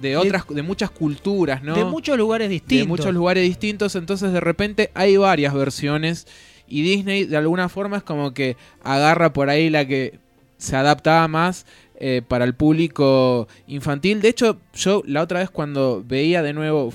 de 0.01 0.17
otras, 0.17 0.45
de 0.47 0.61
muchas 0.61 0.91
culturas, 0.91 1.63
¿no? 1.63 1.75
De 1.75 1.85
muchos 1.85 2.17
lugares 2.17 2.49
distintos. 2.49 2.85
de 2.85 2.87
muchos 2.87 3.13
lugares 3.13 3.43
distintos, 3.43 3.95
entonces 3.95 4.33
de 4.33 4.41
repente 4.41 4.91
hay 4.93 5.15
varias 5.15 5.53
versiones 5.53 6.27
y 6.67 6.81
Disney 6.81 7.25
de 7.25 7.37
alguna 7.37 7.69
forma 7.69 7.97
es 7.97 8.03
como 8.03 8.33
que 8.33 8.57
agarra 8.83 9.31
por 9.31 9.49
ahí 9.49 9.69
la 9.69 9.87
que 9.87 10.19
se 10.57 10.75
adaptaba 10.75 11.27
más 11.29 11.65
eh, 11.99 12.21
para 12.27 12.43
el 12.43 12.53
público 12.53 13.47
infantil. 13.67 14.21
De 14.21 14.27
hecho, 14.27 14.59
yo 14.73 15.01
la 15.05 15.21
otra 15.21 15.39
vez 15.39 15.49
cuando 15.49 16.03
veía 16.05 16.43
de 16.43 16.53
nuevo 16.53 16.93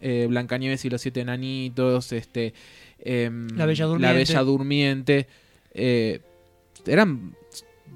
Blancanieves 0.00 0.84
y 0.84 0.90
los 0.90 1.00
siete 1.00 1.20
enanitos, 1.20 2.10
este, 2.10 2.54
em, 2.98 3.46
La 3.56 3.66
Bella 3.66 3.84
La 3.84 3.90
Durmiente. 3.90 4.18
Bella 4.18 4.42
Durmiente, 4.42 5.26
eh, 5.74 6.20
eran 6.86 7.34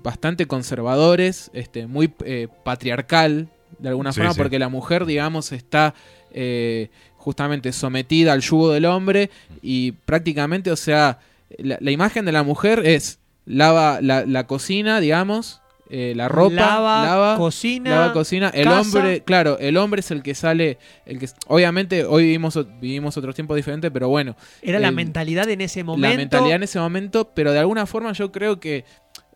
bastante 0.02 0.46
conservadores, 0.46 1.50
este, 1.52 1.86
muy 1.86 2.12
eh, 2.24 2.48
patriarcal 2.64 3.48
de 3.78 3.88
alguna 3.88 4.12
Sí, 4.12 4.20
forma, 4.20 4.32
sí. 4.34 4.38
porque 4.38 4.58
la 4.58 4.68
mujer, 4.68 5.04
digamos, 5.06 5.52
está 5.52 5.94
eh, 6.32 6.90
justamente 7.16 7.72
sometida 7.72 8.32
al 8.32 8.40
yugo 8.40 8.70
del 8.72 8.84
hombre 8.84 9.30
y 9.62 9.92
prácticamente, 9.92 10.70
o 10.70 10.76
sea, 10.76 11.18
la, 11.58 11.76
la 11.80 11.90
imagen 11.90 12.24
de 12.24 12.32
la 12.32 12.42
mujer 12.42 12.82
es 12.86 13.18
lava 13.46 14.00
la, 14.00 14.24
la 14.26 14.46
cocina, 14.46 15.00
digamos, 15.00 15.60
eh, 15.88 16.14
la 16.16 16.28
ropa, 16.28 16.54
lava, 16.54 17.04
lava, 17.04 17.36
cocina. 17.36 17.90
lava, 17.90 18.12
cocina. 18.12 18.48
El 18.48 18.64
casa. 18.64 18.80
hombre, 18.80 19.22
claro, 19.22 19.58
el 19.58 19.76
hombre 19.76 20.00
es 20.00 20.10
el 20.10 20.22
que 20.22 20.34
sale, 20.34 20.78
el 21.04 21.18
que 21.18 21.28
obviamente 21.46 22.04
hoy 22.04 22.24
vivimos, 22.24 22.58
vivimos 22.80 23.16
otros 23.16 23.34
tiempos 23.34 23.56
diferentes, 23.56 23.90
pero 23.92 24.08
bueno, 24.08 24.36
Era 24.62 24.78
la 24.78 24.90
mentalidad 24.90 25.48
en 25.48 25.60
ese 25.60 25.84
momento. 25.84 26.08
la 26.08 26.16
mentalidad 26.16 26.56
en 26.56 26.62
ese 26.64 26.80
momento, 26.80 27.30
pero 27.34 27.52
de 27.52 27.60
alguna 27.60 27.86
forma 27.86 28.12
yo 28.12 28.32
creo 28.32 28.58
que 28.58 28.84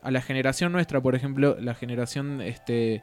a 0.03 0.11
la 0.11 0.23
generación 0.23 0.73
nuestra, 0.73 1.01
por 1.01 1.15
ejemplo, 1.15 1.57
la 1.61 1.75
generación 1.75 2.41
este 2.41 3.03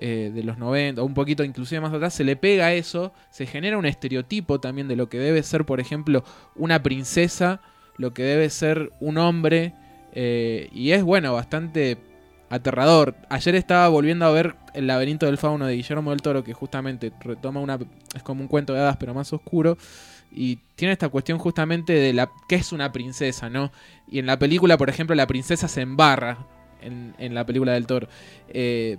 eh, 0.00 0.30
de 0.34 0.42
los 0.42 0.58
90, 0.58 1.02
o 1.02 1.04
un 1.04 1.14
poquito 1.14 1.44
inclusive 1.44 1.80
más 1.80 1.92
atrás, 1.92 2.14
se 2.14 2.24
le 2.24 2.36
pega 2.36 2.72
eso, 2.72 3.12
se 3.30 3.46
genera 3.46 3.78
un 3.78 3.86
estereotipo 3.86 4.60
también 4.60 4.88
de 4.88 4.96
lo 4.96 5.08
que 5.08 5.18
debe 5.18 5.42
ser, 5.42 5.64
por 5.64 5.80
ejemplo, 5.80 6.24
una 6.54 6.82
princesa, 6.82 7.60
lo 7.96 8.14
que 8.14 8.22
debe 8.22 8.48
ser 8.48 8.92
un 9.00 9.18
hombre, 9.18 9.74
eh, 10.12 10.68
y 10.72 10.92
es 10.92 11.02
bueno, 11.02 11.34
bastante 11.34 11.98
aterrador. 12.50 13.16
Ayer 13.28 13.54
estaba 13.54 13.88
volviendo 13.88 14.24
a 14.24 14.30
ver 14.30 14.56
El 14.74 14.86
laberinto 14.86 15.26
del 15.26 15.38
fauno 15.38 15.66
de 15.66 15.74
Guillermo 15.74 16.10
del 16.10 16.22
Toro, 16.22 16.44
que 16.44 16.52
justamente 16.52 17.12
retoma 17.20 17.60
una... 17.60 17.78
es 18.14 18.22
como 18.22 18.42
un 18.42 18.48
cuento 18.48 18.72
de 18.72 18.80
hadas, 18.80 18.96
pero 18.96 19.14
más 19.14 19.32
oscuro. 19.32 19.76
Y 20.30 20.56
tiene 20.76 20.92
esta 20.92 21.08
cuestión 21.08 21.38
justamente 21.38 21.92
de 21.92 22.12
la 22.12 22.30
qué 22.48 22.56
es 22.56 22.72
una 22.72 22.92
princesa, 22.92 23.48
¿no? 23.48 23.72
Y 24.10 24.18
en 24.18 24.26
la 24.26 24.38
película, 24.38 24.76
por 24.76 24.90
ejemplo, 24.90 25.16
la 25.16 25.26
princesa 25.26 25.68
se 25.68 25.80
embarra 25.80 26.46
en, 26.80 27.34
la 27.34 27.46
película 27.46 27.72
del 27.72 27.86
Thor. 27.86 28.08
Eh, 28.48 28.98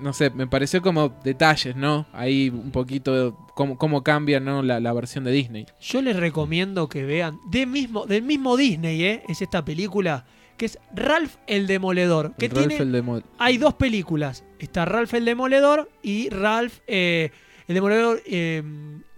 no 0.00 0.12
sé, 0.12 0.30
me 0.30 0.46
pareció 0.46 0.82
como 0.82 1.08
detalles, 1.24 1.76
¿no? 1.76 2.06
Ahí 2.12 2.48
un 2.50 2.70
poquito 2.70 3.36
cómo, 3.54 3.76
cómo 3.76 4.02
cambia 4.02 4.40
¿no? 4.40 4.62
la, 4.62 4.92
versión 4.92 5.24
de 5.24 5.32
Disney. 5.32 5.66
Yo 5.80 6.00
les 6.02 6.16
recomiendo 6.16 6.88
que 6.88 7.04
vean 7.04 7.38
mismo, 7.68 8.06
del 8.06 8.22
mismo 8.22 8.56
Disney, 8.56 9.02
¿eh? 9.04 9.22
es 9.28 9.42
esta 9.42 9.64
película 9.64 10.24
que 10.60 10.66
es 10.66 10.78
Ralph 10.94 11.36
el 11.46 11.66
Demoledor. 11.66 12.34
Que 12.38 12.48
Ralph 12.48 12.68
tiene, 12.68 12.76
el 12.98 13.22
hay 13.38 13.56
dos 13.56 13.72
películas. 13.74 14.44
Está 14.58 14.84
Ralph 14.84 15.14
el 15.14 15.24
Demoledor 15.24 15.90
y 16.02 16.28
Ralph 16.28 16.74
eh, 16.86 17.30
el 17.66 17.74
Demoledor 17.74 18.22
eh, 18.26 18.62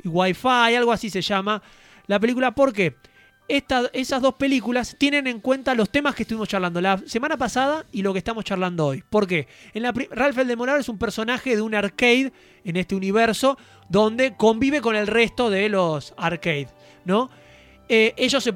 Wi-Fi, 0.04 0.76
algo 0.76 0.92
así 0.92 1.10
se 1.10 1.20
llama 1.20 1.60
la 2.06 2.20
película. 2.20 2.54
¿Por 2.54 2.72
qué? 2.72 2.94
esta- 3.48 3.90
esas 3.92 4.22
dos 4.22 4.34
películas 4.34 4.94
tienen 4.98 5.26
en 5.26 5.40
cuenta 5.40 5.74
los 5.74 5.90
temas 5.90 6.14
que 6.14 6.22
estuvimos 6.22 6.48
charlando 6.48 6.80
la 6.80 6.98
semana 7.06 7.36
pasada 7.36 7.84
y 7.90 8.00
lo 8.02 8.12
que 8.12 8.18
estamos 8.18 8.44
charlando 8.44 8.86
hoy. 8.86 9.02
¿Por 9.10 9.26
qué? 9.26 9.48
En 9.74 9.82
la 9.82 9.92
pri- 9.92 10.08
Ralph 10.12 10.38
el 10.38 10.46
Demoledor 10.46 10.80
es 10.80 10.88
un 10.88 10.96
personaje 10.96 11.56
de 11.56 11.60
un 11.60 11.74
arcade 11.74 12.32
en 12.64 12.76
este 12.76 12.94
universo 12.94 13.58
donde 13.88 14.36
convive 14.36 14.80
con 14.80 14.94
el 14.94 15.08
resto 15.08 15.50
de 15.50 15.68
los 15.68 16.14
arcades, 16.16 16.68
¿no? 17.04 17.30
Eh, 17.94 18.14
ellos 18.16 18.42
se 18.42 18.54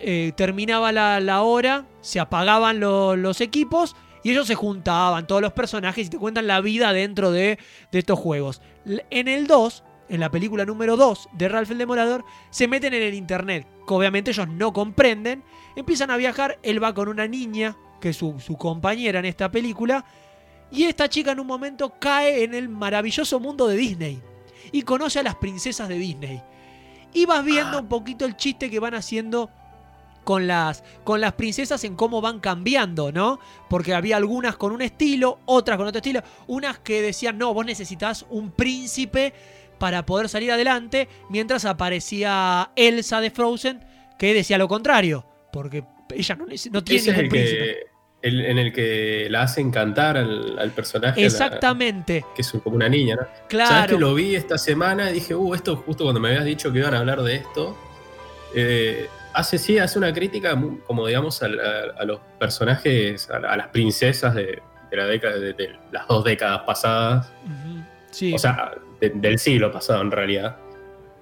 eh, 0.00 0.32
terminaba 0.34 0.90
la, 0.90 1.42
hora, 1.42 1.84
se 2.00 2.18
apagaban 2.18 2.80
lo- 2.80 3.14
los 3.14 3.42
equipos 3.42 3.94
y 4.22 4.30
ellos 4.30 4.46
se 4.46 4.54
juntaban, 4.54 5.26
todos 5.26 5.42
los 5.42 5.52
personajes, 5.52 6.06
y 6.06 6.08
te 6.08 6.16
cuentan 6.16 6.46
la 6.46 6.62
vida 6.62 6.94
dentro 6.94 7.30
de, 7.30 7.58
estos 7.92 8.18
juegos. 8.18 8.62
En 9.10 9.28
el 9.28 9.46
2, 9.46 9.84
en 10.08 10.18
la 10.18 10.30
película 10.30 10.64
número 10.64 10.96
2 10.96 11.28
de 11.34 11.48
Ralph 11.50 11.72
el 11.72 11.76
Demoledor, 11.76 12.24
se 12.48 12.66
meten 12.66 12.94
en 12.94 13.02
el 13.02 13.12
internet, 13.12 13.66
que 13.86 13.92
obviamente 13.92 14.30
ellos 14.30 14.48
no 14.48 14.72
comprenden, 14.72 15.44
empiezan 15.76 16.10
a 16.10 16.16
viajar, 16.16 16.58
él 16.62 16.82
va 16.82 16.94
con 16.94 17.08
una 17.08 17.28
niña, 17.28 17.76
que 18.00 18.08
es 18.08 18.16
su 18.16 18.56
compañera 18.58 19.18
en 19.18 19.26
esta 19.26 19.50
película, 19.50 20.06
y 20.70 20.84
esta 20.84 21.10
chica 21.10 21.32
en 21.32 21.40
un 21.40 21.46
momento 21.46 21.92
cae 22.00 22.44
en 22.44 22.54
el 22.54 22.70
maravilloso 22.70 23.38
mundo 23.40 23.68
de 23.68 23.76
Disney 23.76 24.22
y 24.72 24.80
conoce 24.80 25.18
a 25.18 25.22
las 25.22 25.34
princesas 25.34 25.86
de 25.86 25.98
Disney. 25.98 26.42
Y 27.14 27.26
vas 27.26 27.44
viendo 27.44 27.78
un 27.78 27.88
poquito 27.88 28.26
el 28.26 28.36
chiste 28.36 28.70
que 28.70 28.80
van 28.80 28.94
haciendo 28.94 29.50
con 30.24 30.46
las, 30.46 30.82
con 31.04 31.20
las 31.20 31.34
princesas 31.34 31.84
en 31.84 31.94
cómo 31.94 32.20
van 32.20 32.40
cambiando, 32.40 33.12
¿no? 33.12 33.38
Porque 33.68 33.94
había 33.94 34.16
algunas 34.16 34.56
con 34.56 34.72
un 34.72 34.82
estilo, 34.82 35.38
otras 35.44 35.76
con 35.76 35.86
otro 35.86 35.98
estilo, 35.98 36.22
unas 36.46 36.78
que 36.78 37.02
decían, 37.02 37.38
no, 37.38 37.54
vos 37.54 37.64
necesitas 37.64 38.26
un 38.30 38.50
príncipe 38.50 39.32
para 39.78 40.06
poder 40.06 40.28
salir 40.28 40.50
adelante, 40.50 41.08
mientras 41.28 41.64
aparecía 41.64 42.70
Elsa 42.74 43.20
de 43.20 43.30
Frozen, 43.30 43.84
que 44.18 44.34
decía 44.34 44.58
lo 44.58 44.68
contrario, 44.68 45.26
porque 45.52 45.84
ella 46.14 46.36
no, 46.36 46.46
tiene 46.46 46.54
Ese 46.54 46.70
es 46.94 47.06
ningún 47.06 47.24
el 47.24 47.28
príncipe. 47.28 47.58
que, 47.58 47.93
el- 48.24 48.44
en 48.44 48.58
el 48.58 48.72
que 48.72 49.28
la 49.30 49.42
hacen 49.42 49.70
cantar 49.70 50.16
al, 50.16 50.58
al 50.58 50.70
personaje. 50.70 51.20
la- 51.20 51.26
Exactamente, 51.26 52.24
que 52.34 52.42
es 52.42 52.50
como 52.64 52.74
una 52.76 52.88
niña, 52.88 53.16
¿no? 53.16 53.22
Sabes 53.22 53.46
claro. 53.48 53.94
que 53.96 54.00
lo 54.00 54.14
vi 54.14 54.34
esta 54.34 54.58
semana 54.58 55.10
y 55.10 55.14
dije, 55.14 55.34
uh, 55.34 55.54
esto 55.54 55.76
justo 55.76 56.04
cuando 56.04 56.20
me 56.20 56.28
habías 56.30 56.44
dicho 56.44 56.72
que 56.72 56.78
iban 56.80 56.94
a 56.94 56.98
hablar 57.00 57.22
de 57.22 57.36
esto. 57.36 57.76
eh, 58.56 59.08
hace 59.32 59.58
sí, 59.58 59.78
hace 59.78 59.98
una 59.98 60.12
crítica, 60.12 60.56
como 60.86 61.06
digamos, 61.08 61.42
a, 61.42 61.48
los 61.48 62.20
personajes, 62.38 63.28
a, 63.30 63.40
la- 63.40 63.52
a 63.52 63.56
las 63.56 63.68
princesas 63.68 64.32
de, 64.34 64.62
de 64.90 64.96
la 64.96 65.06
década, 65.06 65.36
de, 65.38 65.52
de 65.54 65.76
las 65.92 66.06
dos 66.06 66.22
décadas 66.24 66.60
pasadas. 66.62 67.32
Sí. 68.10 68.32
O 68.32 68.38
sea, 68.38 68.72
de- 69.00 69.10
del 69.10 69.38
siglo 69.40 69.72
pasado 69.72 70.02
en 70.02 70.10
realidad. 70.12 70.56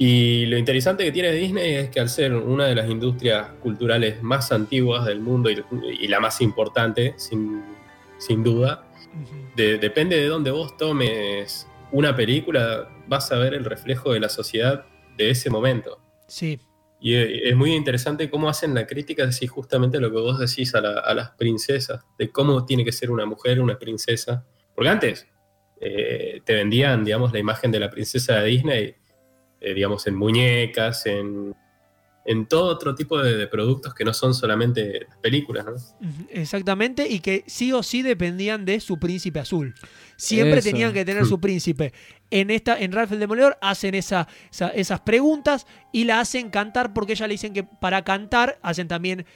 Y 0.05 0.47
lo 0.47 0.59
interesante 0.59 1.05
que 1.05 1.13
tiene 1.13 1.31
Disney 1.31 1.75
es 1.75 1.89
que 1.91 2.01
al 2.01 2.09
ser 2.09 2.35
una 2.35 2.67
de 2.67 2.75
las 2.75 2.91
industrias 2.91 3.51
culturales 3.63 4.21
más 4.21 4.51
antiguas 4.51 5.05
del 5.07 5.21
mundo 5.21 5.49
y, 5.49 5.63
y 6.01 6.09
la 6.09 6.19
más 6.19 6.41
importante, 6.41 7.15
sin, 7.19 7.63
sin 8.19 8.43
duda, 8.43 8.85
de- 9.55 9.79
depende 9.79 10.17
de 10.17 10.27
dónde 10.27 10.51
vos 10.51 10.77
tomes 10.77 11.69
una 11.93 12.17
película, 12.17 12.89
vas 13.07 13.31
a 13.31 13.39
ver 13.39 13.55
el 13.55 13.65
reflejo 13.65 14.13
de 14.13 14.19
la 14.19 14.29
sociedad 14.29 14.85
de 15.17 15.31
ese 15.31 15.51
momento. 15.51 16.01
sí. 16.27 16.59
Y 17.05 17.17
es 17.17 17.57
muy 17.57 17.73
interesante 17.75 18.31
cómo 18.31 18.49
hacen 18.49 18.75
la 18.75 18.87
crítica, 18.87 19.25
así 19.25 19.49
justamente 19.49 19.99
lo 19.99 20.09
que 20.13 20.19
vos 20.19 20.39
decís 20.39 20.73
a, 20.77 20.81
la- 20.81 21.01
a 21.01 21.15
las 21.15 21.31
princesas, 21.31 22.05
de 22.17 22.31
cómo 22.31 22.65
tiene 22.65 22.85
que 22.85 22.93
ser 22.93 23.11
una 23.11 23.27
mujer, 23.27 23.61
una 23.61 23.77
princesa. 23.77 24.45
Porque 24.73 24.89
antes 24.89 25.27
eh, 25.81 26.41
te 26.45 26.55
vendían, 26.55 27.05
digamos, 27.05 27.33
la 27.33 27.41
imagen 27.41 27.73
de 27.73 27.81
la 27.81 27.91
princesa 27.91 28.39
de 28.41 28.47
Disney, 28.49 28.95
eh, 29.63 29.75
digamos, 29.75 30.07
en 30.07 30.15
muñecas, 30.17 31.07
en, 31.07 31.55
en 32.25 32.47
todo 32.47 32.67
otro 32.67 32.95
tipo 32.95 33.21
de, 33.21 33.37
de 33.37 33.47
productos 33.49 33.95
que 33.95 34.05
no 34.05 34.13
son 34.15 34.33
solamente 34.35 35.07
las 35.09 35.19
películas, 35.19 35.65
¿no? 35.67 35.73
Exactamente, 36.31 37.09
y 37.09 37.19
que 37.21 37.45
sí 37.47 37.73
o 37.73 37.83
sí 37.83 38.03
dependían 38.03 38.65
de 38.65 38.79
su 38.81 38.99
príncipe 38.99 39.41
azul. 39.41 39.75
Siempre 40.17 40.59
Eso. 40.61 40.69
tenían 40.71 40.93
que 40.93 41.05
tener 41.05 41.27
su 41.27 41.41
príncipe. 41.41 41.93
En 42.31 42.51
esta, 42.51 42.79
en 42.79 42.93
Ralph 42.93 43.13
el 43.13 43.19
Demoledor 43.19 43.59
hacen 43.61 43.95
esa, 43.95 44.29
esa- 44.51 44.69
esas 44.69 45.01
preguntas 45.01 45.67
y 45.93 46.05
la 46.05 46.21
hacen 46.21 46.51
cantar 46.51 46.93
porque 46.95 47.13
ella 47.15 47.27
le 47.27 47.35
dicen 47.35 47.53
que 47.53 47.65
para 47.65 48.03
cantar 48.05 48.59
hacen 48.63 48.87
también. 48.89 49.27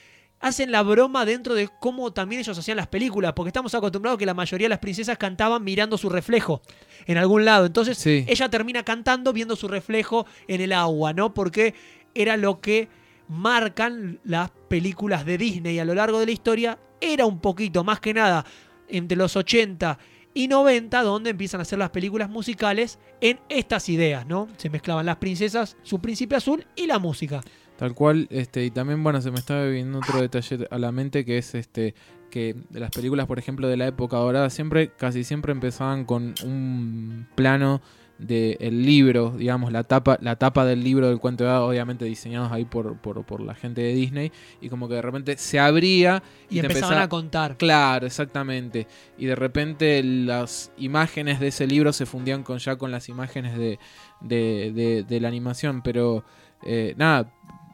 Hacen 0.47 0.71
la 0.71 0.85
broma 0.85 1.25
dentro 1.25 1.55
de 1.57 1.69
cómo 1.81 2.13
también 2.13 2.39
ellos 2.39 2.57
hacían 2.57 2.77
las 2.77 2.87
películas, 2.87 3.33
porque 3.33 3.49
estamos 3.49 3.75
acostumbrados 3.75 4.17
que 4.17 4.27
la 4.27 4.33
mayoría 4.33 4.67
de 4.67 4.69
las 4.69 4.79
princesas 4.79 5.19
cantaban 5.19 5.65
mirando 5.65 5.99
su 5.99 6.09
reflejo 6.09 6.63
en 7.05 7.19
algún 7.19 7.45
lado. 7.45 7.67
Entonces, 7.67 7.99
Sí. 7.99 8.25
ella 8.29 8.49
termina 8.49 8.85
cantando 8.85 9.33
viendo 9.33 9.57
su 9.57 9.67
reflejo 9.67 10.25
en 10.47 10.61
el 10.61 10.73
agua, 10.73 11.13
¿no? 11.13 11.35
Porque 11.35 11.75
era 12.15 12.37
lo 12.37 12.61
que 12.61 12.89
marcan 13.27 14.21
las 14.23 14.51
películas 14.69 15.27
de 15.27 15.37
Disney 15.37 15.81
a 15.81 15.85
lo 15.85 15.97
largo 15.97 16.21
de 16.21 16.27
la 16.27 16.33
historia. 16.33 16.79
Era 17.01 17.27
un 17.27 17.41
poquito, 17.41 17.83
más 17.83 17.99
que 17.99 18.15
nada, 18.15 18.47
entre 18.89 19.19
los 19.19 19.35
80 19.35 19.99
y 20.33 20.47
90, 20.47 21.03
donde 21.03 21.31
empiezan 21.31 21.59
a 21.61 21.63
hacer 21.63 21.81
las 21.81 21.91
películas 21.91 22.31
musicales 22.31 23.01
en 23.21 23.41
estas 23.49 23.89
ideas, 23.89 24.25
¿no? 24.25 24.47
Se 24.59 24.71
mezclaban 24.71 25.07
las 25.07 25.17
princesas, 25.17 25.77
su 25.83 25.99
príncipe 25.99 26.37
azul 26.37 26.65
y 26.77 26.87
la 26.87 27.01
música. 27.01 27.41
Tal 27.79 27.95
cual, 27.95 28.27
este, 28.31 28.65
y 28.65 28.71
también, 28.71 29.03
bueno, 29.03 29.21
se 29.21 29.31
me 29.31 29.39
estaba 29.39 29.65
viendo 29.67 29.99
otro 29.99 30.21
detalle 30.21 30.67
a 30.71 30.79
la 30.79 30.93
mente 30.93 31.25
que 31.25 31.39
es 31.39 31.55
este 31.55 31.95
que 32.31 32.57
de 32.71 32.81
las 32.81 32.91
películas, 32.91 33.27
por 33.27 33.39
ejemplo, 33.39 33.69
de 33.69 33.77
la 33.77 33.87
época 33.87 34.17
dorada, 34.17 34.51
siempre, 34.51 34.91
casi 34.97 35.25
siempre 35.25 35.53
empezaban 35.53 36.05
con 36.05 36.35
un 36.45 37.27
plano 37.35 37.81
del 38.19 38.83
libro, 38.85 39.35
digamos, 39.37 39.71
la 39.73 39.85
tapa, 39.85 40.17
la 40.23 40.37
tapa 40.37 40.65
del 40.65 40.83
libro 40.83 41.07
del 41.09 41.19
cuento 41.19 41.45
de 41.45 41.51
hadas, 41.51 41.61
obviamente 41.63 42.07
diseñados 42.07 42.51
ahí 42.51 42.65
por, 42.65 42.97
por, 42.97 43.25
por 43.27 43.41
la 43.43 43.55
gente 43.55 43.83
de 43.83 43.93
Disney, 43.95 44.33
y 44.63 44.71
como 44.71 44.89
que 44.89 44.95
de 44.95 45.03
repente 45.03 45.37
se 45.37 45.59
abría 45.61 46.23
Y, 46.49 46.55
te 46.55 46.61
empezaban 46.63 46.85
empezaba- 46.95 47.03
a 47.03 47.09
contar. 47.11 47.57
Claro, 47.59 48.07
exactamente. 48.07 48.87
Y 49.19 49.27
de 49.27 49.35
repente 49.35 50.03
las 50.03 50.73
imágenes 50.79 51.41
de 51.41 51.49
ese 51.49 51.67
libro 51.67 51.93
se 51.93 52.07
fundían 52.07 52.43
con 52.43 52.59
ya 52.59 52.77
con 52.77 52.91
las 52.91 53.09
imágenes 53.11 53.57
de, 53.59 53.79
de, 54.23 54.73
de- 54.75 55.05
de 55.07 55.21
la 55.21 55.29
animación. 55.29 55.83
Pero 55.83 56.25
eh, 56.65 56.95
nada, 56.97 57.31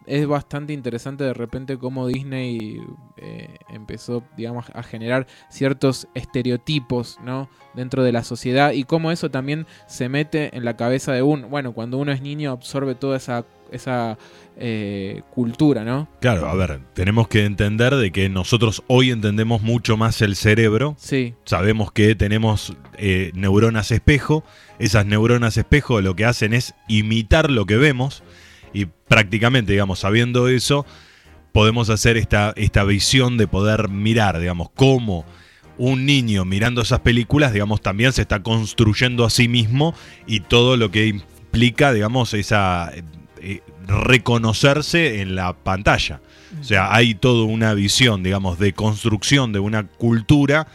es 0.07 0.27
bastante 0.27 0.73
interesante 0.73 1.25
de 1.25 1.35
repente 1.35 1.79
cómo 1.79 2.07
Disney 2.07 2.81
eh, 3.17 3.57
empezó, 3.71 4.23
digamos, 4.37 4.67
a 4.75 4.83
generar 4.83 5.27
ciertos 5.49 6.09
estereotipos, 6.15 7.19
¿no? 7.25 7.49
Dentro 7.75 8.03
de 8.03 8.13
la 8.13 8.25
sociedad 8.25 8.73
y 8.73 8.85
cómo 8.85 9.11
eso 9.11 9.31
también 9.31 9.67
se 9.87 10.09
mete 10.09 10.57
en 10.57 10.65
la 10.65 10.77
cabeza 10.77 11.13
de 11.13 11.23
uno. 11.23 11.49
Bueno, 11.49 11.73
cuando 11.73 11.99
uno 11.99 12.13
es 12.13 12.21
niño 12.23 12.51
absorbe 12.51 12.95
toda 12.95 13.17
esa, 13.17 13.45
esa 13.71 14.19
eh, 14.57 15.23
cultura, 15.31 15.85
¿no? 15.85 16.09
Claro, 16.21 16.47
a 16.47 16.55
ver, 16.55 16.81
tenemos 16.95 17.29
que 17.29 17.45
entender 17.45 17.95
de 17.97 18.13
que 18.13 18.29
nosotros 18.29 18.83
hoy 18.87 19.11
entendemos 19.11 19.63
mucho 19.63 19.97
más 19.97 20.21
el 20.21 20.37
cerebro. 20.37 20.95
Sí, 20.99 21.35
Sabemos 21.45 21.93
que 21.93 22.15
tenemos 22.15 22.77
eh, 22.99 23.33
neuronas 23.35 23.91
espejo. 23.91 24.45
Esas 24.79 25.07
neuronas 25.07 25.57
espejo 25.57 26.01
lo 26.01 26.17
que 26.17 26.27
hacen 26.27 26.53
es 26.53 26.75
imitar 26.89 27.51
lo 27.51 27.65
que 27.67 27.77
vemos. 27.77 28.23
Y 28.73 28.87
prácticamente, 28.87 29.73
digamos, 29.73 29.99
sabiendo 30.01 30.49
eso, 30.49 30.87
podemos 31.53 31.91
hacer 31.91 32.17
esta, 32.17 32.53
esta 32.57 32.85
visión 32.85 33.37
de 33.37 33.47
poder 33.47 33.89
mirar, 33.89 34.39
digamos, 34.41 34.69
cómo 34.75 35.25
un 35.79 36.07
niño 36.07 36.45
mirando 36.45 36.83
esas 36.83 37.01
películas, 37.01 37.53
digamos, 37.53 37.81
también 37.81 38.13
se 38.13 38.23
está 38.23 38.43
construyendo 38.43 39.25
a 39.25 39.31
sí 39.31 39.49
mismo 39.49 39.95
y 40.27 40.41
todo 40.41 40.77
lo 40.77 40.91
que 40.91 41.07
implica, 41.07 41.93
digamos, 41.93 42.35
esa 42.35 42.91
eh, 42.95 43.03
eh, 43.41 43.61
reconocerse 43.87 45.21
en 45.21 45.35
la 45.35 45.53
pantalla. 45.55 46.21
O 46.61 46.65
sea, 46.65 46.95
hay 46.95 47.15
toda 47.15 47.45
una 47.45 47.75
visión, 47.75 48.23
digamos, 48.23 48.59
de 48.59 48.73
construcción 48.75 49.53
de 49.53 49.59
una 49.59 49.87
cultura 49.89 50.67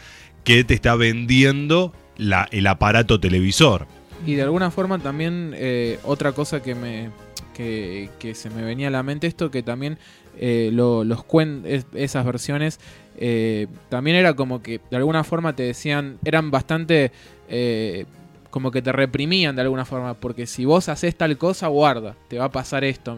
que 0.43 0.63
te 0.63 0.73
está 0.73 0.95
vendiendo 0.95 1.93
la- 2.17 2.47
el 2.51 2.67
aparato 2.67 3.19
televisor. 3.19 3.87
Y 4.25 4.35
de 4.35 4.41
alguna 4.43 4.71
forma 4.71 4.99
también 4.99 5.53
eh, 5.55 5.99
otra 6.03 6.31
cosa 6.31 6.61
que 6.61 6.75
me 6.75 7.09
que, 7.53 8.09
que 8.19 8.35
se 8.35 8.49
me 8.49 8.61
venía 8.61 8.87
a 8.89 8.91
la 8.91 9.01
mente 9.03 9.25
esto 9.27 9.49
que 9.49 9.63
también 9.63 9.97
eh, 10.39 10.69
lo- 10.71 11.03
los 11.03 11.19
cuen- 11.25 11.63
es- 11.65 11.87
esas 11.95 12.23
versiones 12.25 12.79
eh, 13.17 13.65
también 13.89 14.15
era 14.17 14.35
como 14.35 14.61
que 14.61 14.79
de 14.91 14.97
alguna 14.97 15.23
forma 15.23 15.55
te 15.55 15.63
decían 15.63 16.17
eran 16.23 16.51
bastante 16.51 17.11
eh, 17.49 18.05
como 18.51 18.69
que 18.71 18.81
te 18.83 18.91
reprimían 18.91 19.55
de 19.55 19.63
alguna 19.63 19.85
forma 19.85 20.13
porque 20.13 20.45
si 20.45 20.65
vos 20.65 20.87
haces 20.89 21.15
tal 21.15 21.35
cosa 21.37 21.67
guarda 21.67 22.15
te 22.27 22.37
va 22.37 22.45
a 22.45 22.51
pasar 22.51 22.83
esto 22.83 23.17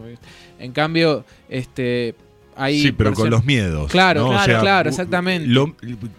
en 0.58 0.72
cambio 0.72 1.24
este 1.50 2.14
hay 2.56 2.80
sí, 2.80 2.92
pero 2.92 3.14
con 3.14 3.30
los 3.30 3.44
miedos. 3.44 3.90
Claro, 3.90 4.22
¿no? 4.24 4.30
claro, 4.30 4.60
claro, 4.60 4.88
exactamente. 4.90 5.46
lo- 5.48 5.76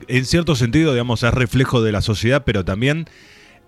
en 0.08 0.26
cierto 0.26 0.56
sentido, 0.56 0.92
digamos, 0.94 1.22
es 1.24 1.32
reflejo 1.34 1.84
de 1.84 1.92
la 1.92 2.02
sociedad, 2.02 2.44
pero 2.46 2.66
también 2.66 3.06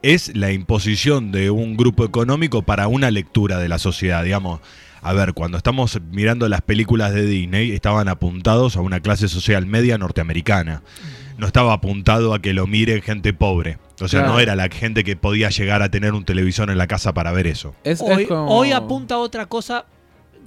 es 0.04 0.36
la 0.36 0.52
imposición 0.52 1.32
de 1.32 1.50
un 1.50 1.76
grupo 1.78 2.06
económico 2.06 2.62
para 2.62 2.88
una 2.88 3.10
lectura 3.10 3.58
de 3.58 3.70
la 3.70 3.80
sociedad, 3.80 4.24
digamos. 4.24 4.60
A 5.02 5.12
ver, 5.14 5.34
cuando 5.34 5.58
estamos 5.58 6.00
mirando 6.12 6.48
las 6.48 6.62
películas 6.62 7.14
de 7.14 7.26
Disney, 7.26 7.72
estaban 7.72 8.08
apuntados 8.08 8.78
a 8.78 8.82
una 8.82 9.00
clase 9.00 9.28
social 9.28 9.66
media 9.66 9.98
norteamericana. 9.98 10.82
No 11.38 11.48
estaba 11.48 11.74
apuntado 11.74 12.34
a 12.34 12.42
que 12.42 12.54
lo 12.54 12.68
mire 12.68 13.02
gente 13.02 13.34
pobre. 13.34 13.80
O 14.00 14.08
sea, 14.08 14.20
Claro. 14.22 14.34
no 14.36 14.40
era 14.40 14.56
la 14.56 14.70
gente 14.70 15.04
que 15.04 15.16
podía 15.16 15.50
llegar 15.50 15.82
a 15.82 15.90
tener 15.90 16.14
un 16.14 16.26
televisor 16.26 16.70
en 16.70 16.78
la 16.78 16.88
casa 16.88 17.14
para 17.14 17.32
ver 17.32 17.48
eso. 17.48 17.74
es, 17.84 18.02
es 18.02 18.02
Hoy, 18.02 18.26
como- 18.28 18.48
hoy 18.56 18.72
apunta 18.72 19.16
a 19.16 19.18
otra 19.20 19.46
cosa 19.48 19.86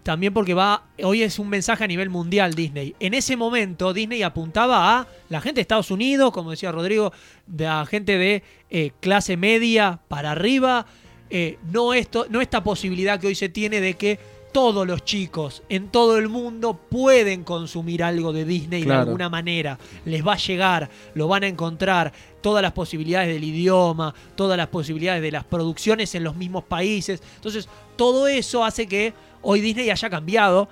también 0.07 0.33
porque 0.33 0.55
va, 0.55 0.85
hoy 1.03 1.23
es 1.25 1.41
un 1.41 1.49
mensaje 1.49 1.83
a 1.83 1.87
nivel 1.89 2.11
mundial 2.11 2.55
Disney. 2.55 2.95
En 3.01 3.13
ese 3.13 3.37
momento 3.37 3.93
Disney 3.93 4.23
apuntaba 4.23 5.01
a 5.01 5.09
la 5.29 5.41
gente 5.41 5.57
de 5.57 5.63
Estados 5.63 5.91
Unidos, 5.91 6.31
como 6.31 6.53
decía 6.53 6.71
Rodrigo, 6.71 7.13
de 7.49 7.65
la 7.65 7.85
gente 7.87 8.17
de 8.17 8.45
eh, 8.71 8.93
clase 9.01 9.37
media 9.37 9.99
para 10.07 10.31
arriba, 10.31 10.87
eh, 11.29 11.59
no, 11.73 11.93
esto, 11.93 12.27
no 12.31 12.41
esta 12.41 12.63
posibilidad 12.63 13.19
que 13.19 13.27
hoy 13.27 13.35
se 13.35 13.49
tiene 13.49 13.81
de 13.81 13.95
que 13.95 14.21
todos 14.53 14.87
los 14.87 15.05
chicos 15.05 15.65
en 15.69 15.89
todo 15.89 16.19
el 16.19 16.29
mundo 16.29 16.79
pueden 16.89 17.43
consumir 17.43 18.05
algo 18.05 18.33
de 18.33 18.45
Disney 18.45 18.85
Claro. 18.85 19.01
de 19.01 19.07
alguna 19.09 19.29
manera. 19.29 19.77
Les 20.05 20.25
va 20.25 20.35
a 20.35 20.39
llegar, 20.39 20.89
lo 21.15 21.27
van 21.27 21.43
a 21.43 21.49
encontrar, 21.49 22.13
todas 22.41 22.63
las 22.63 22.73
posibilidades 22.73 23.29
del 23.29 23.43
idioma, 23.43 24.15
todas 24.37 24.57
las 24.57 24.69
posibilidades 24.69 25.21
de 25.21 25.33
las 25.33 25.43
producciones 25.43 26.15
en 26.15 26.23
los 26.23 26.37
mismos 26.37 26.63
países. 26.63 27.21
Entonces, 27.35 27.69
todo 27.97 28.29
eso 28.29 28.65
hace 28.65 28.87
que 28.87 29.13
hoy 29.47 29.61
Disney 29.61 29.91
haya 29.91 30.11
cambiado. 30.11 30.69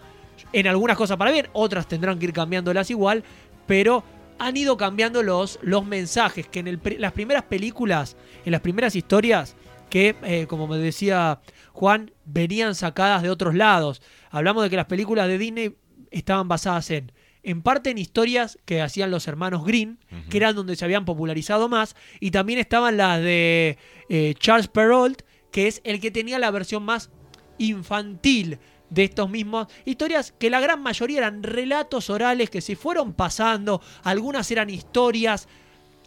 En 0.53 0.66
algunas 0.66 0.97
cosas 0.97 1.16
para 1.16 1.31
bien, 1.31 1.47
otras 1.53 1.87
tendrán 1.87 2.18
que 2.18 2.27
ir 2.27 2.33
cambiándolas 2.33 2.91
igual, 2.91 3.22
pero 3.66 4.05
han 4.39 4.57
ido 4.57 4.77
cambiando 4.77 5.22
los, 5.22 5.61
los 5.62 5.87
mensajes 5.87 6.49
que 6.49 6.59
en 6.59 6.68
el 6.68 6.81
las 6.99 7.12
primeras 7.12 7.45
películas, 7.45 8.16
en 8.45 8.51
las 8.53 8.61
primeras 8.61 8.97
historias, 8.97 9.55
que 9.89 10.16
eh, 10.25 10.47
como 10.49 10.66
me 10.66 10.77
decía 10.79 11.41
Juan, 11.72 12.11
venían 12.25 12.75
sacadas 12.75 13.22
de 13.22 13.31
otros 13.31 13.55
lados. 13.55 14.03
Hablamos 14.31 14.64
de 14.64 14.70
que 14.70 14.77
las 14.77 14.87
películas 14.87 15.29
de 15.29 15.39
Disney 15.39 15.77
estaban 16.11 16.49
basadas 16.49 16.91
en, 16.91 17.12
en 17.45 17.62
parte 17.62 17.91
en 17.91 17.99
historias 17.99 18.59
que 18.64 18.83
hacían 18.83 19.12
los 19.12 19.29
hermanos 19.29 19.64
Green, 19.64 20.01
que 20.31 20.39
eran 20.39 20.57
donde 20.57 20.75
se 20.75 20.85
habían 20.85 21.05
popularizado 21.05 21.68
más, 21.68 21.95
y 22.18 22.33
también 22.33 22.59
estaban 22.59 22.97
las 22.97 23.20
de 23.20 23.79
eh, 24.09 24.35
Charles 24.39 24.66
Perrault, 24.66 25.22
que 25.53 25.68
es 25.68 25.81
el 25.85 26.01
que 26.01 26.11
tenía 26.11 26.41
la 26.41 26.51
versión 26.51 26.83
más 26.83 27.11
infantil 27.59 28.59
de 28.91 29.05
estos 29.05 29.29
mismos. 29.29 29.69
Historias 29.85 30.33
que 30.39 30.51
la 30.51 30.61
gran 30.61 30.83
mayoría 30.83 31.19
eran 31.19 31.43
relatos 31.43 32.11
orales 32.11 32.51
que 32.51 32.61
se 32.61 32.77
fueron 32.77 33.13
pasando, 33.13 33.81
algunas 34.03 34.51
eran 34.51 34.71
historias 34.71 35.49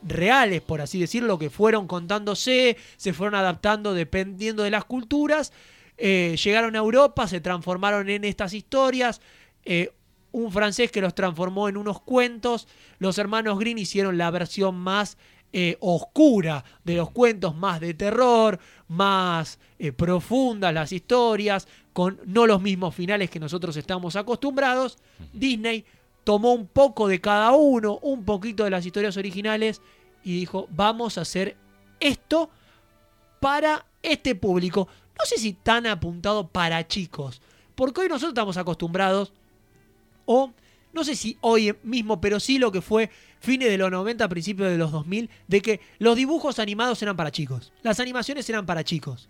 reales, 0.04 0.62
por 0.62 0.82
así 0.82 1.00
decirlo, 1.00 1.40
que 1.40 1.50
fueron 1.50 1.88
contándose, 1.88 2.78
se 2.98 3.14
fueron 3.14 3.36
adaptando 3.36 3.94
dependiendo 3.94 4.64
de 4.64 4.72
las 4.72 4.86
culturas, 4.86 5.54
eh, 5.98 6.36
llegaron 6.42 6.76
a 6.76 6.80
Europa, 6.80 7.28
se 7.28 7.42
transformaron 7.42 8.10
en 8.10 8.24
estas 8.24 8.54
historias, 8.54 9.22
eh, 9.66 9.92
un 10.32 10.52
francés 10.52 10.92
que 10.92 11.02
los 11.02 11.16
transformó 11.16 11.68
en 11.68 11.78
unos 11.78 12.02
cuentos, 12.02 12.68
los 13.00 13.18
hermanos 13.18 13.58
Green 13.60 13.80
hicieron 13.80 14.18
la 14.18 14.30
versión 14.30 14.76
más 14.76 15.18
eh, 15.54 15.78
oscura 15.80 16.64
de 16.84 16.98
los 16.98 17.10
cuentos, 17.12 17.56
más 17.56 17.80
de 17.80 17.94
terror, 17.94 18.60
más 18.88 19.60
eh, 19.80 19.92
profundas 19.92 20.74
las 20.74 20.92
historias, 20.92 21.68
con 21.94 22.20
no 22.26 22.48
los 22.48 22.62
mismos 22.62 22.96
finales 22.96 23.30
que 23.30 23.40
nosotros 23.40 23.76
estamos 23.78 24.16
acostumbrados. 24.16 24.98
Disney 25.34 25.86
tomó 26.24 26.54
un 26.54 26.68
poco 26.68 27.08
de 27.08 27.22
cada 27.22 27.52
uno, 27.52 28.00
un 28.02 28.24
poquito 28.24 28.64
de 28.64 28.70
las 28.70 28.86
historias 28.86 29.18
originales 29.18 29.82
y 30.24 30.34
dijo, 30.34 30.68
vamos 30.72 31.18
a 31.18 31.22
hacer 31.22 31.56
esto 32.00 32.50
para 33.40 33.86
este 34.04 34.36
público. 34.36 34.88
No 35.18 35.26
sé 35.26 35.38
si 35.38 35.54
tan 35.54 35.88
apuntado 35.88 36.48
para 36.48 36.88
chicos, 36.88 37.42
porque 37.76 38.02
hoy 38.02 38.08
nosotros 38.08 38.32
estamos 38.32 38.58
acostumbrados, 38.58 39.34
o 40.26 40.52
no 40.94 41.04
sé 41.04 41.16
si 41.16 41.38
hoy 41.42 41.76
mismo, 41.84 42.20
pero 42.20 42.40
sí 42.40 42.60
lo 42.60 42.72
que 42.72 42.82
fue 42.82 43.10
fines 43.40 43.70
de 43.70 43.78
los 43.78 43.92
90, 43.92 44.28
principios 44.30 44.70
de 44.70 44.78
los 44.78 44.92
2000, 44.92 45.30
de 45.48 45.62
que 45.62 45.80
los 46.00 46.16
dibujos 46.16 46.60
animados 46.60 47.02
eran 47.02 47.16
para 47.16 47.32
chicos, 47.32 47.72
las 47.84 48.00
animaciones 48.00 48.50
eran 48.50 48.66
para 48.66 48.84
chicos. 48.84 49.30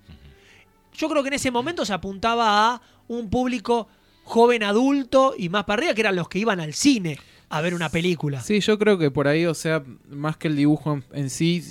Yo 0.94 1.10
creo 1.10 1.22
que 1.22 1.30
en 1.30 1.36
ese 1.36 1.52
momento 1.52 1.86
se 1.86 1.94
apuntaba 1.94 2.74
a 2.74 2.82
un 3.08 3.30
público 3.30 3.88
joven 4.24 4.64
adulto 4.64 5.36
y 5.38 5.50
más 5.50 5.64
para 5.64 5.80
arriba, 5.80 5.94
que 5.94 6.02
eran 6.02 6.16
los 6.16 6.28
que 6.28 6.40
iban 6.40 6.60
al 6.60 6.74
cine 6.74 7.18
a 7.50 7.62
ver 7.62 7.74
una 7.74 7.90
película. 7.90 8.42
Sí, 8.42 8.60
yo 8.60 8.78
creo 8.78 8.98
que 8.98 9.12
por 9.12 9.28
ahí, 9.28 9.46
o 9.46 9.54
sea, 9.54 9.84
más 10.10 10.38
que 10.38 10.48
el 10.50 10.56
dibujo 10.56 11.00
en, 11.14 11.30
sí, 11.30 11.64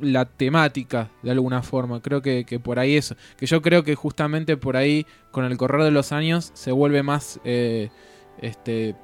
la 0.00 0.24
temática, 0.24 1.10
de 1.22 1.30
alguna 1.30 1.62
forma. 1.62 2.00
Creo 2.00 2.22
que, 2.22 2.44
que 2.44 2.58
por 2.60 2.78
ahí 2.78 2.96
eso. 2.96 3.16
Que 3.36 3.46
yo 3.46 3.60
creo 3.60 3.84
que 3.84 3.94
justamente 3.94 4.56
por 4.56 4.76
ahí, 4.76 5.06
con 5.30 5.44
el 5.44 5.56
correr 5.56 5.82
de 5.82 5.90
los 5.90 6.12
años, 6.12 6.50
se 6.54 6.72
vuelve 6.72 7.02
más 7.02 7.40
eh, 7.44 7.90
este 8.40 8.94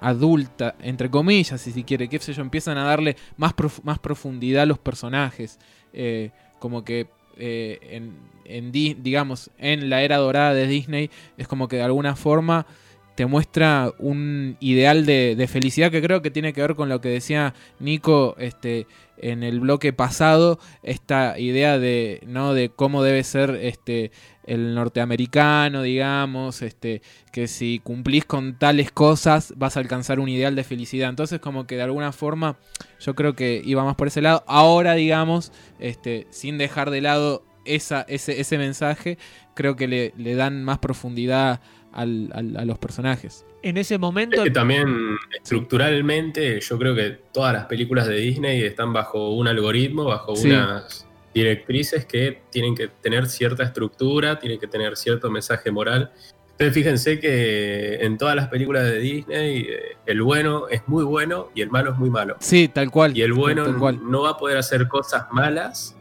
adulta, 0.00 0.74
entre 0.80 1.10
comillas, 1.10 1.60
si 1.60 1.72
se 1.72 1.84
quiere, 1.84 2.08
qué 2.08 2.18
sé 2.18 2.32
yo, 2.32 2.42
empiezan 2.42 2.78
a 2.78 2.84
darle 2.84 3.16
más, 3.36 3.52
prof- 3.52 3.80
más 3.84 3.98
profundidad 3.98 4.62
a 4.62 4.66
los 4.66 4.78
personajes. 4.78 5.58
eh, 5.92 6.30
como 6.58 6.84
que 6.84 7.06
eh, 7.36 7.78
en, 7.90 8.16
en 8.44 8.70
Di- 8.72 8.94
digamos, 8.94 9.50
en 9.58 9.88
la 9.88 10.02
era 10.02 10.16
dorada 10.18 10.52
de 10.54 10.66
Disney, 10.66 11.10
es 11.38 11.48
como 11.48 11.68
que 11.68 11.76
de 11.76 11.82
alguna 11.82 12.16
forma 12.16 12.66
te 13.14 13.26
muestra 13.26 13.92
un 13.98 14.56
ideal 14.60 15.06
de, 15.06 15.48
felicidad 15.50 15.90
que 15.90 16.02
creo 16.02 16.22
que 16.22 16.30
tiene 16.30 16.52
que 16.52 16.62
ver 16.62 16.74
con 16.74 16.88
lo 16.88 17.00
que 17.00 17.08
decía 17.08 17.54
Nico 17.78 18.34
este, 18.38 18.86
en 19.18 19.42
el 19.42 19.60
bloque 19.60 19.92
pasado, 19.92 20.58
esta 20.82 21.38
idea 21.38 21.78
de, 21.78 22.22
¿no? 22.26 22.54
de 22.54 22.70
cómo 22.70 23.02
debe 23.02 23.22
ser 23.24 23.58
este, 23.62 24.10
el 24.44 24.74
norteamericano, 24.74 25.82
digamos, 25.82 26.62
este, 26.62 27.02
que 27.32 27.46
si 27.46 27.80
cumplís 27.82 28.24
con 28.24 28.58
tales 28.58 28.90
cosas 28.90 29.54
vas 29.56 29.76
a 29.76 29.80
alcanzar 29.80 30.18
un 30.18 30.28
ideal 30.28 30.56
de 30.56 30.64
felicidad. 30.64 31.08
Entonces 31.08 31.40
como 31.40 31.66
que 31.66 31.76
de 31.76 31.82
alguna 31.82 32.12
forma 32.12 32.58
yo 32.98 33.14
creo 33.14 33.34
que 33.34 33.60
iba 33.64 33.84
más 33.84 33.96
por 33.96 34.08
ese 34.08 34.22
lado. 34.22 34.44
Ahora, 34.46 34.94
digamos, 34.94 35.52
este, 35.78 36.26
sin 36.30 36.58
dejar 36.58 36.90
de 36.90 37.00
lado 37.00 37.44
esa, 37.64 38.02
ese, 38.08 38.40
ese 38.40 38.58
mensaje, 38.58 39.18
creo 39.54 39.76
que 39.76 39.86
le, 39.86 40.14
le 40.16 40.34
dan 40.34 40.64
más 40.64 40.78
profundidad 40.78 41.60
al- 41.92 42.30
al- 42.34 42.56
a 42.56 42.64
los 42.64 42.78
personajes. 42.78 43.44
En 43.62 43.76
ese 43.76 43.94
Es 43.94 44.00
momento, 44.00 44.42
que 44.42 44.50
también 44.50 45.16
estructuralmente 45.42 46.60
yo 46.60 46.78
creo 46.78 46.94
que 46.94 47.18
todas 47.32 47.52
las 47.52 47.66
películas 47.66 48.06
de 48.06 48.16
Disney 48.16 48.62
están 48.62 48.92
bajo 48.92 49.34
un 49.34 49.46
algoritmo, 49.48 50.04
bajo 50.04 50.34
Sí. 50.36 50.48
unas 50.48 51.06
directrices 51.34 52.04
que 52.06 52.42
tienen 52.50 52.74
que 52.74 52.88
tener 52.88 53.26
cierta 53.26 53.62
estructura, 53.62 54.38
tienen 54.38 54.58
que 54.58 54.66
tener 54.66 54.96
cierto 54.96 55.30
mensaje 55.30 55.70
moral. 55.70 56.10
Entonces 56.52 56.74
fíjense 56.74 57.20
que 57.20 57.96
en 58.04 58.18
todas 58.18 58.34
las 58.36 58.48
películas 58.48 58.84
de 58.84 58.98
Disney 58.98 59.60
eh, 59.68 59.96
el 60.06 60.22
bueno 60.22 60.68
es 60.68 60.82
muy 60.88 61.04
bueno 61.04 61.48
y 61.54 61.62
el 61.62 61.70
malo 61.70 61.92
es 61.92 61.98
muy 61.98 62.10
malo. 62.10 62.36
Sí, 62.40 62.68
tal 62.68 62.90
cual. 62.90 63.16
Y 63.16 63.22
el 63.22 63.32
bueno 63.32 63.64
tal 63.64 63.78
cual. 63.78 64.00
no 64.10 64.22
va 64.22 64.30
a 64.30 64.36
poder 64.36 64.56
hacer 64.58 64.88
cosas 64.88 65.26
malas 65.32 65.96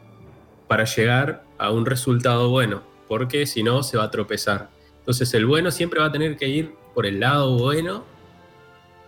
para 0.67 0.83
llegar 0.85 1.43
a 1.57 1.71
un 1.71 1.85
resultado 1.85 2.49
bueno, 2.49 2.83
porque 3.07 3.45
si 3.45 3.63
no 3.63 3.83
se 3.83 3.97
va 3.97 4.05
a 4.05 4.11
tropezar. 4.11 4.69
Entonces 5.09 5.33
el 5.33 5.47
bueno 5.47 5.71
siempre 5.71 5.99
va 5.99 6.05
a 6.05 6.11
tener 6.11 6.37
que 6.37 6.47
ir 6.47 6.75
por 6.93 7.07
el 7.07 7.19
lado 7.19 7.57
bueno 7.57 8.03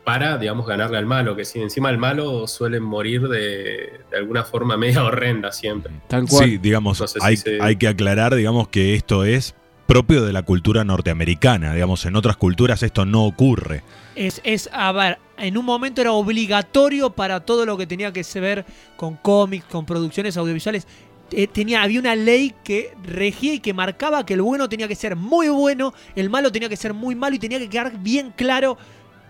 para, 0.04 0.40
digamos, 0.40 0.66
ganarle 0.66 0.98
al 0.98 1.06
malo, 1.06 1.36
que 1.36 1.46
si 1.46 1.62
encima 1.62 1.92
el 1.92 2.00
malo 2.00 2.48
suelen 2.48 2.82
morir 2.82 3.28
de, 3.28 4.00
de 4.10 4.18
alguna 4.18 4.44
forma 4.44 4.78
media 4.78 5.04
horrenda 5.06 5.52
siempre. 5.52 5.92
Tal 6.08 6.26
cual. 6.28 6.46
Sí, 6.50 6.58
digamos, 6.58 7.00
No 7.00 7.06
sé 7.08 7.20
si 7.20 7.26
hay, 7.28 7.38
se- 7.38 7.62
hay 7.62 7.76
que 7.76 7.88
aclarar, 7.88 8.34
digamos, 8.34 8.68
que 8.70 8.96
esto 8.96 9.26
es 9.26 9.54
propio 9.86 10.26
de 10.26 10.34
la 10.34 10.42
cultura 10.42 10.84
norteamericana. 10.84 11.76
Digamos, 11.76 12.04
en 12.08 12.16
otras 12.16 12.36
culturas 12.36 12.82
esto 12.82 13.06
no 13.06 13.24
ocurre. 13.26 13.84
es, 14.16 14.42
es, 14.44 14.72
a 14.74 14.92
ver, 14.94 15.20
en 15.38 15.56
un 15.56 15.66
momento 15.66 16.02
era 16.02 16.14
obligatorio 16.14 17.12
para 17.12 17.42
todo 17.42 17.68
lo 17.68 17.78
que 17.78 17.86
tenía 17.86 18.12
que 18.12 18.24
ver 18.40 18.66
con 18.98 19.18
cómics, 19.18 19.66
con 19.66 19.86
producciones 19.86 20.36
audiovisuales. 20.36 20.88
Eh, 21.32 21.48
tenía, 21.48 21.82
había 21.82 22.00
una 22.00 22.16
ley 22.16 22.54
que 22.64 22.94
regía 23.04 23.54
y 23.54 23.60
que 23.60 23.74
marcaba 23.74 24.26
que 24.26 24.34
el 24.34 24.42
bueno 24.42 24.68
tenía 24.68 24.88
que 24.88 24.96
ser 24.96 25.16
muy 25.16 25.48
bueno, 25.50 25.94
el 26.16 26.30
malo 26.30 26.52
tenía 26.52 26.68
que 26.68 26.76
ser 26.76 26.94
muy 26.94 27.16
malo 27.16 27.36
y 27.36 27.40
tenía 27.40 27.58
que 27.58 27.70
quedar 27.70 27.98
bien 28.00 28.34
claro 28.36 28.78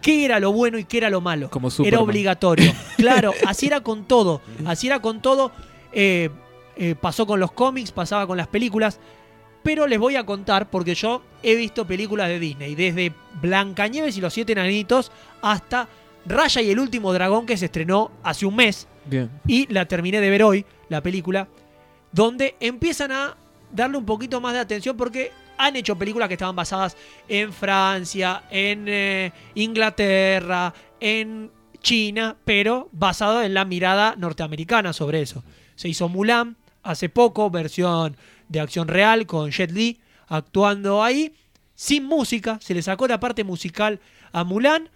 qué 0.01 0.25
era 0.25 0.39
lo 0.39 0.51
bueno 0.51 0.77
y 0.77 0.83
qué 0.83 0.97
era 0.97 1.09
lo 1.09 1.21
malo. 1.21 1.49
Como 1.49 1.69
Era 1.83 1.99
obligatorio. 1.99 2.73
Claro, 2.97 3.33
así 3.47 3.67
era 3.67 3.81
con 3.81 4.05
todo. 4.05 4.41
Así 4.65 4.87
era 4.87 4.99
con 4.99 5.21
todo. 5.21 5.51
Eh, 5.91 6.29
eh, 6.75 6.95
pasó 6.99 7.25
con 7.25 7.39
los 7.39 7.51
cómics, 7.51 7.91
pasaba 7.91 8.27
con 8.27 8.37
las 8.37 8.47
películas. 8.47 8.99
Pero 9.63 9.85
les 9.87 9.99
voy 9.99 10.15
a 10.15 10.25
contar, 10.25 10.69
porque 10.69 10.95
yo 10.95 11.21
he 11.43 11.55
visto 11.55 11.85
películas 11.85 12.29
de 12.29 12.39
Disney, 12.39 12.73
desde 12.73 13.13
Blancanieves 13.41 14.17
y 14.17 14.21
los 14.21 14.33
Siete 14.33 14.53
Enanitos 14.53 15.11
hasta 15.41 15.87
Raya 16.25 16.61
y 16.61 16.71
el 16.71 16.79
último 16.79 17.13
dragón 17.13 17.45
que 17.45 17.57
se 17.57 17.65
estrenó 17.65 18.11
hace 18.23 18.45
un 18.45 18.55
mes 18.55 18.87
Bien. 19.05 19.29
y 19.47 19.71
la 19.71 19.85
terminé 19.87 20.19
de 20.19 20.29
ver 20.29 20.43
hoy, 20.43 20.65
la 20.89 21.01
película, 21.01 21.47
donde 22.11 22.55
empiezan 22.59 23.11
a 23.11 23.37
darle 23.71 23.97
un 23.97 24.05
poquito 24.05 24.41
más 24.41 24.53
de 24.53 24.59
atención 24.59 24.97
porque 24.97 25.31
han 25.57 25.75
hecho 25.75 25.95
películas 25.95 26.27
que 26.27 26.33
estaban 26.33 26.55
basadas 26.55 26.97
en 27.27 27.53
Francia, 27.53 28.43
en 28.49 28.85
eh, 28.87 29.31
Inglaterra, 29.55 30.73
en 30.99 31.51
China, 31.81 32.35
pero 32.45 32.89
basado 32.91 33.43
en 33.43 33.53
la 33.53 33.65
mirada 33.65 34.15
norteamericana 34.17 34.93
sobre 34.93 35.21
eso. 35.21 35.43
Se 35.75 35.87
hizo 35.87 36.09
Mulan 36.09 36.57
hace 36.83 37.09
poco, 37.09 37.49
versión 37.49 38.17
de 38.49 38.59
acción 38.59 38.87
real 38.87 39.25
con 39.25 39.51
Jet 39.51 39.71
Li 39.71 39.99
actuando 40.27 41.03
ahí, 41.03 41.33
sin 41.75 42.05
música, 42.05 42.59
se 42.61 42.73
le 42.73 42.81
sacó 42.81 43.07
la 43.07 43.19
parte 43.19 43.43
musical 43.43 43.99
a 44.31 44.43
Mulan 44.43 44.89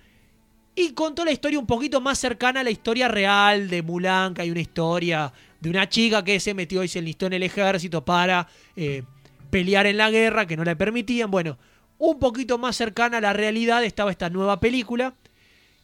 y 0.75 0.91
contó 0.91 1.23
la 1.23 1.31
historia 1.31 1.57
un 1.57 1.65
poquito 1.65 2.01
más 2.01 2.19
cercana 2.19 2.59
a 2.59 2.63
la 2.63 2.69
historia 2.69 3.07
real 3.07 3.69
de 3.69 3.81
Mulan, 3.81 4.33
que 4.33 4.41
hay 4.41 4.51
una 4.51 4.59
historia 4.59 5.31
de 5.61 5.69
una 5.69 5.87
chica 5.87 6.23
que 6.23 6.39
se 6.41 6.53
metió 6.53 6.83
y 6.83 6.89
se 6.89 6.99
enlistó 6.99 7.27
en 7.27 7.33
el 7.33 7.43
ejército 7.43 8.03
para 8.03 8.47
eh, 8.75 9.03
pelear 9.49 9.85
en 9.85 9.97
la 9.97 10.11
guerra, 10.11 10.45
que 10.45 10.57
no 10.57 10.65
le 10.65 10.75
permitían. 10.75 11.31
Bueno, 11.31 11.57
un 11.97 12.19
poquito 12.19 12.57
más 12.57 12.75
cercana 12.75 13.19
a 13.19 13.21
la 13.21 13.31
realidad 13.31 13.85
estaba 13.85 14.11
esta 14.11 14.29
nueva 14.29 14.59
película. 14.59 15.15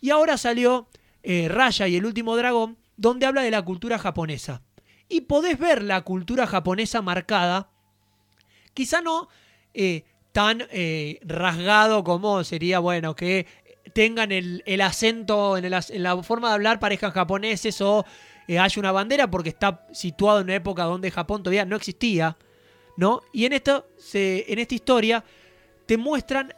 Y 0.02 0.10
ahora 0.10 0.38
salió 0.38 0.90
eh, 1.24 1.48
Raya 1.48 1.88
y 1.88 1.96
el 1.96 2.06
último 2.06 2.36
dragón, 2.36 2.78
donde 2.98 3.26
habla 3.26 3.44
de 3.44 3.52
la 3.52 3.62
cultura 3.62 3.98
japonesa. 3.98 4.62
Y 5.08 5.22
podés 5.22 5.58
ver 5.58 5.84
la 5.84 6.02
cultura 6.02 6.48
japonesa 6.48 7.02
marcada, 7.02 7.70
quizá 8.74 9.02
no 9.02 9.30
eh, 9.74 10.04
tan 10.32 10.64
rasgado 11.22 12.04
como 12.04 12.44
sería, 12.44 12.80
bueno, 12.80 13.16
que 13.16 13.46
tengan 13.94 14.32
el, 14.32 14.64
el 14.66 14.82
acento 14.82 15.58
en, 15.58 15.66
el 15.66 15.74
en 15.74 16.04
la 16.04 16.22
forma 16.24 16.50
de 16.50 16.54
hablar, 16.56 16.80
parezcan 16.80 17.12
japoneses 17.12 17.82
o 17.82 18.06
eh, 18.48 18.60
haya 18.60 18.80
una 18.80 18.92
bandera, 18.92 19.30
porque 19.30 19.50
está 19.50 19.86
situado 19.92 20.40
en 20.40 20.46
una 20.46 20.56
época 20.56 20.84
donde 20.84 21.12
Japón 21.12 21.44
todavía 21.44 21.66
no 21.66 21.76
existía, 21.76 22.38
¿no? 22.98 23.22
Y 23.34 23.46
en, 23.46 23.54
esto 23.54 23.88
se, 23.98 24.46
en 24.52 24.60
esta 24.60 24.76
historia 24.76 25.24
te 25.86 25.98
muestran 25.98 26.54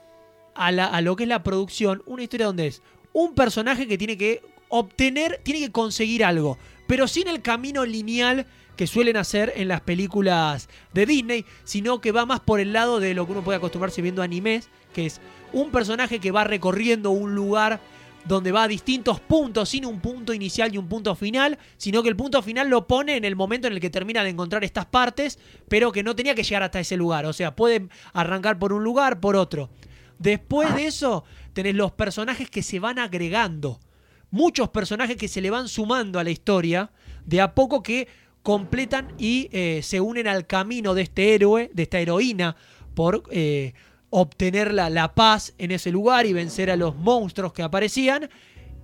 a, 0.56 0.72
la- 0.72 0.88
a 0.88 1.02
lo 1.02 1.16
que 1.16 1.24
es 1.24 1.30
la 1.30 1.44
producción 1.44 2.04
una 2.06 2.24
historia 2.24 2.46
donde 2.48 2.68
es 2.68 2.82
un 3.14 3.36
personaje 3.36 3.88
que 3.88 3.98
tiene 3.98 4.18
que 4.18 4.42
obtener, 4.70 5.40
tiene 5.44 5.60
que 5.60 5.72
conseguir 5.72 6.26
algo, 6.26 6.58
pero 6.88 7.08
sin 7.08 7.28
el 7.28 7.42
camino 7.42 7.86
lineal 7.86 8.46
que 8.76 8.88
suelen 8.88 9.18
hacer 9.18 9.54
en 9.56 9.68
las 9.68 9.82
películas 9.82 10.68
de 10.94 11.06
Disney, 11.06 11.46
sino 11.64 12.02
que 12.02 12.12
va 12.12 12.26
más 12.26 12.40
por 12.40 12.60
el 12.60 12.74
lado 12.74 13.00
de 13.00 13.14
lo 13.14 13.26
que 13.28 13.34
uno 13.34 13.44
puede 13.44 13.58
acostumbrarse 13.58 14.02
viendo 14.02 14.24
animes, 14.24 14.70
que 14.94 15.06
es 15.06 15.22
un 15.54 15.72
personaje 15.72 16.20
que 16.20 16.32
va 16.32 16.44
recorriendo 16.44 17.12
un 17.12 17.36
lugar 17.36 17.80
donde 18.26 18.52
va 18.52 18.64
a 18.64 18.68
distintos 18.68 19.20
puntos, 19.20 19.70
sin 19.70 19.86
un 19.86 20.00
punto 20.00 20.34
inicial 20.34 20.74
y 20.74 20.78
un 20.78 20.88
punto 20.88 21.16
final, 21.16 21.58
sino 21.78 22.02
que 22.02 22.10
el 22.10 22.16
punto 22.16 22.42
final 22.42 22.70
lo 22.70 22.88
pone 22.88 23.18
en 23.18 23.26
el 23.26 23.36
momento 23.36 23.68
en 23.68 23.74
el 23.74 23.80
que 23.80 23.90
termina 23.90 24.24
de 24.24 24.30
encontrar 24.30 24.64
estas 24.64 24.86
partes, 24.86 25.40
pero 25.68 25.92
que 25.92 26.04
no 26.04 26.16
tenía 26.16 26.36
que 26.36 26.44
llegar 26.44 26.64
hasta 26.64 26.80
ese 26.80 26.98
lugar. 26.98 27.26
O 27.26 27.34
sea, 27.34 27.56
puede 27.56 27.88
arrancar 28.14 28.60
por 28.60 28.74
un 28.74 28.84
lugar, 28.84 29.20
por 29.20 29.36
otro. 29.36 29.70
Después 30.20 30.74
de 30.76 30.86
eso, 30.86 31.26
tenés 31.54 31.76
los 31.76 31.92
personajes 31.92 32.50
que 32.50 32.64
se 32.64 32.80
van 32.80 32.98
agregando. 32.98 33.80
Muchos 34.32 34.70
personajes 34.70 35.18
que 35.18 35.28
se 35.28 35.42
le 35.42 35.50
van 35.50 35.68
sumando 35.68 36.18
a 36.18 36.24
la 36.24 36.32
historia, 36.32 36.92
de 37.26 37.42
a 37.42 37.54
poco 37.54 37.84
que 37.84 38.08
completan 38.42 39.14
y 39.18 39.50
eh, 39.52 39.82
se 39.84 40.02
unen 40.02 40.28
al 40.28 40.48
camino 40.48 40.94
de 40.94 41.04
este 41.04 41.34
héroe, 41.34 41.70
de 41.74 41.84
esta 41.84 42.00
heroína, 42.00 42.56
por 42.94 43.24
eh, 43.32 43.74
obtener 44.16 44.72
la, 44.76 45.16
paz 45.16 45.56
en 45.58 45.72
ese 45.72 45.92
lugar 45.92 46.28
y 46.28 46.34
vencer 46.34 46.70
a 46.70 46.76
los 46.76 46.96
monstruos 46.96 47.52
que 47.52 47.64
aparecían. 47.64 48.30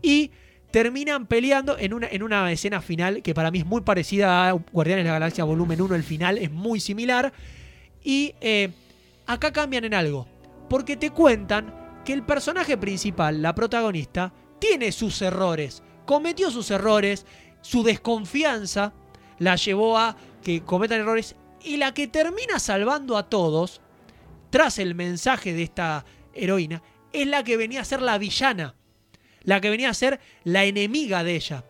Y 0.01 0.31
terminan 0.71 1.27
peleando 1.27 1.77
en 1.77 1.93
una, 1.93 2.07
en 2.07 2.23
una 2.23 2.51
escena 2.51 2.81
final 2.81 3.21
que 3.21 3.35
para 3.35 3.51
mí 3.51 3.59
es 3.59 3.65
muy 3.65 3.81
parecida 3.81 4.49
a 4.49 4.53
Guardianes 4.53 5.05
de 5.05 5.09
la 5.09 5.19
Galaxia 5.19 5.43
Volumen 5.43 5.81
1. 5.81 5.93
El 5.93 6.03
final 6.03 6.39
es 6.39 6.49
muy 6.49 6.79
similar. 6.79 7.31
Y 8.03 8.33
eh, 8.41 8.71
acá 9.27 9.53
cambian 9.53 9.85
en 9.85 9.93
algo. 9.93 10.27
Porque 10.67 10.97
te 10.97 11.11
cuentan 11.11 11.75
que 12.03 12.13
el 12.13 12.23
personaje 12.23 12.75
principal, 12.77 13.43
la 13.43 13.53
protagonista, 13.53 14.33
tiene 14.57 14.91
sus 14.91 15.21
errores. 15.21 15.83
Cometió 16.05 16.49
sus 16.49 16.71
errores. 16.71 17.27
Su 17.61 17.83
desconfianza 17.83 18.93
la 19.37 19.57
llevó 19.57 19.95
a 19.95 20.15
que 20.41 20.63
cometan 20.63 21.01
errores. 21.01 21.35
Y 21.63 21.77
la 21.77 21.93
que 21.93 22.07
termina 22.07 22.57
salvando 22.57 23.15
a 23.15 23.29
todos, 23.29 23.79
tras 24.49 24.79
el 24.79 24.95
mensaje 24.95 25.53
de 25.53 25.63
esta 25.63 26.05
heroína, 26.33 26.81
es 27.13 27.27
la 27.27 27.43
que 27.43 27.57
venía 27.57 27.81
a 27.81 27.85
ser 27.85 28.01
la 28.01 28.17
villana. 28.17 28.75
La 29.43 29.61
que 29.61 29.69
venía 29.69 29.89
a 29.89 29.93
ser 29.93 30.19
la 30.43 30.65
enemiga 30.65 31.23
de 31.23 31.35
ella. 31.35 31.63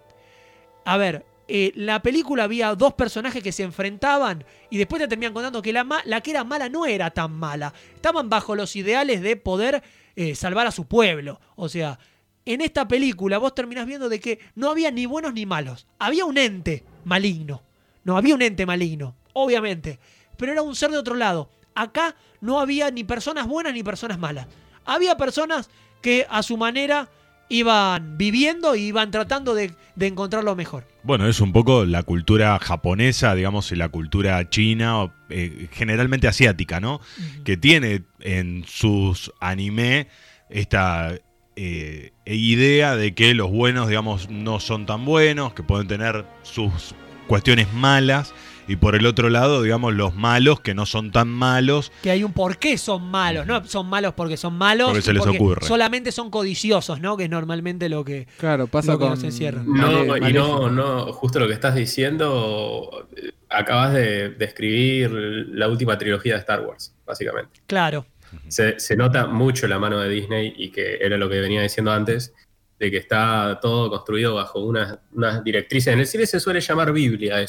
A 0.85 0.97
ver, 0.97 1.25
eh, 1.47 1.71
la 1.75 2.01
película 2.01 2.43
había 2.43 2.75
dos 2.75 2.93
personajes 2.93 3.41
que 3.41 3.51
se 3.51 3.63
enfrentaban 3.63 4.43
y 4.69 4.77
después 4.77 5.01
te 5.01 5.07
terminan 5.07 5.33
contando 5.33 5.61
que 5.61 5.73
la, 5.73 5.85
la 6.05 6.21
que 6.21 6.31
era 6.31 6.43
mala 6.43 6.69
no 6.69 6.85
era 6.85 7.11
tan 7.11 7.31
mala. 7.31 7.73
Estaban 7.95 8.29
bajo 8.29 8.55
los 8.55 8.75
ideales 8.75 9.21
de 9.21 9.35
poder 9.35 9.83
eh, 10.15 10.35
salvar 10.35 10.67
a 10.67 10.71
su 10.71 10.85
pueblo. 10.85 11.39
O 11.55 11.69
sea, 11.69 11.99
en 12.45 12.61
esta 12.61 12.87
película 12.87 13.37
vos 13.37 13.55
terminás 13.55 13.85
viendo 13.85 14.09
de 14.09 14.19
que 14.19 14.39
no 14.55 14.69
había 14.69 14.91
ni 14.91 15.05
buenos 15.05 15.33
ni 15.33 15.45
malos. 15.45 15.87
Había 15.97 16.25
un 16.25 16.37
ente 16.37 16.83
maligno. 17.03 17.63
No 18.03 18.17
había 18.17 18.35
un 18.35 18.41
ente 18.41 18.65
maligno, 18.65 19.15
obviamente. 19.33 19.99
Pero 20.37 20.51
era 20.51 20.61
un 20.61 20.75
ser 20.75 20.91
de 20.91 20.97
otro 20.97 21.15
lado. 21.15 21.49
Acá 21.75 22.15
no 22.41 22.59
había 22.59 22.91
ni 22.91 23.03
personas 23.03 23.47
buenas 23.47 23.73
ni 23.73 23.83
personas 23.83 24.19
malas. 24.19 24.47
Había 24.85 25.17
personas 25.17 25.69
que 26.01 26.25
a 26.29 26.43
su 26.43 26.57
manera 26.57 27.09
iban 27.49 28.17
viviendo 28.17 28.75
y 28.75 28.81
iban 28.81 29.11
tratando 29.11 29.55
de, 29.55 29.73
de 29.95 30.07
encontrar 30.07 30.43
lo 30.43 30.55
mejor. 30.55 30.85
Bueno, 31.03 31.27
es 31.27 31.39
un 31.41 31.51
poco 31.51 31.85
la 31.85 32.03
cultura 32.03 32.57
japonesa, 32.59 33.33
digamos, 33.33 33.71
y 33.71 33.75
la 33.75 33.89
cultura 33.89 34.49
china, 34.49 35.03
o, 35.03 35.13
eh, 35.29 35.67
generalmente 35.71 36.27
asiática, 36.27 36.79
¿no? 36.79 37.01
Que 37.43 37.57
tiene 37.57 38.03
en 38.19 38.65
sus 38.67 39.33
anime 39.39 40.07
esta 40.49 41.15
eh, 41.55 42.11
idea 42.25 42.95
de 42.95 43.15
que 43.15 43.33
los 43.33 43.49
buenos, 43.49 43.87
digamos, 43.87 44.29
no 44.29 44.59
son 44.59 44.85
tan 44.85 45.03
buenos, 45.03 45.53
que 45.53 45.63
pueden 45.63 45.87
tener 45.87 46.25
sus 46.43 46.93
cuestiones 47.27 47.73
malas, 47.73 48.33
y 48.69 48.75
por 48.75 48.95
el 48.95 49.05
otro 49.05 49.29
lado, 49.29 49.63
digamos, 49.63 49.93
los 49.95 50.15
malos 50.15 50.59
que 50.61 50.73
no 50.75 50.85
son 50.85 51.11
tan 51.11 51.27
malos. 51.27 51.91
Que 52.03 52.11
hay 52.11 52.23
un 52.23 52.33
por 52.33 52.57
qué 52.57 52.77
son 52.77 53.09
malos, 53.09 53.47
no 53.47 53.65
son 53.65 53.87
malos 53.87 54.13
porque 54.13 54.37
son 54.37 54.53
malos, 54.53 54.89
Porque 54.89 55.01
se 55.01 55.11
les 55.13 55.23
porque 55.23 55.37
ocurre. 55.37 55.65
solamente 55.65 56.11
son 56.11 56.29
codiciosos, 56.29 57.01
¿no? 57.01 57.17
Que 57.17 57.23
es 57.23 57.29
normalmente 57.29 57.89
lo 57.89 58.05
que 58.05 58.27
Claro, 58.37 58.67
pasa 58.67 58.91
Lo 58.93 58.99
que 58.99 59.05
con. 59.05 59.19
nos. 59.19 59.65
No, 59.65 60.17
y 60.17 60.33
no, 60.33 60.69
no, 60.69 61.11
justo 61.13 61.39
lo 61.39 61.47
que 61.47 61.53
estás 61.53 61.73
diciendo, 61.75 63.07
eh, 63.15 63.31
acabas 63.49 63.93
de 63.93 64.29
describir 64.29 65.09
la 65.11 65.67
última 65.67 65.97
trilogía 65.97 66.33
de 66.33 66.39
Star 66.39 66.61
Wars, 66.61 66.93
básicamente. 67.05 67.61
Claro. 67.65 68.05
Se, 68.47 68.79
se 68.79 68.95
nota 68.95 69.25
mucho 69.25 69.67
la 69.67 69.79
mano 69.79 69.99
de 69.99 70.09
Disney 70.09 70.53
y 70.55 70.69
que 70.69 70.97
era 71.01 71.17
lo 71.17 71.27
que 71.27 71.39
venía 71.39 71.63
diciendo 71.63 71.91
antes, 71.91 72.33
de 72.77 72.91
que 72.91 72.97
está 72.97 73.59
todo 73.61 73.89
construido 73.89 74.35
bajo 74.35 74.59
unas, 74.59 74.99
unas 75.13 75.43
directrices. 75.43 75.93
En 75.93 75.99
el 75.99 76.05
cine 76.07 76.25
se 76.27 76.39
suele 76.39 76.61
llamar 76.61 76.93
Biblia 76.93 77.41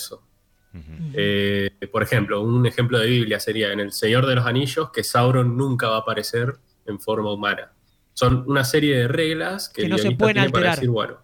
Eh, 1.14 1.70
por 1.90 2.02
ejemplo, 2.02 2.40
un 2.42 2.64
ejemplo 2.66 2.98
de 2.98 3.06
Biblia 3.06 3.40
sería 3.40 3.72
en 3.72 3.80
El 3.80 3.92
Señor 3.92 4.26
de 4.26 4.34
los 4.36 4.46
Anillos 4.46 4.90
que 4.92 5.02
Sauron 5.02 5.56
nunca 5.56 5.88
va 5.88 5.96
a 5.96 6.00
aparecer 6.00 6.54
en 6.86 7.00
forma 7.00 7.32
humana. 7.32 7.72
Son 8.14 8.44
una 8.46 8.64
serie 8.64 8.96
de 8.98 9.08
reglas 9.08 9.68
que, 9.68 9.82
Que 9.82 9.86
el 9.86 9.90
no 9.92 9.98
se 9.98 10.10
pueden 10.12 10.34
tiene 10.34 10.50
para 10.50 10.58
alterar. 10.72 10.76
decir, 10.76 10.90
bueno, 10.90 11.18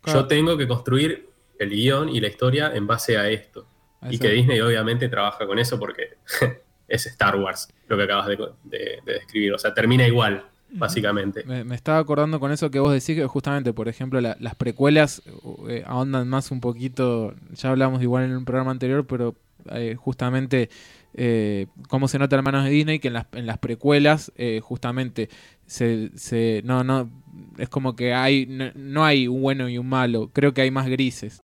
Claro. 0.00 0.20
yo 0.20 0.26
tengo 0.26 0.56
que 0.56 0.66
construir 0.66 1.28
el 1.58 1.70
guion 1.70 2.08
y 2.08 2.20
la 2.20 2.28
historia 2.28 2.72
en 2.74 2.86
base 2.86 3.16
a 3.16 3.28
esto. 3.28 3.66
Y 4.10 4.18
que 4.18 4.30
Disney 4.30 4.60
obviamente 4.60 5.08
trabaja 5.08 5.46
con 5.46 5.58
eso 5.60 5.78
porque 5.78 6.14
es 6.88 7.06
Star 7.06 7.36
Wars 7.36 7.68
lo 7.88 7.96
que 7.96 8.02
acabas 8.02 8.26
de, 8.26 8.36
de- 8.64 8.98
de 9.04 9.12
describir. 9.12 9.52
O 9.52 9.58
sea, 9.58 9.72
termina 9.72 10.06
igual, 10.06 10.44
básicamente. 10.72 11.44
Me, 11.44 11.64
me 11.64 11.74
estaba 11.74 11.98
acordando 11.98 12.40
con 12.40 12.50
eso 12.52 12.70
que 12.70 12.78
vos 12.80 12.92
decís 12.92 13.16
que 13.16 13.26
justamente, 13.26 13.72
por 13.72 13.88
ejemplo, 13.88 14.20
la- 14.20 14.36
las 14.40 14.54
precuelas 14.54 15.22
eh, 15.68 15.82
ahondan 15.86 16.28
más 16.28 16.50
un 16.50 16.60
poquito, 16.60 17.34
ya 17.54 17.70
hablamos 17.70 18.02
igual 18.02 18.24
en 18.24 18.36
un 18.36 18.44
programa 18.44 18.70
anterior, 18.70 19.06
pero 19.06 19.34
eh, 19.70 19.96
justamente 19.98 20.70
eh, 21.14 21.66
cómo 21.88 22.08
se 22.08 22.18
nota 22.18 22.36
en 22.36 22.44
manos 22.44 22.64
de 22.64 22.70
Disney 22.70 22.98
que 22.98 23.08
en 23.08 23.14
las, 23.14 23.26
en 23.32 23.46
las 23.46 23.58
precuelas 23.58 24.32
eh, 24.36 24.60
justamente 24.62 25.28
se, 25.66 26.10
se- 26.16 26.62
no, 26.64 26.84
no, 26.84 27.10
es 27.58 27.68
como 27.68 27.94
que 27.96 28.14
hay, 28.14 28.46
no, 28.46 28.66
no 28.74 29.04
hay 29.04 29.28
un 29.28 29.40
bueno 29.42 29.68
y 29.68 29.78
un 29.78 29.88
malo, 29.88 30.30
creo 30.32 30.52
que 30.54 30.62
hay 30.62 30.70
más 30.70 30.86
grises. 30.88 31.40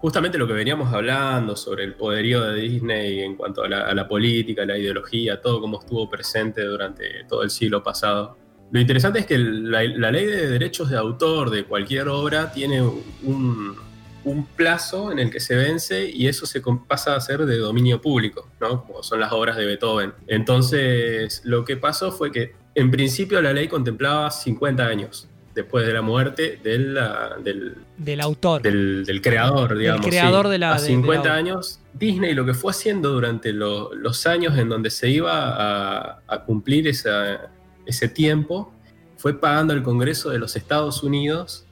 Justamente 0.00 0.38
lo 0.38 0.46
que 0.46 0.54
veníamos 0.54 0.92
hablando 0.94 1.54
sobre 1.56 1.84
el 1.84 1.94
poderío 1.94 2.42
de 2.42 2.60
Disney 2.62 3.20
en 3.20 3.36
cuanto 3.36 3.64
a 3.64 3.68
la, 3.68 4.08
política, 4.08 4.64
la 4.64 4.78
ideología, 4.78 5.42
todo 5.42 5.60
como 5.60 5.80
estuvo 5.80 6.08
presente 6.08 6.64
durante 6.64 7.24
todo 7.28 7.42
el 7.42 7.50
siglo 7.50 7.82
pasado. 7.82 8.38
Lo 8.70 8.80
interesante 8.80 9.18
es 9.18 9.26
que 9.26 9.36
la, 9.36 9.82
ley 9.82 10.24
de 10.24 10.48
derechos 10.48 10.88
de 10.88 10.96
autor 10.96 11.50
de 11.50 11.64
cualquier 11.64 12.08
obra 12.08 12.50
tiene 12.50 12.80
un, 12.80 13.76
un 14.24 14.46
plazo 14.46 15.12
en 15.12 15.18
el 15.18 15.30
que 15.30 15.38
se 15.38 15.54
vence 15.54 16.08
y 16.08 16.28
eso 16.28 16.46
se 16.46 16.62
pasa 16.88 17.14
a 17.14 17.20
ser 17.20 17.44
de 17.44 17.58
dominio 17.58 18.00
público, 18.00 18.48
¿no? 18.58 18.84
como 18.86 19.02
son 19.02 19.20
las 19.20 19.32
obras 19.32 19.58
de 19.58 19.66
Beethoven. 19.66 20.14
Entonces, 20.26 21.42
lo 21.44 21.64
que 21.64 21.76
pasó 21.76 22.10
fue 22.10 22.32
que 22.32 22.54
en 22.74 22.90
principio 22.90 23.42
la 23.42 23.52
ley 23.52 23.68
contemplaba 23.68 24.30
50 24.30 24.82
años 24.86 25.28
después 25.54 25.86
de 25.86 25.92
la 25.92 26.02
muerte 26.02 26.60
de 26.62 26.78
la- 26.78 27.36
del, 27.42 27.74
Del 27.96 28.20
autor. 28.20 28.62
del, 28.62 29.04
del 29.04 29.20
creador, 29.20 29.76
digamos. 29.76 30.06
creador 30.06 30.46
sí. 30.46 30.52
de 30.52 30.58
la- 30.58 30.74
A 30.74 30.80
de- 30.80 30.86
50 30.86 31.22
de 31.22 31.28
la- 31.28 31.34
años, 31.34 31.80
Disney 31.92 32.34
lo 32.34 32.46
que 32.46 32.54
fue 32.54 32.70
haciendo 32.70 33.10
durante 33.10 33.52
lo- 33.52 33.92
los 33.94 34.26
años 34.26 34.56
en 34.58 34.68
donde 34.68 34.90
se 34.90 35.08
iba 35.10 35.32
a, 35.34 36.20
a 36.26 36.44
cumplir 36.44 36.86
esa- 36.88 37.50
ese 37.86 38.08
tiempo 38.08 38.72
fue 39.16 39.38
pagando 39.38 39.74
al 39.74 39.82
Congreso 39.82 40.30
de 40.30 40.38
los 40.38 40.54
Estados 40.56 41.02
Unidos 41.02 41.66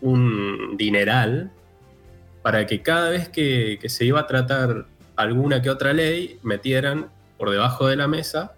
un 0.00 0.76
dineral 0.76 1.50
para 2.42 2.66
que 2.66 2.82
cada 2.82 3.10
vez 3.10 3.28
que, 3.28 3.78
que 3.80 3.88
se 3.88 4.04
iba 4.04 4.20
a 4.20 4.26
tratar 4.26 4.86
alguna 5.16 5.62
que 5.62 5.70
otra 5.70 5.92
ley, 5.92 6.38
metieran 6.42 7.08
por 7.38 7.50
debajo 7.50 7.86
de 7.86 7.96
la 7.96 8.08
mesa, 8.08 8.54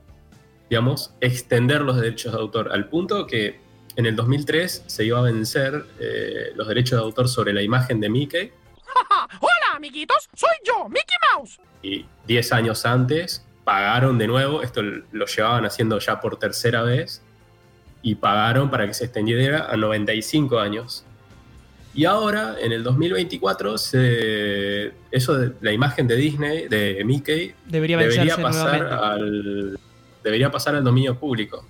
digamos, 0.70 1.12
extender 1.20 1.83
los 1.83 1.97
derechos 2.01 2.33
de 2.33 2.39
autor, 2.39 2.70
al 2.72 2.89
punto 2.89 3.27
que 3.27 3.61
en 3.97 4.07
el 4.07 4.16
2003 4.16 4.84
se 4.86 5.05
iba 5.05 5.18
a 5.18 5.22
vencer 5.22 5.84
eh, 6.01 6.53
los 6.57 6.66
derechos 6.68 6.99
de 6.99 7.05
autor 7.05 7.28
sobre 7.28 7.53
la 7.53 7.62
imagen 7.62 8.01
de 8.01 8.09
Mickey 8.09 8.53
Hola, 9.40 9.76
amiguitos, 9.76 10.28
soy 10.34 10.57
yo, 10.64 10.88
Mickey 10.88 11.16
Mouse. 11.34 11.59
y 11.82 12.05
10 12.26 12.53
años 12.53 12.86
antes 12.86 13.45
pagaron 13.64 14.18
de 14.18 14.26
nuevo, 14.26 14.62
esto 14.62 14.82
lo 14.82 15.26
llevaban 15.26 15.64
haciendo 15.64 15.99
ya 15.99 16.20
por 16.20 16.38
tercera 16.38 16.82
vez, 16.82 17.22
y 18.03 18.14
pagaron 18.16 18.70
para 18.70 18.86
que 18.86 18.95
se 18.95 19.07
extendiera 19.07 19.66
a 19.70 19.76
95 19.76 20.59
años. 20.59 21.05
Y 21.95 22.05
ahora, 22.05 22.57
en 22.61 22.72
el 22.72 22.82
2024, 22.82 23.78
se, 23.78 24.92
eso 25.11 25.38
de 25.38 25.53
la 25.62 25.72
imagen 25.72 26.07
de 26.07 26.16
Disney, 26.16 26.68
de 26.68 27.03
Mickey, 27.05 27.55
Debería 27.64 27.99
pasar, 28.36 28.80
nuevamente. 28.80 28.95
al, 28.95 29.80
debería 30.22 30.51
pasar 30.51 30.74
al 30.74 30.84
dominio 30.84 31.18
público. 31.18 31.64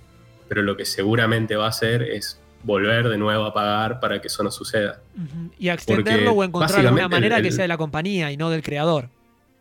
Pero 0.47 0.61
lo 0.61 0.77
que 0.77 0.85
seguramente 0.85 1.55
va 1.55 1.65
a 1.65 1.69
hacer 1.69 2.03
es 2.03 2.39
volver 2.63 3.09
de 3.09 3.17
nuevo 3.17 3.45
a 3.45 3.53
pagar 3.53 3.99
para 3.99 4.19
que 4.21 4.27
eso 4.27 4.43
no 4.43 4.51
suceda. 4.51 5.01
Y 5.59 5.69
a 5.69 5.73
extenderlo 5.75 6.31
Porque 6.31 6.39
o 6.39 6.43
encontrar 6.43 6.79
alguna 6.79 6.91
básicamente 7.03 7.15
manera 7.15 7.37
el- 7.37 7.43
que 7.43 7.51
sea 7.51 7.63
de 7.63 7.67
la 7.67 7.77
compañía 7.77 8.31
y 8.31 8.37
no 8.37 8.49
del 8.49 8.63
creador. 8.63 9.09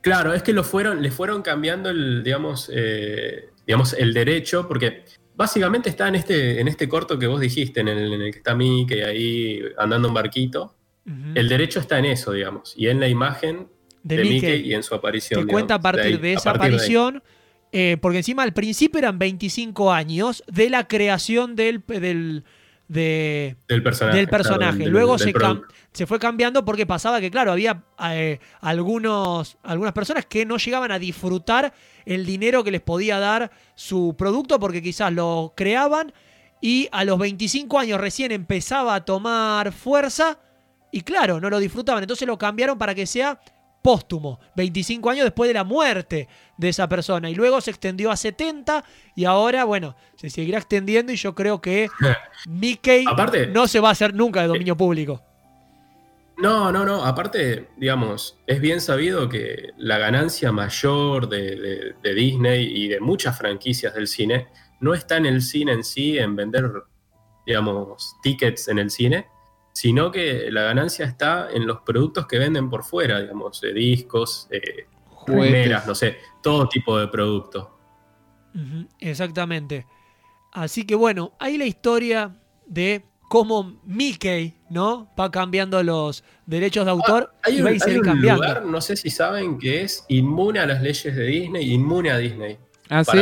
Claro, 0.01 0.35
es 0.35 0.43
que 0.43 0.53
lo 0.53 0.65
fueron, 0.65 1.03
le 1.03 1.11
fueron 1.11 1.41
cambiando 1.43 1.89
el, 1.91 2.23
digamos, 2.23 2.71
eh, 2.73 3.49
digamos, 3.67 3.95
el 3.95 4.13
derecho, 4.13 4.69
porque 4.69 5.05
básicamente 5.35 5.89
está 5.89 6.09
en 6.09 6.15
este, 6.15 6.61
en 6.61 6.69
este 6.69 6.89
corto 6.89 7.19
que 7.19 7.27
vos 7.27 7.41
dijiste, 7.41 7.81
en 7.81 7.89
el, 7.89 8.13
en 8.13 8.21
el 8.21 8.31
que 8.31 8.39
está 8.39 8.55
Mickey 8.55 9.01
ahí 9.01 9.61
andando 9.79 10.09
en 10.09 10.15
barquito. 10.15 10.75
El 11.35 11.49
derecho 11.51 11.81
está 11.81 11.99
en 11.99 12.07
eso, 12.07 12.33
digamos, 12.33 12.73
y 12.77 12.89
en 12.89 12.99
la 13.01 13.09
imagen 13.09 13.69
de, 14.03 14.17
de, 14.17 14.23
Mickey, 14.23 14.35
Mickey, 14.53 14.71
y 14.71 14.75
en 14.75 14.83
su 14.83 14.95
aparición. 14.95 15.41
que 15.41 15.45
digamos, 15.47 15.53
cuenta 15.61 15.75
a 15.75 15.81
partir 15.81 16.03
ahí, 16.05 16.17
de, 16.17 16.33
esa 16.33 16.53
partir 16.53 16.71
de 16.71 16.77
aparición, 16.77 17.23
eh, 17.77 17.97
porque 18.01 18.19
encima 18.19 18.45
al 18.45 18.53
principio 18.53 19.01
eran 19.01 19.19
25 19.19 19.93
años 19.93 20.45
de 20.47 20.71
la 20.71 20.87
creación 20.87 21.57
del, 21.57 21.83
del, 21.89 22.45
de, 22.87 23.57
del 23.69 23.83
personaje. 24.29 24.79
del 24.85 24.91
Luego 24.91 25.17
del 25.17 25.27
se, 25.27 25.33
cam- 25.35 25.41
producto. 25.59 25.75
se 25.93 26.07
fue 26.07 26.19
cambiando 26.21 26.65
porque 26.65 26.87
pasaba 26.87 27.21
que, 27.21 27.31
claro, 27.33 27.51
había 27.51 27.83
eh, 28.11 28.39
algunos, 28.61 29.57
algunas 29.65 29.93
personas 29.93 30.25
que 30.27 30.47
no 30.47 30.57
llegaban 30.57 30.93
a 30.93 30.99
disfrutar 31.01 31.73
el 32.05 32.25
dinero 32.27 32.63
que 32.63 32.71
les 32.71 32.81
podía 32.81 33.19
dar 33.19 33.51
su 33.75 34.15
producto 34.17 34.61
porque 34.61 34.81
quizás 34.81 35.13
lo 35.13 35.53
creaban 35.57 36.13
y 36.61 36.89
a 36.93 37.05
los 37.05 37.19
25 37.19 37.79
años 37.79 38.01
recién 38.01 38.31
empezaba 38.31 38.95
a 38.95 39.05
tomar 39.05 39.73
fuerza 39.73 40.39
y, 40.93 41.01
claro, 41.01 41.41
no 41.41 41.51
lo 41.51 41.59
disfrutaban. 41.59 42.05
Entonces 42.05 42.29
lo 42.29 42.39
cambiaron 42.39 42.79
para 42.79 42.95
que 42.95 43.05
sea 43.07 43.41
póstumo, 43.85 44.41
25 44.57 45.11
años 45.11 45.25
después 45.25 45.47
de 45.47 45.53
la 45.55 45.63
muerte 45.63 46.27
de 46.57 46.69
esa 46.71 46.89
persona. 46.89 47.29
Y 47.29 47.35
luego 47.35 47.61
se 47.61 47.71
extendió 47.71 48.11
a 48.11 48.17
70 48.17 48.83
y 49.15 49.27
ahora, 49.27 49.65
bueno, 49.65 49.95
se 50.17 50.31
seguirá 50.31 50.57
extendiendo 50.57 51.13
y 51.13 51.17
yo 51.17 51.35
creo 51.35 51.61
que 51.61 51.89
Mickey 52.49 53.05
Aparte- 53.07 53.47
no 53.49 53.69
se 53.69 53.81
va 53.81 53.91
a 53.91 53.93
hacer 53.93 54.15
nunca 54.15 54.41
de 54.41 54.49
dominio 54.49 54.75
público. 54.75 55.21
No, 56.39 56.73
no, 56.73 56.87
no. 56.87 57.05
Aparte, 57.05 57.69
digamos, 57.77 58.39
es 58.47 58.59
bien 58.59 58.81
sabido 58.81 59.29
que 59.29 59.69
la 59.77 59.99
ganancia 59.99 60.51
mayor 60.51 61.29
de, 61.29 61.55
de- 61.57 61.95
de 62.03 62.15
Disney 62.15 62.65
y 62.75 62.89
de 62.89 63.01
muchas 63.01 63.37
franquicias 63.37 63.95
del 63.95 64.09
cine 64.09 64.49
no 64.81 64.95
está 64.95 65.19
en 65.19 65.27
el 65.27 65.43
cine 65.43 65.73
en 65.73 65.85
sí, 65.85 66.17
en 66.19 66.35
vender, 66.37 66.71
digamos, 67.47 68.17
tickets 68.23 68.67
en 68.69 68.79
el 68.79 68.91
cine, 68.91 69.27
sino 69.75 70.11
que 70.11 70.51
la 70.51 70.63
ganancia 70.63 71.05
está 71.05 71.49
en 71.53 71.67
los 71.67 71.81
productos 71.81 72.27
que 72.27 72.39
venden 72.39 72.71
por 72.71 72.85
fuera, 72.85 73.21
digamos, 73.21 73.61
de 73.61 73.73
discos, 73.75 74.47
eh, 74.51 74.87
remeras, 75.27 75.87
no 75.87 75.95
sé, 75.95 76.19
todo 76.43 76.69
tipo 76.69 76.97
de 76.99 77.09
producto. 77.09 77.77
Ujú, 78.55 78.87
Exactamente. 79.01 79.87
Así 80.53 80.87
que 80.87 80.95
bueno, 80.95 81.33
ahí 81.41 81.59
la 81.59 81.65
historia 81.67 82.37
de 82.67 83.05
cómo 83.29 83.81
Mickey, 83.85 84.55
¿no? 84.71 85.11
Va 85.19 85.29
cambiando 85.31 85.83
los 85.83 86.23
derechos 86.47 86.85
de 86.85 86.93
autor 86.93 87.31
Ah, 87.35 87.39
Hay 87.47 87.57
y 87.57 87.61
un, 87.61 87.67
va 87.67 87.71
a 87.71 87.73
hay 87.73 87.97
un 87.97 88.05
cambiando. 88.05 88.43
lugar, 88.43 88.65
no 88.65 88.81
sé 88.81 88.95
si 88.97 89.11
saben, 89.11 89.59
que 89.59 89.83
es 89.83 90.05
inmune 90.09 90.61
a 90.61 90.67
las 90.67 90.81
leyes 90.83 91.17
de 91.17 91.25
Disney, 91.25 91.73
inmune 91.73 92.13
a 92.13 92.19
Disney. 92.19 92.59
¿Ah, 92.89 93.03
sí? 93.03 93.19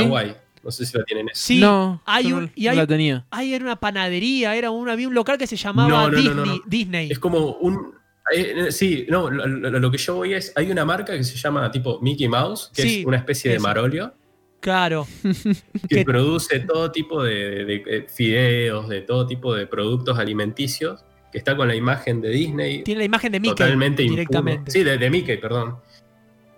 No 0.65 0.71
sé 0.71 0.87
si 0.87 0.97
lo 0.97 1.05
tienen. 1.05 1.29
Sí, 1.33 1.61
no, 1.61 2.01
hay 2.05 2.33
un, 2.33 2.51
y 2.55 2.65
la 2.71 2.87
tenía. 2.87 3.27
hay 3.31 3.55
en 3.55 3.63
una 3.65 3.77
panadería, 3.77 4.55
era 4.55 4.71
un, 4.71 4.89
había 4.89 5.09
un 5.09 5.15
local 5.15 5.37
que 5.39 5.47
se 5.47 5.57
llamaba 5.57 5.89
No, 5.89 6.09
no, 6.09 6.11
no, 6.11 6.17
Disney. 6.19 6.35
no, 6.37 6.45
no. 6.47 6.63
Disney. 6.67 7.11
Es 7.11 7.19
como 7.19 7.55
un. 7.57 7.95
eh, 8.35 8.55
eh, 8.69 8.73
sí, 8.73 9.07
no, 9.09 9.29
lo, 9.31 9.47
lo- 9.47 9.79
lo 9.81 9.91
que 9.91 9.99
yo 9.99 10.15
voy 10.17 10.35
es. 10.35 10.53
Hay 10.57 10.71
una 10.71 10.85
marca 10.85 11.17
que 11.17 11.25
se 11.25 11.37
llama 11.37 11.71
tipo 11.71 11.99
Mickey 12.01 12.29
Mouse, 12.29 12.71
que 12.75 12.83
Sí, 12.83 13.01
es 13.01 13.07
una 13.07 13.17
especie 13.17 13.51
de 13.51 13.57
eso. 13.57 13.67
marolio, 13.67 14.15
Claro. 14.61 15.09
que 15.89 15.97
Que- 15.97 16.05
produce 16.05 16.61
todo 16.61 16.93
tipo 16.93 17.23
de, 17.25 17.65
de- 17.65 17.79
de 17.85 18.07
fideos, 18.09 18.89
de 18.89 19.01
todo 19.03 19.27
tipo 19.27 19.55
de 19.55 19.67
productos 19.67 20.17
alimenticios, 20.19 21.05
que 21.33 21.39
está 21.39 21.57
con 21.57 21.67
la 21.67 21.75
imagen 21.75 22.21
de 22.21 22.29
Disney 22.29 22.83
Tiene 22.85 23.01
la 23.01 23.05
imagen 23.07 23.33
de 23.33 23.41
Mickey 23.41 23.57
totalmente 23.57 24.03
impune. 24.05 24.21
directamente. 24.21 24.71
Sí, 24.71 24.85
de, 24.85 24.99
de 24.99 25.11
Mickey, 25.11 25.39
perdón. 25.39 25.79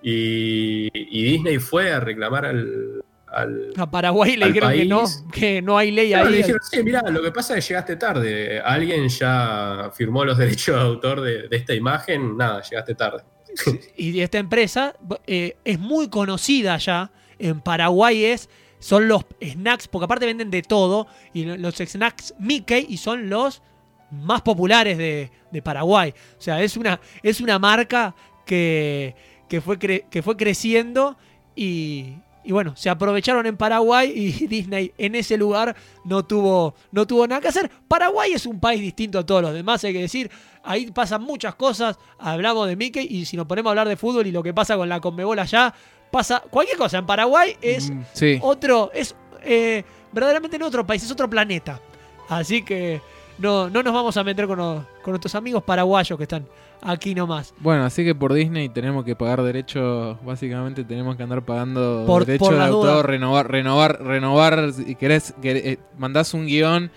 Y, 0.02 0.88
y 0.92 1.24
Disney 1.24 1.58
fue 1.58 1.92
a 1.92 2.00
reclamar 2.00 2.44
al. 2.44 3.03
Al 3.34 3.72
A 3.76 3.90
Paraguay 3.90 4.36
le 4.36 4.46
dijeron 4.48 4.72
que 4.72 4.84
no, 4.84 5.04
que 5.32 5.62
no 5.62 5.76
hay 5.78 5.90
ley 5.90 6.08
Claro, 6.10 6.26
ahí. 6.26 6.30
le 6.32 6.36
dijeron, 6.38 6.60
sí, 6.70 6.82
mirá, 6.82 7.02
lo 7.10 7.22
que 7.22 7.30
pasa 7.32 7.56
es 7.56 7.64
que 7.64 7.68
llegaste 7.72 7.96
tarde. 7.96 8.60
Alguien 8.60 9.08
ya 9.08 9.90
firmó 9.94 10.24
los 10.24 10.38
derechos 10.38 10.76
de 10.76 10.80
autor 10.82 11.20
de, 11.20 11.48
de 11.48 11.56
esta 11.56 11.74
imagen. 11.74 12.36
Nada, 12.36 12.62
llegaste 12.62 12.94
tarde. 12.94 13.22
y 13.96 14.20
esta 14.20 14.38
empresa 14.38 14.94
eh, 15.26 15.56
es 15.64 15.78
muy 15.78 16.08
conocida 16.08 16.76
ya. 16.78 17.10
En 17.38 17.60
Paraguay 17.60 18.24
es, 18.24 18.48
son 18.78 19.08
los 19.08 19.24
snacks, 19.42 19.88
porque 19.88 20.04
aparte 20.04 20.26
venden 20.26 20.50
de 20.50 20.62
todo. 20.62 21.06
Y 21.32 21.44
lo- 21.44 21.56
los 21.56 21.74
snacks 21.76 22.34
Mickey 22.38 22.86
y 22.88 22.96
son 22.96 23.28
los 23.28 23.62
más 24.10 24.42
populares 24.42 24.96
de, 24.98 25.30
de 25.50 25.62
Paraguay. 25.62 26.14
O 26.38 26.40
sea, 26.40 26.62
es 26.62 26.76
una, 26.76 27.00
es 27.22 27.40
una 27.40 27.58
marca 27.58 28.14
que, 28.46 29.14
que, 29.48 29.60
fue 29.60 29.78
cre- 29.78 30.04
que 30.08 30.22
fue 30.22 30.36
creciendo 30.36 31.16
y, 31.56 32.14
y 32.44 32.52
bueno, 32.52 32.74
se 32.76 32.90
aprovecharon 32.90 33.46
en 33.46 33.56
Paraguay 33.56 34.12
y 34.14 34.46
Disney 34.48 34.92
en 34.98 35.14
ese 35.14 35.36
lugar 35.36 35.74
no 36.04 36.24
tuvo, 36.24 36.74
no 36.92 37.06
tuvo 37.06 37.26
nada 37.26 37.40
que 37.40 37.48
hacer. 37.48 37.70
Paraguay 37.88 38.32
es 38.32 38.46
un 38.46 38.60
país 38.60 38.80
distinto 38.80 39.18
a 39.18 39.26
todos 39.26 39.42
los 39.42 39.52
demás, 39.54 39.82
hay 39.84 39.92
que 39.92 40.00
decir. 40.00 40.30
Ahí 40.62 40.90
pasan 40.90 41.22
muchas 41.22 41.54
cosas. 41.56 41.98
Hablamos 42.18 42.68
de 42.68 42.76
Mickey 42.76 43.06
y 43.08 43.24
si 43.26 43.36
nos 43.36 43.46
ponemos 43.46 43.68
a 43.68 43.72
hablar 43.72 43.88
de 43.88 43.96
fútbol 43.96 44.26
y 44.26 44.32
lo 44.32 44.42
que 44.42 44.54
pasa 44.54 44.76
con 44.76 44.88
la 44.88 45.00
Conmebol 45.00 45.38
allá, 45.38 45.74
pasa 46.10 46.42
cualquier 46.50 46.78
cosa. 46.78 46.98
En 46.98 47.06
Paraguay 47.06 47.56
es 47.60 47.90
Mm, 47.90 48.02
sí. 48.12 48.38
otro, 48.40 48.90
es 48.94 49.14
eh, 49.42 49.84
verdaderamente 50.12 50.56
en 50.56 50.62
otro 50.62 50.86
país, 50.86 51.02
es 51.02 51.10
otro 51.10 51.28
planeta. 51.28 51.80
Así 52.28 52.62
que 52.62 53.00
no, 53.38 53.68
no 53.68 53.82
nos 53.82 53.92
vamos 53.92 54.16
a 54.16 54.24
meter 54.24 54.46
con, 54.46 54.56
los- 54.58 54.82
con 55.02 55.10
nuestros 55.12 55.34
amigos 55.34 55.62
paraguayos 55.64 56.16
que 56.16 56.22
están 56.22 56.46
aquí 56.84 57.14
nomás. 57.14 57.54
Bueno, 57.60 57.84
así 57.84 58.04
que 58.04 58.14
por 58.14 58.32
Disney 58.32 58.68
tenemos 58.68 59.04
que 59.04 59.16
pagar 59.16 59.42
derechos, 59.42 60.16
básicamente 60.24 60.84
tenemos 60.84 61.16
que 61.16 61.22
andar 61.22 61.44
pagando 61.44 62.04
Por- 62.06 62.24
derechos 62.26 62.48
por 62.48 62.56
de 62.56 62.62
autor, 62.64 63.06
renovar, 63.08 63.50
renovar, 63.50 64.02
renovar, 64.02 64.72
si 64.72 64.94
querés, 64.94 65.34
querés, 65.42 65.64
eh, 65.64 65.78
mandás 65.98 66.34
un 66.34 66.46
guion, 66.46 66.90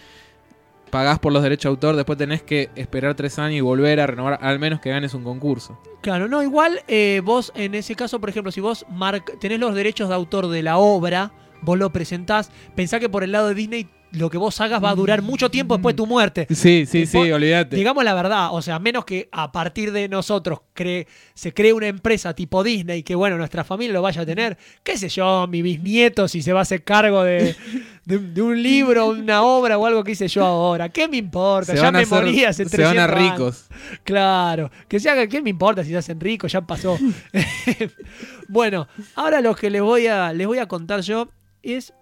pagás 0.90 1.20
por 1.20 1.34
los 1.34 1.44
derechos 1.44 1.64
de 1.64 1.70
autor, 1.70 1.96
después 1.96 2.18
tenés 2.18 2.44
que 2.44 2.70
esperar 2.76 3.16
tres 3.16 3.40
años 3.40 3.58
y 3.58 3.62
volver 3.62 4.00
a 4.00 4.08
renovar, 4.08 4.40
al 4.42 4.60
menos 4.60 4.80
que 4.80 4.90
ganes 4.90 5.14
un 5.14 5.24
concurso. 5.24 5.78
Claro, 6.02 6.28
no, 6.28 6.42
igual 6.44 6.80
eh, 6.88 7.22
vos 7.24 7.52
en 7.56 7.76
ese 7.76 7.96
caso, 7.96 8.20
por 8.20 8.30
ejemplo, 8.30 8.52
si 8.52 8.62
vos 8.62 8.86
tenés 9.40 9.60
los 9.60 9.74
derechos 9.76 10.10
de 10.10 10.16
autor 10.16 10.48
de 10.48 10.64
la 10.64 10.78
obra, 10.78 11.32
vos 11.62 11.78
lo 11.78 11.92
presentás, 11.92 12.52
pensá 12.76 13.00
que 13.00 13.10
por 13.10 13.24
el 13.24 13.32
lado 13.32 13.50
de 13.50 13.56
Disney 13.56 13.90
lo 14.12 14.30
que 14.30 14.38
vos 14.38 14.60
hagas 14.62 14.84
va 14.84 14.90
a 14.92 14.96
durar 14.96 15.22
mucho 15.22 15.52
tiempo 15.52 15.76
después 15.76 15.94
de 15.94 15.98
tu 15.98 16.06
muerte. 16.08 16.48
Sí, 16.50 16.86
sí, 16.86 17.06
sí, 17.06 17.18
olvídate. 17.32 17.76
Digamos 17.76 18.04
la 18.04 18.14
verdad, 18.14 18.50
o 18.52 18.62
sea, 18.62 18.76
a 18.76 18.80
menos 18.80 19.06
que 19.06 19.28
a 19.32 19.52
partir 19.52 19.92
de 19.92 20.08
nosotros 20.08 20.60
cree, 20.74 21.08
se 21.34 21.54
cree 21.54 21.74
una 21.74 21.88
empresa 21.88 22.34
tipo 22.34 22.64
Disney, 22.64 23.04
que 23.04 23.16
bueno, 23.16 23.38
nuestra 23.38 23.64
familia 23.64 23.94
lo 23.94 24.02
vaya 24.02 24.22
a 24.22 24.26
tener, 24.26 24.58
qué 24.84 24.98
sé 24.98 25.10
yo, 25.10 25.46
mi 25.48 25.62
bisnieto, 25.62 26.28
si 26.28 26.42
se 26.42 26.54
va 26.54 26.60
a 26.60 26.62
hacer 26.64 26.84
cargo 26.84 27.24
de, 27.24 27.56
de- 28.06 28.20
de 28.20 28.42
un 28.42 28.62
libro, 28.62 29.08
una 29.08 29.44
obra 29.44 29.78
o 29.78 29.86
algo 29.86 30.04
que 30.04 30.12
hice 30.14 30.28
yo 30.28 30.46
ahora, 30.46 30.90
¿qué 30.90 31.08
me 31.08 31.18
importa? 31.18 31.74
Se 31.74 31.82
ya 31.82 31.92
me 31.92 32.00
hacer- 32.04 32.08
morí 32.24 32.44
hace 32.46 32.66
se 32.66 32.82
van 32.84 32.98
a 33.00 33.08
300 33.08 33.20
años. 33.22 33.32
ricos. 33.34 33.66
Claro, 34.04 34.72
que 34.88 35.00
se 35.00 35.10
haga, 35.10 35.28
¿qué 35.28 35.42
me 35.42 35.50
importa 35.50 35.84
si 35.84 35.90
se 35.92 35.98
hacen 35.98 36.20
ricos? 36.20 36.52
Ya 36.52 36.62
pasó. 36.62 36.98
bueno, 38.48 38.88
ahora 39.16 39.42
lo 39.42 39.56
que 39.56 39.70
les 39.70 39.82
voy 39.82 40.08
a, 40.08 40.34
les 40.34 40.48
voy 40.48 40.60
a 40.60 40.68
contar 40.68 41.02
yo 41.02 41.30
es 41.64 41.94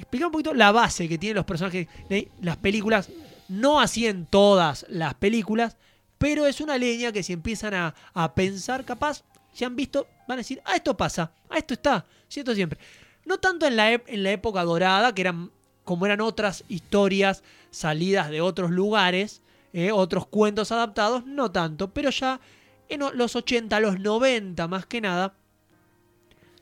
explicar 0.00 0.26
un 0.26 0.32
poquito 0.32 0.54
la 0.54 0.72
base 0.72 1.08
que 1.08 1.18
tienen 1.18 1.36
los 1.36 1.44
personajes 1.44 1.88
de 2.08 2.30
las 2.40 2.56
películas. 2.56 3.08
No 3.48 3.80
así 3.80 4.06
en 4.06 4.26
todas 4.26 4.86
las 4.88 5.14
películas, 5.14 5.76
pero 6.18 6.46
es 6.46 6.60
una 6.60 6.78
leña 6.78 7.12
que 7.12 7.22
si 7.22 7.32
empiezan 7.32 7.74
a, 7.74 8.34
pensar, 8.34 8.84
capaz, 8.84 9.24
si 9.52 9.64
han 9.64 9.74
visto, 9.74 10.06
van 10.28 10.36
a 10.36 10.42
decir, 10.42 10.60
ah, 10.64 10.76
esto 10.76 10.96
pasa, 10.96 11.32
ah, 11.48 11.58
esto 11.58 11.74
está, 11.74 12.06
cierto 12.28 12.54
siempre. 12.54 12.78
No 13.24 13.38
tanto 13.38 13.66
en 13.66 13.76
la, 13.76 13.92
en 13.92 14.22
la 14.22 14.30
época 14.30 14.62
dorada, 14.64 15.14
que 15.14 15.22
eran 15.22 15.50
como 15.84 16.06
eran 16.06 16.20
otras 16.20 16.62
historias 16.68 17.42
salidas 17.70 18.30
de 18.30 18.40
otros 18.40 18.70
lugares, 18.70 19.42
eh, 19.72 19.90
otros 19.90 20.26
cuentos 20.26 20.70
adaptados, 20.70 21.26
no 21.26 21.50
tanto, 21.50 21.92
pero 21.92 22.10
ya 22.10 22.40
en 22.88 23.00
los 23.14 23.34
80, 23.34 23.80
los 23.80 23.98
90 23.98 24.68
más 24.68 24.86
que 24.86 25.00
nada, 25.00 25.34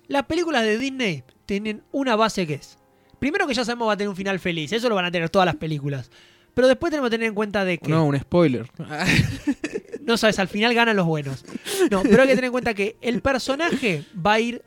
las 0.06 0.24
películas 0.24 0.62
de 0.62 0.78
Disney 0.78 1.24
tienen 1.44 1.82
una 1.92 2.16
base 2.16 2.46
que 2.46 2.54
es, 2.54 2.77
primero 3.18 3.46
que 3.46 3.54
ya 3.54 3.64
sabemos 3.64 3.88
va 3.88 3.92
a 3.92 3.96
tener 3.96 4.08
un 4.08 4.16
final 4.16 4.38
feliz, 4.38 4.72
eso 4.72 4.88
lo 4.88 4.94
van 4.94 5.04
a 5.04 5.10
tener 5.10 5.30
todas 5.30 5.46
las 5.46 5.56
películas, 5.56 6.10
pero 6.54 6.68
después 6.68 6.90
tenemos 6.90 7.08
que 7.10 7.16
tener 7.16 7.28
en 7.28 7.34
cuenta 7.34 7.64
de 7.64 7.78
que 7.78 7.88
No, 7.88 8.04
un 8.06 8.18
spoiler. 8.18 8.68
no 10.02 10.16
sabes, 10.16 10.38
al 10.38 10.48
final 10.48 10.74
ganan 10.74 10.96
los 10.96 11.06
buenos. 11.06 11.44
No, 11.90 12.02
pero 12.02 12.22
hay 12.22 12.28
que 12.28 12.34
tener 12.34 12.46
en 12.46 12.52
cuenta 12.52 12.74
que 12.74 12.96
el 13.00 13.20
personaje 13.20 14.04
va 14.14 14.34
a 14.34 14.40
ir 14.40 14.62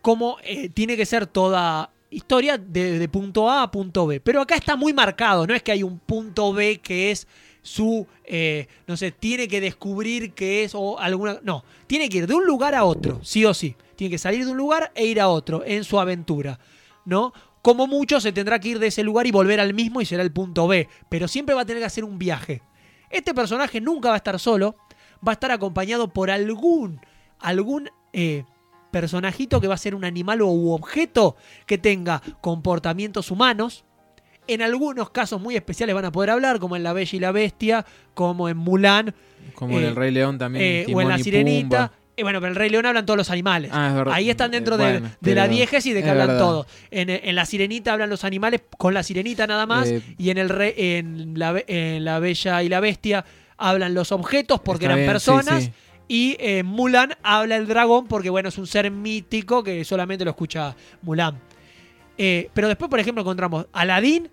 como 0.00 0.38
eh, 0.42 0.68
tiene 0.68 0.96
que 0.96 1.06
ser 1.06 1.26
toda 1.26 1.90
historia 2.10 2.58
de, 2.58 2.98
de 2.98 3.08
punto 3.08 3.50
A 3.50 3.62
a 3.62 3.70
punto 3.70 4.06
B. 4.06 4.20
Pero 4.20 4.40
acá 4.40 4.54
está 4.54 4.76
muy 4.76 4.92
marcado, 4.92 5.46
no 5.46 5.54
es 5.54 5.62
que 5.62 5.72
hay 5.72 5.82
un 5.82 5.98
punto 5.98 6.52
B 6.52 6.80
que 6.82 7.10
es 7.10 7.26
su, 7.62 8.06
eh, 8.24 8.66
no 8.86 8.96
sé, 8.96 9.12
tiene 9.12 9.48
que 9.48 9.60
descubrir 9.60 10.32
que 10.32 10.64
es 10.64 10.74
o 10.74 10.98
alguna... 10.98 11.38
No, 11.42 11.64
tiene 11.86 12.08
que 12.08 12.18
ir 12.18 12.26
de 12.26 12.34
un 12.34 12.44
lugar 12.44 12.74
a 12.74 12.84
otro, 12.84 13.20
sí 13.22 13.44
o 13.44 13.54
sí. 13.54 13.76
Tiene 13.96 14.10
que 14.10 14.18
salir 14.18 14.44
de 14.44 14.50
un 14.50 14.56
lugar 14.56 14.90
e 14.94 15.06
ir 15.06 15.20
a 15.20 15.28
otro 15.28 15.62
en 15.64 15.84
su 15.84 16.00
aventura, 16.00 16.58
¿no? 17.04 17.32
Como 17.62 17.86
mucho 17.86 18.20
se 18.20 18.32
tendrá 18.32 18.58
que 18.58 18.70
ir 18.70 18.78
de 18.80 18.88
ese 18.88 19.02
lugar 19.04 19.26
y 19.26 19.30
volver 19.30 19.60
al 19.60 19.72
mismo 19.72 20.00
y 20.00 20.04
será 20.04 20.22
el 20.22 20.32
punto 20.32 20.66
B, 20.66 20.88
pero 21.08 21.28
siempre 21.28 21.54
va 21.54 21.62
a 21.62 21.64
tener 21.64 21.80
que 21.80 21.86
hacer 21.86 22.04
un 22.04 22.18
viaje. 22.18 22.60
Este 23.08 23.32
personaje 23.34 23.80
nunca 23.80 24.08
va 24.08 24.14
a 24.14 24.16
estar 24.16 24.38
solo, 24.40 24.74
va 25.26 25.32
a 25.32 25.34
estar 25.34 25.52
acompañado 25.52 26.08
por 26.08 26.30
algún, 26.30 27.00
algún 27.38 27.88
eh, 28.12 28.44
personajito 28.90 29.60
que 29.60 29.68
va 29.68 29.74
a 29.74 29.78
ser 29.78 29.94
un 29.94 30.04
animal 30.04 30.42
o 30.42 30.46
u 30.48 30.72
objeto 30.72 31.36
que 31.66 31.78
tenga 31.78 32.20
comportamientos 32.40 33.30
humanos. 33.30 33.84
En 34.48 34.60
algunos 34.60 35.10
casos 35.10 35.40
muy 35.40 35.54
especiales 35.54 35.94
van 35.94 36.04
a 36.06 36.10
poder 36.10 36.30
hablar, 36.30 36.58
como 36.58 36.74
en 36.74 36.82
La 36.82 36.92
Bella 36.92 37.16
y 37.16 37.20
la 37.20 37.30
Bestia, 37.30 37.86
como 38.14 38.48
en 38.48 38.56
Mulan, 38.56 39.14
Como 39.54 39.78
en 39.78 39.84
Eh, 39.84 39.88
el 39.88 39.96
Rey 39.96 40.10
León 40.10 40.36
también. 40.38 40.64
eh, 40.64 40.82
o 40.82 40.86
Timón 40.86 41.02
en 41.04 41.08
La 41.10 41.18
Sirenita. 41.18 41.88
Pumba. 41.88 42.01
Eh, 42.16 42.22
bueno, 42.24 42.40
pero 42.40 42.48
en 42.48 42.52
el 42.52 42.56
Rey 42.56 42.68
León 42.70 42.84
hablan 42.86 43.06
todos 43.06 43.16
los 43.16 43.30
animales. 43.30 43.70
Ah, 43.72 43.88
es 43.88 43.94
verdad. 43.94 44.14
Ahí 44.14 44.28
están 44.28 44.50
dentro 44.50 44.74
Eh, 44.74 44.78
de, 44.78 44.84
bueno, 45.00 45.10
de 45.20 45.34
la 45.34 45.48
diégesis 45.48 45.94
de 45.94 46.02
que 46.02 46.10
hablan 46.10 46.36
todos. 46.38 46.66
En, 46.90 47.08
en 47.08 47.34
La 47.34 47.46
Sirenita 47.46 47.92
hablan 47.94 48.10
los 48.10 48.24
animales 48.24 48.60
con 48.76 48.92
la 48.92 49.02
Sirenita 49.02 49.46
nada 49.46 49.64
más. 49.66 49.88
Eh, 49.88 50.02
y 50.18 50.28
en, 50.30 50.38
el 50.38 50.48
Rey- 50.50 50.74
en, 50.76 51.38
la, 51.38 51.62
en 51.66 52.04
La 52.04 52.18
Bella 52.18 52.62
y 52.62 52.68
la 52.68 52.80
Bestia 52.80 53.24
hablan 53.56 53.94
los 53.94 54.12
objetos 54.12 54.60
porque 54.60 54.84
eran 54.86 54.98
bien, 54.98 55.08
personas. 55.10 55.64
sí. 55.64 55.72
Y 56.08 56.36
en 56.40 56.66
Mulan 56.66 57.14
habla 57.22 57.56
el 57.56 57.66
dragón 57.66 58.06
porque, 58.06 58.28
bueno, 58.28 58.50
es 58.50 58.58
un 58.58 58.66
ser 58.66 58.90
mítico 58.90 59.62
que 59.62 59.82
solamente 59.84 60.24
lo 60.26 60.32
escucha 60.32 60.76
Mulan. 61.00 61.38
Eh, 62.18 62.50
pero 62.52 62.68
después, 62.68 62.90
por 62.90 63.00
ejemplo, 63.00 63.22
encontramos 63.22 63.66
Aladdin. 63.72 64.28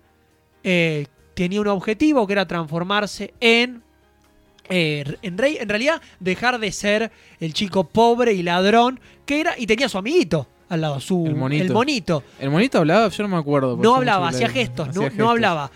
eh, 0.62 1.06
tenía 1.32 1.60
un 1.62 1.68
objetivo 1.68 2.26
que 2.26 2.34
era 2.34 2.46
transformarse 2.46 3.32
en. 3.40 3.82
Eh, 4.70 5.04
en 5.22 5.36
rey. 5.38 5.58
En 5.60 5.68
realidad, 5.68 6.00
dejar 6.20 6.58
de 6.58 6.72
ser 6.72 7.10
el 7.40 7.52
chico 7.52 7.84
pobre 7.84 8.32
y 8.32 8.42
ladrón 8.42 9.00
que 9.26 9.40
era. 9.40 9.54
Y 9.58 9.66
tenía 9.66 9.88
su 9.88 9.98
amiguito 9.98 10.48
al 10.68 10.80
lado, 10.80 11.00
su. 11.00 11.26
El 11.26 11.34
monito. 11.34 11.64
el 11.64 11.72
monito. 11.72 12.22
¿El 12.38 12.50
monito 12.50 12.78
hablaba? 12.78 13.08
Yo 13.08 13.22
no 13.24 13.28
me 13.28 13.36
acuerdo. 13.36 13.76
No 13.76 13.96
hablaba, 13.96 14.28
hacía 14.28 14.48
gestos, 14.48 14.88
hacía 14.88 15.10
no, 15.10 15.16
no 15.16 15.30
hablaba. 15.30 15.70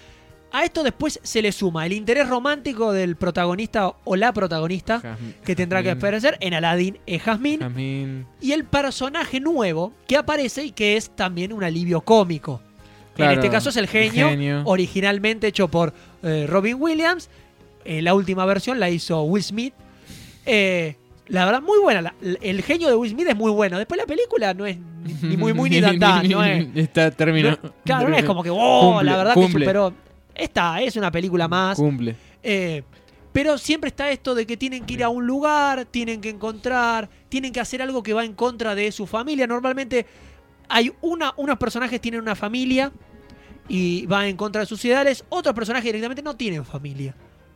A 0.53 0.65
esto 0.65 0.85
después 0.85 1.19
se 1.25 1.43
le 1.43 1.51
suma 1.51 1.85
el 1.85 1.93
interés 1.93 2.29
romántico 2.29 2.93
del 2.93 3.17
protagonista 3.17 3.93
o 4.05 4.15
la 4.15 4.33
protagonista 4.33 5.01
Jasmine- 5.03 5.35
que 5.45 5.57
tendrá 5.57 5.83
que 5.83 5.91
aparecer 5.91 6.37
en 6.39 6.55
Aladdin 6.55 6.97
es 7.07 7.23
Jasmine 7.23 7.59
Jasmine. 7.59 8.25
y 8.41 8.53
el 8.53 8.63
personaje 8.63 9.41
nuevo 9.41 9.93
que 10.07 10.17
aparece 10.17 10.63
y 10.67 10.71
que 10.71 10.97
es 10.97 11.11
también 11.17 11.53
un 11.53 11.65
alivio 11.65 12.03
cómico. 12.03 12.61
Claro, 13.17 13.33
en 13.33 13.39
este 13.41 13.51
caso 13.51 13.71
es 13.71 13.77
el 13.77 13.89
genio. 13.89 14.63
originalmente 14.65 15.49
hecho 15.49 15.67
por 15.67 15.93
eh, 16.23 16.47
Robin 16.49 16.77
Williams. 16.79 17.31
Eh, 17.85 18.03
la 18.03 18.14
última 18.14 18.45
versión 18.47 18.80
la 18.80 18.91
hizo 18.91 19.22
Will 19.22 19.43
Smith. 19.43 19.74
Eh, 20.47 20.97
la 21.28 21.45
verdad, 21.45 21.62
muy 21.62 21.78
buena. 21.80 22.03
La- 22.03 22.14
el 22.43 22.62
genio 22.62 22.89
de 22.89 22.95
Will 22.97 23.11
Smith 23.11 23.26
es 23.28 23.37
muy 23.37 23.51
bueno. 23.51 23.78
Después 23.78 23.99
la 23.99 24.07
película 24.07 24.53
no 24.55 24.66
es 24.66 24.76
ni, 25.22 25.37
muy 25.37 25.53
muy 25.55 25.70
ni 25.70 25.80
tan 25.80 25.99
tan, 25.99 26.28
no 26.28 26.45
es. 26.45 26.66
Está, 26.74 27.11
terminó. 27.11 27.51
no- 27.51 27.72
claro, 27.85 28.09
no 28.09 28.16
es 28.16 28.24
como 28.24 28.43
que, 28.43 28.51
oh, 28.51 28.93
Cumple, 28.95 29.11
la 29.11 29.16
verdad 29.16 29.35
cumple. 29.35 29.53
que 29.53 29.64
superó. 29.64 29.95
Esta 30.35 30.80
es 30.82 30.97
una 30.97 31.11
película 31.11 31.47
más. 31.49 31.76
Cumple. 31.76 32.16
Eh, 32.43 32.82
pero 33.32 33.59
siempre 33.59 33.89
está 33.89 34.11
esto 34.11 34.35
de 34.35 34.47
que 34.47 34.57
tienen 34.57 34.85
que 34.85 34.95
ir 34.95 35.03
a 35.05 35.09
un 35.09 35.26
lugar, 35.26 35.87
tienen 35.87 36.20
que 36.20 36.28
encontrar, 36.28 37.09
tienen 37.28 37.53
que 37.53 37.61
hacer 37.61 37.82
algo 37.82 38.03
que 38.03 38.12
va 38.12 38.24
en 38.24 38.35
contra 38.35 38.74
de 38.74 38.93
su 38.93 39.07
familia. 39.07 39.47
Normalmente 39.47 40.07
hay 40.68 40.93
una, 41.01 41.35
unos 41.37 41.59
personajes 41.59 42.01
tienen 42.01 42.20
una 42.20 42.35
familia 42.37 42.93
y 43.68 44.07
va 44.07 44.28
en 44.28 44.37
contra 44.37 44.61
de 44.61 44.66
sus 44.66 44.85
ideales, 44.85 45.24
otros 45.30 45.55
personajes 45.55 45.87
directamente 45.87 46.22
no 46.22 46.37
tienen 46.37 46.64
familia. 46.64 47.14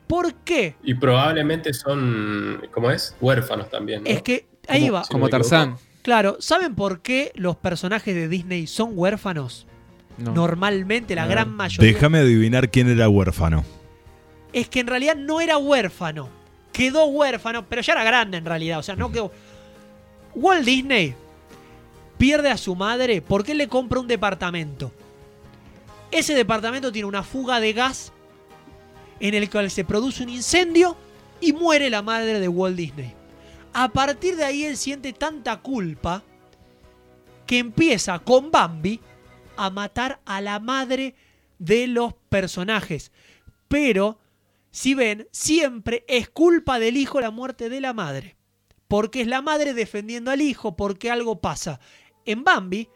¿Por 0.09 0.34
qué? 0.36 0.74
Y 0.82 0.94
probablemente 0.94 1.72
son, 1.74 2.66
¿cómo 2.72 2.90
es? 2.90 3.14
Huérfanos 3.20 3.70
también. 3.70 4.02
¿no? 4.04 4.11
Es 4.11 4.22
que 4.22 4.46
ahí 4.66 4.80
Como- 4.88 4.92
va. 4.94 5.02
Como. 5.11 5.28
Tarzán. 5.28 5.76
Claro, 6.02 6.36
¿saben 6.40 6.74
por 6.74 7.02
qué 7.02 7.30
los 7.34 7.56
personajes 7.56 8.14
de 8.14 8.28
Disney 8.28 8.66
son 8.66 8.92
huérfanos? 8.94 9.66
No. 10.16 10.32
Normalmente, 10.32 11.14
la 11.14 11.26
gran 11.26 11.52
mayoría. 11.54 11.92
Déjame 11.92 12.18
adivinar 12.18 12.70
quién 12.70 12.88
era 12.88 13.09
huérfano. 13.09 13.64
es 14.54 14.68
que 14.68 14.80
en 14.80 14.86
realidad 14.86 15.14
no 15.14 15.40
era 15.42 15.59
huérfano. 15.59 16.28
Quedó 16.72 17.04
huérfano, 17.06 17.66
pero 17.68 17.82
ya 17.82 17.92
era 17.92 18.02
grande 18.04 18.38
en 18.38 18.44
realidad. 18.46 18.78
O 18.78 18.82
sea, 18.82 18.96
no 18.96 19.12
quedó. 19.12 19.30
Walt 20.34 20.64
Disney 20.64 21.14
pierde 22.16 22.50
a 22.50 22.56
su 22.56 22.74
madre 22.74 23.20
porque 23.20 23.52
él 23.52 23.59
le 23.59 23.68
compra 23.68 24.00
un 24.00 24.06
departamento. 24.09 24.90
Ese 26.11 26.34
departamento 26.34 26.90
tiene 26.90 27.06
una 27.06 27.22
fuga 27.22 27.61
de 27.61 27.72
gas 27.74 28.12
en 29.20 29.34
el 29.34 29.50
cual 29.50 29.70
se 29.70 29.84
produce 29.84 30.22
un 30.22 30.28
incendio 30.28 30.96
y 31.40 31.52
muere 31.52 31.90
la 31.90 32.02
madre 32.02 32.40
de 32.40 32.48
Walt 32.48 32.76
Disney. 32.76 33.14
A 33.72 33.88
partir 33.88 34.36
de 34.36 34.44
ahí 34.44 34.64
él 34.64 34.76
siente 34.76 35.12
tanta 35.12 35.58
culpa 35.58 36.22
que 37.46 37.58
empieza 37.58 38.18
con 38.18 38.50
Bambi 38.50 39.00
a 39.56 39.70
matar 39.70 40.20
a 40.24 40.40
la 40.40 40.60
madre 40.60 41.14
de 41.58 41.86
los 41.86 42.14
personajes. 42.28 43.12
Pero, 43.68 44.18
si 44.70 44.94
ven, 44.94 45.28
siempre 45.32 46.04
es 46.08 46.28
culpa 46.28 46.78
del 46.78 46.96
hijo 46.96 47.20
la 47.20 47.30
muerte 47.30 47.68
de 47.68 47.80
la 47.80 47.92
madre. 47.92 48.36
Porque 48.86 49.20
es 49.20 49.26
la 49.26 49.42
madre 49.42 49.74
defendiendo 49.74 50.30
al 50.30 50.40
hijo, 50.40 50.76
porque 50.76 51.10
algo 51.10 51.40
pasa. 51.40 51.80
En 52.24 52.44
Bambi, 52.44 52.88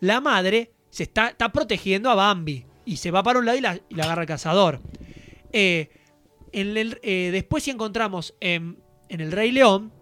la 0.00 0.20
madre 0.20 0.72
se 0.90 1.04
está, 1.04 1.28
está 1.28 1.52
protegiendo 1.52 2.10
a 2.10 2.14
Bambi. 2.14 2.66
Y 2.84 2.96
se 2.96 3.10
va 3.10 3.22
para 3.22 3.38
un 3.38 3.46
lado 3.46 3.58
y 3.58 3.60
la, 3.60 3.76
y 3.88 3.94
la 3.94 4.04
agarra 4.04 4.22
el 4.22 4.28
cazador. 4.28 4.80
Eh, 5.52 5.90
en 6.52 6.76
el- 6.76 6.98
eh, 7.02 7.30
después 7.32 7.62
si 7.64 7.70
encontramos 7.70 8.34
en, 8.40 8.78
en 9.08 9.20
El 9.20 9.32
Rey 9.32 9.50
León, 9.52 9.92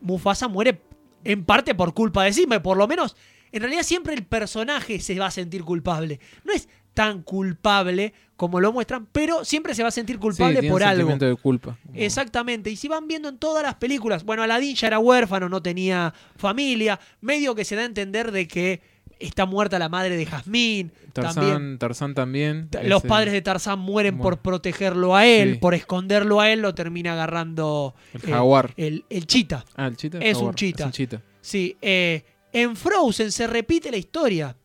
Mufasa 0.00 0.48
muere 0.48 0.80
en 1.24 1.44
parte 1.44 1.74
por 1.74 1.94
culpa 1.94 2.24
de 2.24 2.32
Simba. 2.32 2.60
Por 2.62 2.76
lo 2.76 2.88
menos, 2.88 3.16
en 3.52 3.62
realidad 3.62 3.82
siempre 3.84 4.14
el 4.14 4.24
personaje 4.24 4.98
se 5.00 5.18
va 5.18 5.26
a 5.26 5.30
sentir 5.30 5.62
culpable. 5.64 6.18
No 6.44 6.52
es 6.52 6.68
tan 6.94 7.22
culpable 7.22 8.12
como 8.36 8.60
lo 8.60 8.72
muestran, 8.72 9.06
pero 9.12 9.44
siempre 9.44 9.74
se 9.74 9.82
va 9.82 9.88
a 9.88 9.92
sentir 9.92 10.18
culpable 10.18 10.56
Sí, 10.56 10.60
tiene 10.60 10.72
por 10.72 10.82
un 10.82 10.88
algo. 10.88 11.16
de 11.16 11.36
culpa. 11.36 11.78
Exactamente, 11.94 12.70
y 12.70 12.76
si 12.76 12.88
van 12.88 13.06
viendo 13.06 13.28
en 13.28 13.38
todas 13.38 13.62
las 13.62 13.76
películas, 13.76 14.24
bueno, 14.24 14.42
Aladdin 14.42 14.74
ya 14.74 14.88
era 14.88 14.98
huérfano, 14.98 15.48
no 15.48 15.62
tenía 15.62 16.12
familia, 16.36 16.98
medio 17.20 17.54
que 17.54 17.64
se 17.64 17.76
da 17.76 17.82
a 17.82 17.86
entender 17.86 18.32
de 18.32 18.48
que 18.48 18.82
está 19.22 19.46
muerta 19.46 19.78
la 19.78 19.88
madre 19.88 20.16
de 20.16 20.26
Jazmín, 20.26 20.92
Tarzán 21.12 21.34
también. 21.34 21.78
Tarzán 21.78 22.14
también. 22.14 22.68
Ta- 22.68 22.82
Los 22.82 23.02
padres 23.02 23.32
de 23.32 23.42
Tarzán 23.42 23.78
mueren 23.78 24.16
Bueno. 24.18 24.22
por 24.22 24.38
protegerlo 24.42 25.14
a 25.16 25.26
él, 25.26 25.54
Sí. 25.54 25.58
por 25.58 25.74
esconderlo 25.74 26.40
a 26.40 26.50
él, 26.50 26.60
lo 26.60 26.74
termina 26.74 27.12
agarrando 27.12 27.94
El 28.14 28.20
jaguar. 28.22 28.72
el, 28.76 29.04
el 29.10 29.26
chita. 29.26 29.64
Ah, 29.76 29.86
el 29.86 29.96
chita. 29.96 30.18
es 30.18 30.36
un 30.38 30.54
chita. 30.54 30.82
Es 30.84 30.86
un 30.86 30.92
chita. 30.92 31.22
Sí, 31.40 31.76
eh, 31.82 32.24
en 32.52 32.76
Frozen 32.76 33.32
se 33.32 33.46
repite 33.46 33.90
la 33.90 33.96
historia. 33.96 34.56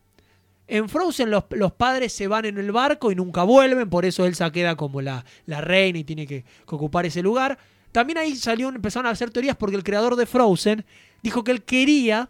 En 0.66 0.88
Frozen 0.88 1.30
los, 1.30 1.44
los 1.50 1.72
padres 1.72 2.12
se 2.12 2.26
van 2.28 2.44
en 2.44 2.58
el 2.58 2.72
barco 2.72 3.10
y 3.10 3.14
nunca 3.14 3.42
vuelven, 3.42 3.88
por 3.88 4.04
eso 4.04 4.26
Elsa 4.26 4.52
queda 4.52 4.76
como 4.76 5.00
la, 5.00 5.24
la 5.46 5.60
reina 5.62 5.98
y 5.98 6.04
tiene 6.04 6.26
que, 6.26 6.42
que 6.42 6.74
ocupar 6.74 7.06
ese 7.06 7.22
lugar. 7.22 7.58
También 7.90 8.18
ahí 8.18 8.36
salió, 8.36 8.68
empezaron 8.68 9.06
a 9.06 9.10
hacer 9.10 9.30
teorías 9.30 9.56
porque 9.56 9.76
el 9.76 9.82
creador 9.82 10.14
de 10.16 10.26
Frozen 10.26 10.84
dijo 11.22 11.42
que 11.42 11.52
él 11.52 11.62
quería, 11.62 12.28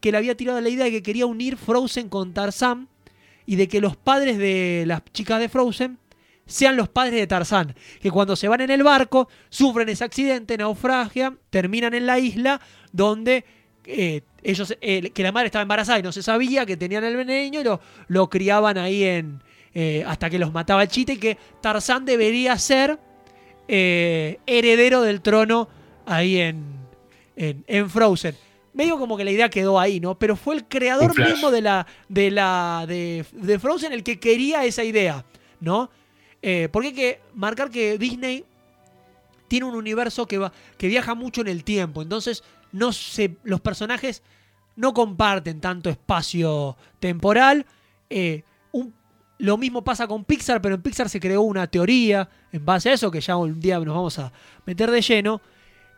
que 0.00 0.12
le 0.12 0.18
había 0.18 0.36
tirado 0.36 0.60
la 0.60 0.68
idea 0.68 0.84
de 0.84 0.90
que 0.90 1.02
quería 1.02 1.26
unir 1.26 1.56
Frozen 1.56 2.08
con 2.08 2.32
Tarzán 2.32 2.88
y 3.46 3.56
de 3.56 3.68
que 3.68 3.80
los 3.80 3.96
padres 3.96 4.38
de 4.38 4.84
las 4.86 5.02
chicas 5.12 5.40
de 5.40 5.48
Frozen 5.48 5.98
sean 6.46 6.76
los 6.76 6.88
padres 6.88 7.14
de 7.14 7.26
Tarzán, 7.26 7.74
que 8.00 8.10
cuando 8.10 8.34
se 8.34 8.48
van 8.48 8.62
en 8.62 8.70
el 8.70 8.82
barco 8.82 9.28
sufren 9.50 9.88
ese 9.88 10.04
accidente, 10.04 10.56
naufragian, 10.56 11.38
terminan 11.50 11.94
en 11.94 12.06
la 12.06 12.18
isla 12.18 12.60
donde 12.90 13.44
eh, 13.84 14.22
ellos, 14.42 14.76
eh, 14.80 15.10
que 15.10 15.22
la 15.22 15.32
madre 15.32 15.46
estaba 15.46 15.62
embarazada 15.62 15.98
y 15.98 16.02
no 16.02 16.12
se 16.12 16.22
sabía 16.22 16.64
que 16.64 16.76
tenían 16.76 17.04
el 17.04 17.26
niño 17.26 17.60
y 17.60 17.64
lo, 17.64 17.80
lo 18.08 18.28
criaban 18.28 18.78
ahí 18.78 19.04
en 19.04 19.42
eh, 19.74 20.04
hasta 20.06 20.30
que 20.30 20.38
los 20.38 20.52
mataba 20.52 20.82
el 20.82 20.88
chita 20.88 21.12
y 21.12 21.18
que 21.18 21.36
Tarzán 21.60 22.04
debería 22.04 22.58
ser 22.58 22.98
heredero 23.66 25.02
del 25.02 25.20
trono 25.20 25.68
ahí 26.06 26.38
en, 26.38 26.64
en, 27.36 27.64
en 27.66 27.90
Frozen. 27.90 28.34
Medio 28.74 28.98
como 28.98 29.16
que 29.16 29.24
la 29.24 29.30
idea 29.30 29.48
quedó 29.48 29.78
ahí, 29.80 29.98
¿no? 30.00 30.18
Pero 30.18 30.36
fue 30.36 30.54
el 30.54 30.64
creador 30.66 31.18
mismo 31.18 31.50
de 31.50 31.62
la 31.62 31.86
de 32.08 32.30
la 32.30 32.84
de, 32.86 33.24
de 33.32 33.58
Frozen 33.58 33.92
el 33.92 34.02
que 34.04 34.20
quería 34.20 34.64
esa 34.64 34.84
idea, 34.84 35.24
¿no? 35.60 35.90
Eh, 36.42 36.68
porque 36.70 36.88
hay 36.88 36.94
que 36.94 37.20
marcar 37.34 37.70
que 37.70 37.98
Disney 37.98 38.44
tiene 39.48 39.66
un 39.66 39.74
universo 39.74 40.26
que, 40.26 40.38
va, 40.38 40.52
que 40.76 40.86
viaja 40.88 41.14
mucho 41.14 41.40
en 41.40 41.48
el 41.48 41.64
tiempo. 41.64 42.02
Entonces, 42.02 42.44
no 42.70 42.92
se, 42.92 43.36
los 43.44 43.60
personajes 43.60 44.22
no 44.76 44.92
comparten 44.92 45.60
tanto 45.60 45.88
espacio 45.90 46.76
temporal. 47.00 47.64
Eh, 48.10 48.42
un- 48.72 48.94
Lo 49.38 49.56
mismo 49.56 49.82
pasa 49.82 50.06
con 50.06 50.24
Pixar, 50.24 50.60
pero 50.60 50.74
en 50.74 50.82
Pixar 50.82 51.08
se 51.08 51.18
creó 51.18 51.40
una 51.42 51.66
teoría 51.66 52.28
en 52.52 52.64
base 52.64 52.90
a 52.90 52.92
eso, 52.92 53.10
que 53.10 53.20
ya 53.20 53.36
un 53.36 53.58
día 53.58 53.78
nos 53.78 53.94
vamos 53.94 54.18
a 54.18 54.30
meter 54.66 54.90
de 54.90 55.00
lleno. 55.00 55.40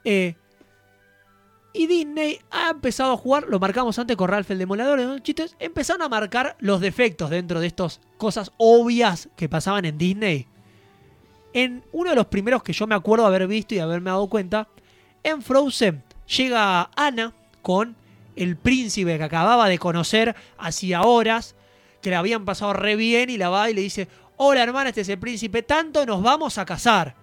Eh, 0.04 0.34
y 1.72 1.86
Disney 1.86 2.40
ha 2.50 2.70
empezado 2.70 3.12
a 3.12 3.16
jugar, 3.16 3.46
lo 3.48 3.60
marcamos 3.60 3.98
antes 3.98 4.16
con 4.16 4.28
Ralph 4.28 4.50
el 4.50 4.66
los 4.66 5.22
chistes, 5.22 5.56
empezaron 5.58 6.02
a 6.02 6.08
marcar 6.08 6.56
los 6.58 6.80
defectos 6.80 7.30
dentro 7.30 7.60
de 7.60 7.68
estas 7.68 8.00
cosas 8.16 8.52
obvias 8.56 9.28
que 9.36 9.48
pasaban 9.48 9.84
en 9.84 9.96
Disney. 9.96 10.46
En 11.52 11.84
uno 11.92 12.10
de 12.10 12.16
los 12.16 12.26
primeros 12.26 12.62
que 12.62 12.72
yo 12.72 12.86
me 12.86 12.94
acuerdo 12.94 13.26
haber 13.26 13.46
visto 13.46 13.74
y 13.74 13.78
haberme 13.78 14.10
dado 14.10 14.28
cuenta, 14.28 14.68
en 15.22 15.42
Frozen 15.42 16.02
llega 16.26 16.90
Anna 16.96 17.32
con 17.62 17.96
el 18.36 18.56
príncipe 18.56 19.18
que 19.18 19.24
acababa 19.24 19.68
de 19.68 19.78
conocer 19.78 20.34
hacía 20.58 21.02
horas, 21.02 21.54
que 22.02 22.10
le 22.10 22.16
habían 22.16 22.44
pasado 22.44 22.72
re 22.72 22.96
bien 22.96 23.30
y 23.30 23.36
la 23.36 23.48
va 23.48 23.70
y 23.70 23.74
le 23.74 23.82
dice, 23.82 24.08
hola 24.36 24.62
hermana, 24.62 24.88
este 24.88 25.02
es 25.02 25.08
el 25.08 25.18
príncipe, 25.18 25.62
tanto 25.62 26.04
nos 26.06 26.22
vamos 26.22 26.58
a 26.58 26.64
casar. 26.64 27.19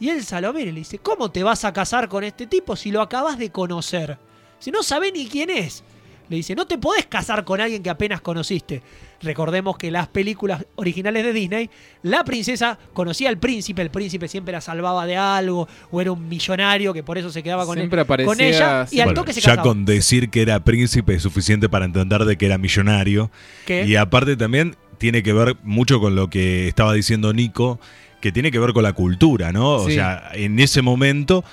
Y 0.00 0.10
Elsa 0.10 0.40
lo 0.40 0.52
mira 0.52 0.68
y 0.70 0.72
le 0.72 0.80
dice, 0.80 0.98
¿cómo 0.98 1.30
te 1.30 1.42
vas 1.42 1.64
a 1.64 1.72
casar 1.72 2.08
con 2.08 2.22
este 2.24 2.46
tipo 2.46 2.76
si 2.76 2.90
lo 2.90 3.02
acabas 3.02 3.38
de 3.38 3.50
conocer? 3.50 4.16
Si 4.60 4.70
no 4.70 4.82
sabe 4.82 5.10
ni 5.12 5.26
quién 5.26 5.50
es. 5.50 5.82
Le 6.28 6.36
dice, 6.36 6.54
no 6.54 6.66
te 6.66 6.76
podés 6.76 7.06
casar 7.06 7.42
con 7.44 7.58
alguien 7.60 7.82
que 7.82 7.88
apenas 7.88 8.20
conociste. 8.20 8.82
Recordemos 9.22 9.78
que 9.78 9.90
las 9.90 10.08
películas 10.08 10.64
originales 10.76 11.24
de 11.24 11.32
Disney, 11.32 11.70
la 12.02 12.22
princesa 12.22 12.78
conocía 12.92 13.30
al 13.30 13.38
príncipe, 13.38 13.80
el 13.80 13.90
príncipe 13.90 14.28
siempre 14.28 14.52
la 14.52 14.60
salvaba 14.60 15.06
de 15.06 15.16
algo, 15.16 15.66
o 15.90 16.00
era 16.02 16.12
un 16.12 16.28
millonario 16.28 16.92
que 16.92 17.02
por 17.02 17.16
eso 17.16 17.30
se 17.30 17.42
quedaba 17.42 17.64
con, 17.64 17.76
Siempre 17.78 18.00
él- 18.00 18.04
aparecía 18.04 18.26
con 18.30 18.40
ella, 18.42 18.86
y 18.90 19.00
al 19.00 19.06
Bueno, 19.06 19.20
toque 19.22 19.32
se 19.32 19.40
ya 19.40 19.52
casaba. 19.52 19.62
con 19.62 19.86
decir 19.86 20.28
que 20.28 20.42
era 20.42 20.62
príncipe 20.62 21.14
es 21.14 21.22
suficiente 21.22 21.68
para 21.70 21.86
entender 21.86 22.24
de 22.26 22.36
que 22.36 22.44
era 22.46 22.58
millonario. 22.58 23.30
¿Qué? 23.66 23.86
Y 23.86 23.96
aparte 23.96 24.36
también 24.36 24.76
tiene 24.98 25.22
que 25.22 25.32
ver 25.32 25.56
mucho 25.62 25.98
con 25.98 26.14
lo 26.14 26.28
que 26.28 26.68
estaba 26.68 26.92
diciendo 26.92 27.32
Nico, 27.32 27.80
que 28.20 28.32
tiene 28.32 28.50
que 28.50 28.58
ver 28.58 28.72
con 28.72 28.82
la 28.82 28.92
cultura, 28.92 29.52
¿no? 29.52 29.74
O 29.76 29.90
sea, 29.90 30.30
en 30.34 30.58
ese 30.58 30.82
momento 30.82 31.44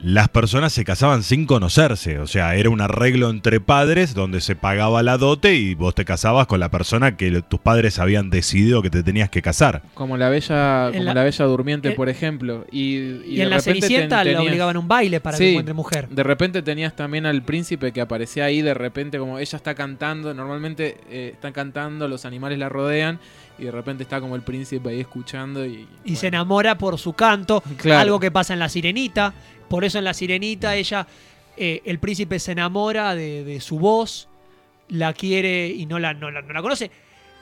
las 0.00 0.28
personas 0.28 0.72
se 0.72 0.84
casaban 0.84 1.24
sin 1.24 1.44
conocerse, 1.44 2.20
o 2.20 2.28
sea, 2.28 2.54
era 2.54 2.70
un 2.70 2.80
arreglo 2.80 3.30
entre 3.30 3.58
padres 3.60 4.14
donde 4.14 4.40
se 4.40 4.54
pagaba 4.54 5.02
la 5.02 5.18
dote 5.18 5.56
y 5.56 5.74
vos 5.74 5.92
te 5.92 6.04
casabas 6.04 6.46
con 6.46 6.60
la 6.60 6.70
persona 6.70 7.16
que 7.16 7.42
tus 7.42 7.58
padres 7.58 7.98
habían 7.98 8.30
decidido 8.30 8.80
que 8.80 8.90
te 8.90 9.02
tenías 9.02 9.28
que 9.28 9.42
casar. 9.42 9.82
Como 9.94 10.16
la 10.16 10.28
bella, 10.28 10.90
como 10.92 11.02
la- 11.02 11.14
la, 11.14 11.24
bella 11.24 11.44
durmiente, 11.46 11.88
eh, 11.88 11.92
por 11.96 12.08
ejemplo. 12.08 12.64
Y, 12.70 12.78
y 12.80 13.22
Y, 13.26 13.36
de 13.38 13.42
en 13.42 13.50
la 13.50 13.58
Cenicienta 13.60 14.22
ten- 14.22 14.34
le 14.34 14.38
obligaban 14.38 14.76
a 14.76 14.78
un 14.78 14.86
baile 14.86 15.18
para 15.18 15.36
que 15.36 15.42
Sí. 15.42 15.50
encuentre 15.50 15.74
mujer. 15.74 16.08
De 16.10 16.22
repente 16.22 16.62
tenías 16.62 16.94
también 16.94 17.26
al 17.26 17.42
príncipe 17.42 17.90
que 17.90 18.00
aparecía 18.00 18.44
ahí, 18.44 18.62
de 18.62 18.74
repente 18.74 19.18
como 19.18 19.40
ella 19.40 19.56
está 19.56 19.74
cantando, 19.74 20.32
normalmente 20.32 20.98
eh, 21.10 21.30
está 21.34 21.50
cantando, 21.50 22.06
los 22.06 22.24
animales 22.24 22.56
la 22.60 22.68
rodean 22.68 23.18
y 23.58 23.64
de 23.64 23.70
repente 23.70 24.02
está 24.04 24.20
como 24.20 24.36
el 24.36 24.42
príncipe 24.42 24.88
ahí 24.90 25.00
escuchando 25.00 25.64
y... 25.66 25.88
y 26.04 26.16
se 26.16 26.28
enamora 26.28 26.78
por 26.78 26.98
su 26.98 27.12
canto, 27.12 27.62
Claro. 27.76 28.00
algo 28.00 28.20
que 28.20 28.30
pasa 28.30 28.52
en 28.54 28.60
La 28.60 28.68
Sirenita. 28.68 29.34
Por 29.68 29.84
eso 29.84 29.98
en 29.98 30.04
La 30.04 30.14
Sirenita 30.14 30.76
ella, 30.76 31.06
eh, 31.56 31.82
el 31.84 31.98
príncipe 31.98 32.38
se 32.38 32.52
enamora 32.52 33.14
de, 33.14 33.44
de 33.44 33.60
su 33.60 33.78
voz, 33.78 34.28
la 34.88 35.12
quiere 35.12 35.68
y 35.68 35.86
no 35.86 35.98
la, 35.98 36.14
no 36.14 36.30
la, 36.30 36.40
no 36.42 36.52
la 36.52 36.62
conoce. 36.62 36.90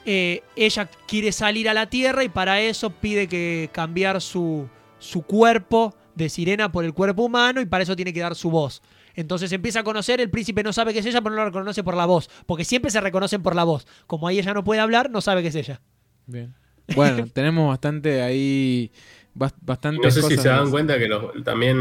Eh, 0.04 0.42
ella 0.54 0.88
quiere 1.06 1.32
salir 1.32 1.68
a 1.68 1.74
la 1.74 1.86
tierra 1.90 2.24
y 2.24 2.28
para 2.28 2.60
eso 2.60 2.90
pide 2.90 3.26
que 3.28 3.68
cambiar 3.72 4.20
su, 4.22 4.68
su 4.98 5.22
cuerpo 5.22 5.94
de 6.14 6.28
sirena 6.28 6.70
por 6.72 6.84
el 6.84 6.94
cuerpo 6.94 7.24
humano 7.24 7.60
y 7.60 7.66
para 7.66 7.82
eso 7.82 7.94
tiene 7.96 8.12
que 8.12 8.20
dar 8.20 8.34
su 8.36 8.50
voz. 8.50 8.82
Entonces 9.14 9.50
empieza 9.52 9.80
a 9.80 9.84
conocer, 9.84 10.20
el 10.20 10.30
príncipe 10.30 10.62
no 10.62 10.72
sabe 10.72 10.92
que 10.92 10.98
es 11.00 11.06
ella, 11.06 11.20
pero 11.22 11.34
no 11.34 11.40
la 11.40 11.46
reconoce 11.46 11.82
por 11.82 11.96
la 11.96 12.06
voz, 12.06 12.28
porque 12.46 12.64
siempre 12.64 12.90
se 12.90 13.00
reconocen 13.00 13.42
por 13.42 13.54
la 13.56 13.64
voz. 13.64 13.86
Como 14.06 14.28
ahí 14.28 14.38
ella 14.38 14.52
no 14.54 14.62
puede 14.62 14.80
hablar, 14.80 15.10
no 15.10 15.20
sabe 15.20 15.42
que 15.42 15.48
es 15.48 15.54
ella. 15.54 15.80
Bien. 16.26 16.52
Bueno, 16.94 17.26
tenemos 17.32 17.68
bastante 17.68 18.22
ahí, 18.22 18.90
bas- 19.34 19.54
bastante 19.60 20.02
No 20.02 20.10
sé 20.10 20.22
si 20.22 20.36
se 20.36 20.48
dan 20.48 20.62
más. 20.62 20.70
cuenta 20.70 20.98
que 20.98 21.08
los, 21.08 21.42
también 21.44 21.76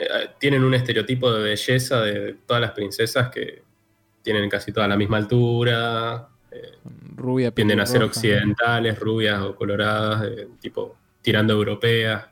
eh, 0.00 0.30
tienen 0.38 0.62
un 0.64 0.74
estereotipo 0.74 1.32
de 1.32 1.42
belleza 1.42 2.00
de 2.02 2.34
todas 2.46 2.60
las 2.60 2.72
princesas 2.72 3.30
que 3.30 3.62
tienen 4.22 4.48
casi 4.50 4.72
toda 4.72 4.88
la 4.88 4.96
misma 4.96 5.18
altura, 5.18 6.28
eh, 6.50 6.72
Rubia, 7.16 7.50
tienden 7.52 7.80
a 7.80 7.86
ser 7.86 8.02
occidentales, 8.02 8.98
rubias 8.98 9.40
o 9.42 9.54
coloradas, 9.56 10.24
eh, 10.24 10.48
tipo 10.60 10.96
tirando 11.22 11.54
europeas. 11.54 12.26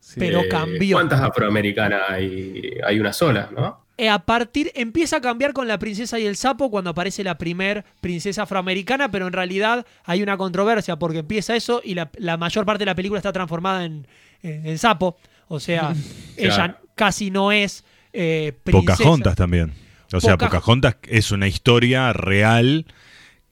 Sí. 0.00 0.20
Pero 0.20 0.40
Eh, 0.42 0.48
cambió. 0.48 0.96
¿Cuántas 0.96 1.20
afroamericanas 1.20 2.02
hay? 2.08 2.78
Hay 2.84 3.00
una 3.00 3.12
sola, 3.12 3.48
¿no? 3.52 3.84
Eh, 4.00 4.08
a 4.08 4.20
partir 4.20 4.70
empieza 4.76 5.16
a 5.16 5.20
cambiar 5.20 5.52
con 5.52 5.66
la 5.66 5.76
princesa 5.78 6.18
y 6.20 6.24
el 6.26 6.36
sapo 6.36 6.70
cuando 6.70 6.90
aparece 6.90 7.24
la 7.24 7.36
primer 7.36 7.84
princesa 8.00 8.44
afroamericana, 8.44 9.10
pero 9.10 9.26
en 9.26 9.32
realidad 9.32 9.84
hay 10.04 10.22
una 10.22 10.36
controversia 10.36 10.96
porque 10.96 11.18
empieza 11.18 11.56
eso 11.56 11.82
y 11.84 11.94
la, 11.94 12.08
la 12.16 12.36
mayor 12.36 12.64
parte 12.64 12.80
de 12.82 12.86
la 12.86 12.94
película 12.94 13.18
está 13.18 13.32
transformada 13.32 13.84
en, 13.84 14.06
en- 14.42 14.64
en 14.66 14.78
sapo. 14.78 15.16
O 15.48 15.58
sea, 15.58 15.94
ella 16.36 16.54
Claro. 16.54 16.76
casi 16.94 17.30
no 17.32 17.50
es 17.50 17.84
eh, 18.12 18.52
princesa. 18.62 18.96
Pocahontas 18.98 19.34
también. 19.34 19.72
O 20.12 20.20
sea, 20.20 20.34
Poca- 20.38 20.46
Pocahontas 20.46 20.96
es 21.08 21.32
una 21.32 21.48
historia 21.48 22.12
real 22.12 22.86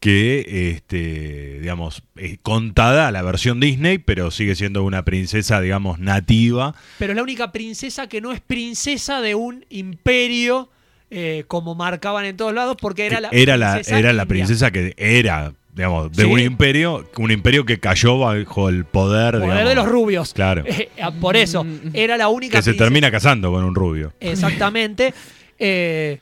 que, 0.01 0.73
este, 0.75 1.59
digamos, 1.61 2.03
eh, 2.17 2.37
contada 2.43 3.09
a 3.09 3.13
la 3.13 3.23
versión 3.23 3.61
Disney, 3.61 3.99
pero 3.99 4.31
sigue 4.31 4.55
siendo 4.55 4.85
una 4.85 5.05
princesa, 5.05 5.61
digamos, 5.61 5.99
nativa. 5.99 6.75
Pero 6.99 7.13
es 7.13 7.17
la 7.17 7.23
única 7.23 7.51
princesa 7.53 8.07
que 8.09 8.21
no 8.21 8.33
es 8.33 8.41
princesa 8.41 9.21
de 9.21 9.35
un 9.35 9.65
imperio 9.71 10.69
eh, 11.11 11.45
como 11.49 11.75
marcaban 11.75 12.25
en 12.25 12.37
todos 12.37 12.53
lados 12.53 12.77
porque 12.81 13.07
era 13.07 13.21
la 13.21 13.29
era 13.31 13.57
la, 13.57 13.75
princesa 13.75 13.99
era 13.99 14.13
la 14.13 14.27
princesa 14.27 14.71
que 14.73 14.93
era, 14.97 15.53
digamos, 15.73 16.11
de 16.13 16.25
Sí. 16.25 16.29
un 16.31 16.41
imperio, 16.41 17.09
un 17.17 17.31
imperio 17.31 17.65
que 17.65 17.79
cayó 17.79 18.19
bajo 18.19 18.69
el 18.69 18.85
poder, 18.85 19.35
Poder 19.35 19.49
digamos, 19.49 19.69
de 19.69 19.75
los 19.77 19.87
rubios. 19.89 20.35
Claro. 20.35 20.65
Eh, 20.69 20.89
por 21.21 21.37
eso, 21.37 21.63
Mm. 21.65 21.91
era 21.95 22.17
la 22.17 22.29
única 22.29 22.59
Que 22.59 22.63
se 22.63 22.75
termina 22.75 23.11
casando 23.11 23.51
con 23.53 23.65
un 23.65 23.75
rubio. 23.75 24.13
Exactamente. 24.21 25.15
Eh, 25.59 26.19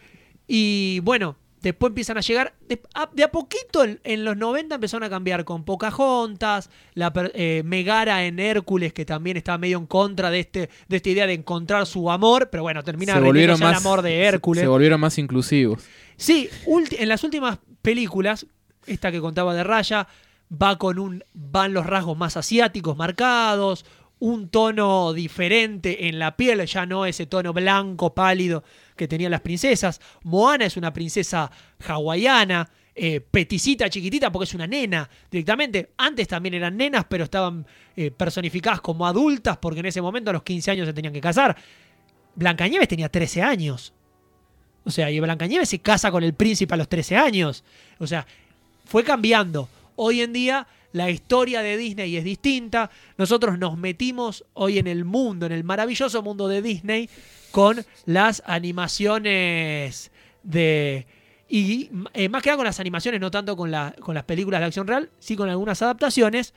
y 0.47 1.01
bueno, 1.01 1.35
después 1.71 1.91
empiezan 1.91 2.17
a 2.19 2.21
llegar. 2.21 2.55
De 2.69 2.81
a, 2.95 3.09
de 3.13 3.25
a 3.25 3.31
poquito 3.31 3.85
en, 3.85 4.01
en 4.05 4.25
los 4.25 4.37
90 4.37 4.77
empezaron 4.77 5.05
a 5.05 5.11
cambiar 5.11 5.45
con 5.45 5.65
Pocahontas, 5.65 6.71
la 6.95 7.13
eh, 7.35 7.63
Megara 7.65 8.25
en 8.27 8.39
Hércules, 8.39 8.93
que 8.93 9.05
también 9.05 9.37
está 9.37 9.59
medio 9.59 9.79
en 9.79 9.87
contra 9.87 10.31
de, 10.31 10.41
este, 10.41 10.71
de 10.89 10.97
esta 10.97 11.09
idea 11.11 11.27
de 11.27 11.35
encontrar 11.35 11.87
su 11.87 12.11
amor. 12.11 12.49
Pero 12.51 12.63
bueno, 12.63 12.83
termina 12.83 13.15
se 13.15 13.21
volvieron 13.21 13.59
ya 13.59 13.67
el 13.67 13.73
más 13.75 13.85
amor 13.85 14.03
de 14.03 14.11
se- 14.11 14.23
Hércules. 14.25 14.63
Se, 14.63 14.69
volvieron 14.69 15.01
más 15.01 15.19
inclusivos. 15.19 15.83
Sí, 16.17 16.49
en 16.99 17.09
las 17.09 17.25
últimas 17.25 17.59
películas, 17.83 18.47
esta 18.87 19.11
que 19.11 19.21
contaba 19.21 19.55
de 19.55 19.65
Raya, 19.65 20.07
va 20.51 20.79
con 20.79 20.99
un. 20.99 21.25
van 21.33 21.73
los 21.73 21.87
rasgos 21.87 22.17
más 22.17 22.37
asiáticos 22.37 22.97
marcados, 22.97 23.85
un 24.21 24.49
tono 24.49 25.13
diferente 25.13 26.09
en 26.09 26.19
la 26.19 26.37
piel, 26.37 26.65
ya 26.67 26.87
no 26.87 27.05
ese 27.05 27.27
tono 27.27 27.53
blanco, 27.53 28.15
pálido 28.15 28.63
que 28.97 29.09
tenían 29.09 29.31
las 29.31 29.41
princesas. 29.41 30.01
Moana 30.23 30.67
es 30.67 30.77
una 30.77 30.93
princesa 30.93 31.51
hawaiana. 31.87 32.71
eh, 32.97 33.21
chiquitita, 33.91 34.31
porque 34.31 34.45
es 34.45 34.55
una 34.55 34.67
nena 34.67 35.09
directamente. 35.31 35.91
Antes 35.97 36.29
también 36.29 36.55
eran 36.55 36.77
nenas, 36.77 37.05
pero 37.09 37.25
estaban 37.25 37.67
eh, 37.97 38.11
personificadas 38.11 38.81
como 38.81 39.07
adultas, 39.07 39.57
porque 39.57 39.81
en 39.81 39.87
ese 39.87 40.01
momento 40.01 40.31
a 40.31 40.35
los 40.35 40.43
15 40.45 40.71
años 40.71 40.87
se 40.87 40.93
tenían 40.93 41.13
que 41.13 41.21
casar. 41.21 41.57
Blancanieves 42.37 42.89
tenía 42.89 43.09
13 43.09 43.43
años. 43.43 43.93
O 44.85 44.91
sea, 44.91 45.11
y 45.11 45.19
Blancanieves 45.19 45.69
se 45.69 45.79
casa 45.79 46.11
con 46.11 46.23
el 46.23 46.35
príncipe 46.35 46.75
a 46.75 46.77
los 46.77 46.89
13 46.89 47.17
años. 47.17 47.65
O 47.99 48.07
sea, 48.07 48.27
fue 48.85 49.03
cambiando. 49.03 49.69
Hoy 49.97 50.21
en 50.21 50.33
día 50.33 50.67
la 50.95 51.11
historia 51.11 51.61
de 51.61 51.77
Disney 51.77 52.17
es 52.17 52.23
distinta. 52.23 52.89
Nosotros 53.19 53.59
nos 53.59 53.77
metimos 53.77 54.45
hoy 54.55 54.79
en 54.79 54.87
el 54.87 55.05
mundo, 55.05 55.45
en 55.47 55.51
el 55.51 55.65
maravilloso 55.65 56.23
mundo 56.23 56.47
de 56.47 56.63
Disney, 56.63 57.11
con 57.51 57.85
las 58.07 58.43
animaciones 58.47 60.13
de... 60.45 61.07
Y 61.49 61.91
eh, 62.15 62.29
más 62.29 62.43
que 62.43 62.51
nada 62.51 62.59
con 62.59 62.67
las 62.67 62.79
animaciones, 62.79 63.21
no 63.21 63.31
tanto 63.33 63.57
con, 63.57 63.73
la- 63.73 63.93
con 64.01 64.15
las 64.15 64.23
películas 64.23 64.61
de 64.61 64.67
acción 64.67 64.87
real, 64.87 65.11
sí 65.19 65.35
con 65.35 65.49
algunas 65.49 65.83
adaptaciones. 65.83 66.55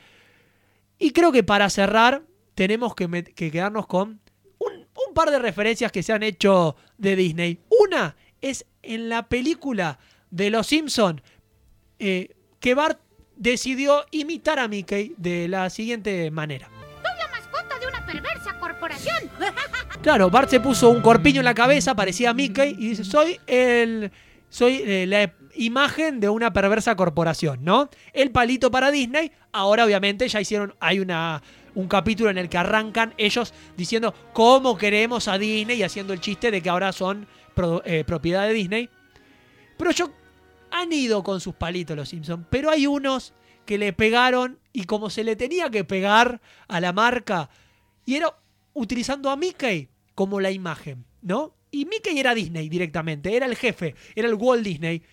Y 1.00 1.12
creo 1.12 1.32
que 1.32 1.44
para 1.44 1.68
cerrar 1.72 2.22
tenemos 2.54 2.94
que, 2.94 3.08
quedarnos 3.34 3.88
con 3.88 4.20
un, 4.60 4.74
un 4.74 5.14
par 5.16 5.32
de 5.32 5.40
referencias 5.40 5.92
que 5.92 6.04
se 6.04 6.14
han 6.14 6.22
hecho 6.22 6.76
de 7.00 7.16
Disney. 7.16 7.60
Una 7.84 8.16
es 8.40 8.68
en 8.84 9.10
la 9.10 9.28
película 9.30 9.98
de 10.30 10.52
Los 10.52 10.68
Simpson 10.68 11.22
eh, 11.98 12.36
que 12.60 12.76
Bart 12.76 13.00
decidió 13.38 14.06
imitar 14.12 14.60
a 14.60 14.68
Mickey 14.68 15.14
de 15.18 15.48
la 15.48 15.70
siguiente 15.70 16.30
manera. 16.32 16.70
la 17.04 17.28
mascota 17.30 17.80
de 17.80 17.88
una 17.88 18.06
perversa 18.06 18.58
corporación. 18.60 19.16
Claro, 20.02 20.30
Bart 20.30 20.50
se 20.50 20.60
puso 20.60 20.90
un 20.90 21.02
corpiño 21.02 21.42
en 21.42 21.46
la 21.46 21.54
cabeza, 21.56 21.94
parecía 21.96 22.34
Mickey, 22.34 22.76
y 22.78 22.90
dice, 22.90 23.04
soy 23.04 23.40
el. 23.48 24.12
Soy 24.50 24.82
eh, 24.86 25.06
la 25.08 25.34
imagen 25.56 26.22
de 26.22 26.30
una 26.30 26.54
perversa 26.54 26.96
corporación, 26.96 27.60
¿no? 27.66 27.90
El 28.14 28.32
palito 28.32 28.72
para 28.72 28.92
Disney. 28.92 29.32
Ahora, 29.52 29.84
obviamente, 29.84 30.28
ya 30.30 30.40
hicieron. 30.40 30.74
Hay 30.80 31.00
una. 31.00 31.42
Un 31.76 31.88
capítulo 31.88 32.30
en 32.30 32.38
el 32.38 32.48
que 32.48 32.58
arrancan 32.58 33.14
ellos 33.18 33.54
diciendo 33.76 34.14
cómo 34.34 34.78
queremos 34.78 35.28
a 35.28 35.38
Disney 35.38 35.78
y 35.78 35.84
haciendo 35.84 36.14
el 36.14 36.22
chiste 36.22 36.52
de 36.52 36.62
que 36.62 36.70
ahora 36.70 36.92
son 36.94 37.28
pro- 37.54 37.82
eh, 37.86 38.04
propiedad 38.06 38.48
de 38.48 38.54
Disney. 38.54 38.90
Pero 39.78 39.92
yo 39.92 40.12
han 40.72 40.92
ido 40.94 41.24
con 41.24 41.42
sus 41.42 41.56
palitos 41.56 41.96
los 41.96 42.10
Simpsons, 42.10 42.46
pero 42.50 42.70
hay 42.70 42.88
unos 42.88 43.34
que 43.66 43.78
le 43.78 43.94
pegaron 43.94 44.60
y 44.74 44.84
como 44.84 45.10
se 45.10 45.24
le 45.24 45.36
tenía 45.36 45.70
que 45.70 45.84
pegar 45.84 46.42
a 46.68 46.80
la 46.80 46.94
marca, 46.94 47.50
y 48.06 48.16
era 48.16 48.34
utilizando 48.74 49.30
a 49.30 49.36
Mickey 49.36 49.90
como 50.16 50.40
la 50.40 50.52
imagen, 50.52 51.06
¿no? 51.22 51.54
Y 51.72 51.86
Mickey 51.86 52.18
era 52.18 52.34
Disney 52.34 52.70
directamente, 52.70 53.36
era 53.36 53.46
el 53.46 53.56
jefe, 53.56 53.96
era 54.16 54.28
el 54.30 54.36
Walt 54.36 54.64
Disney. 54.64 55.04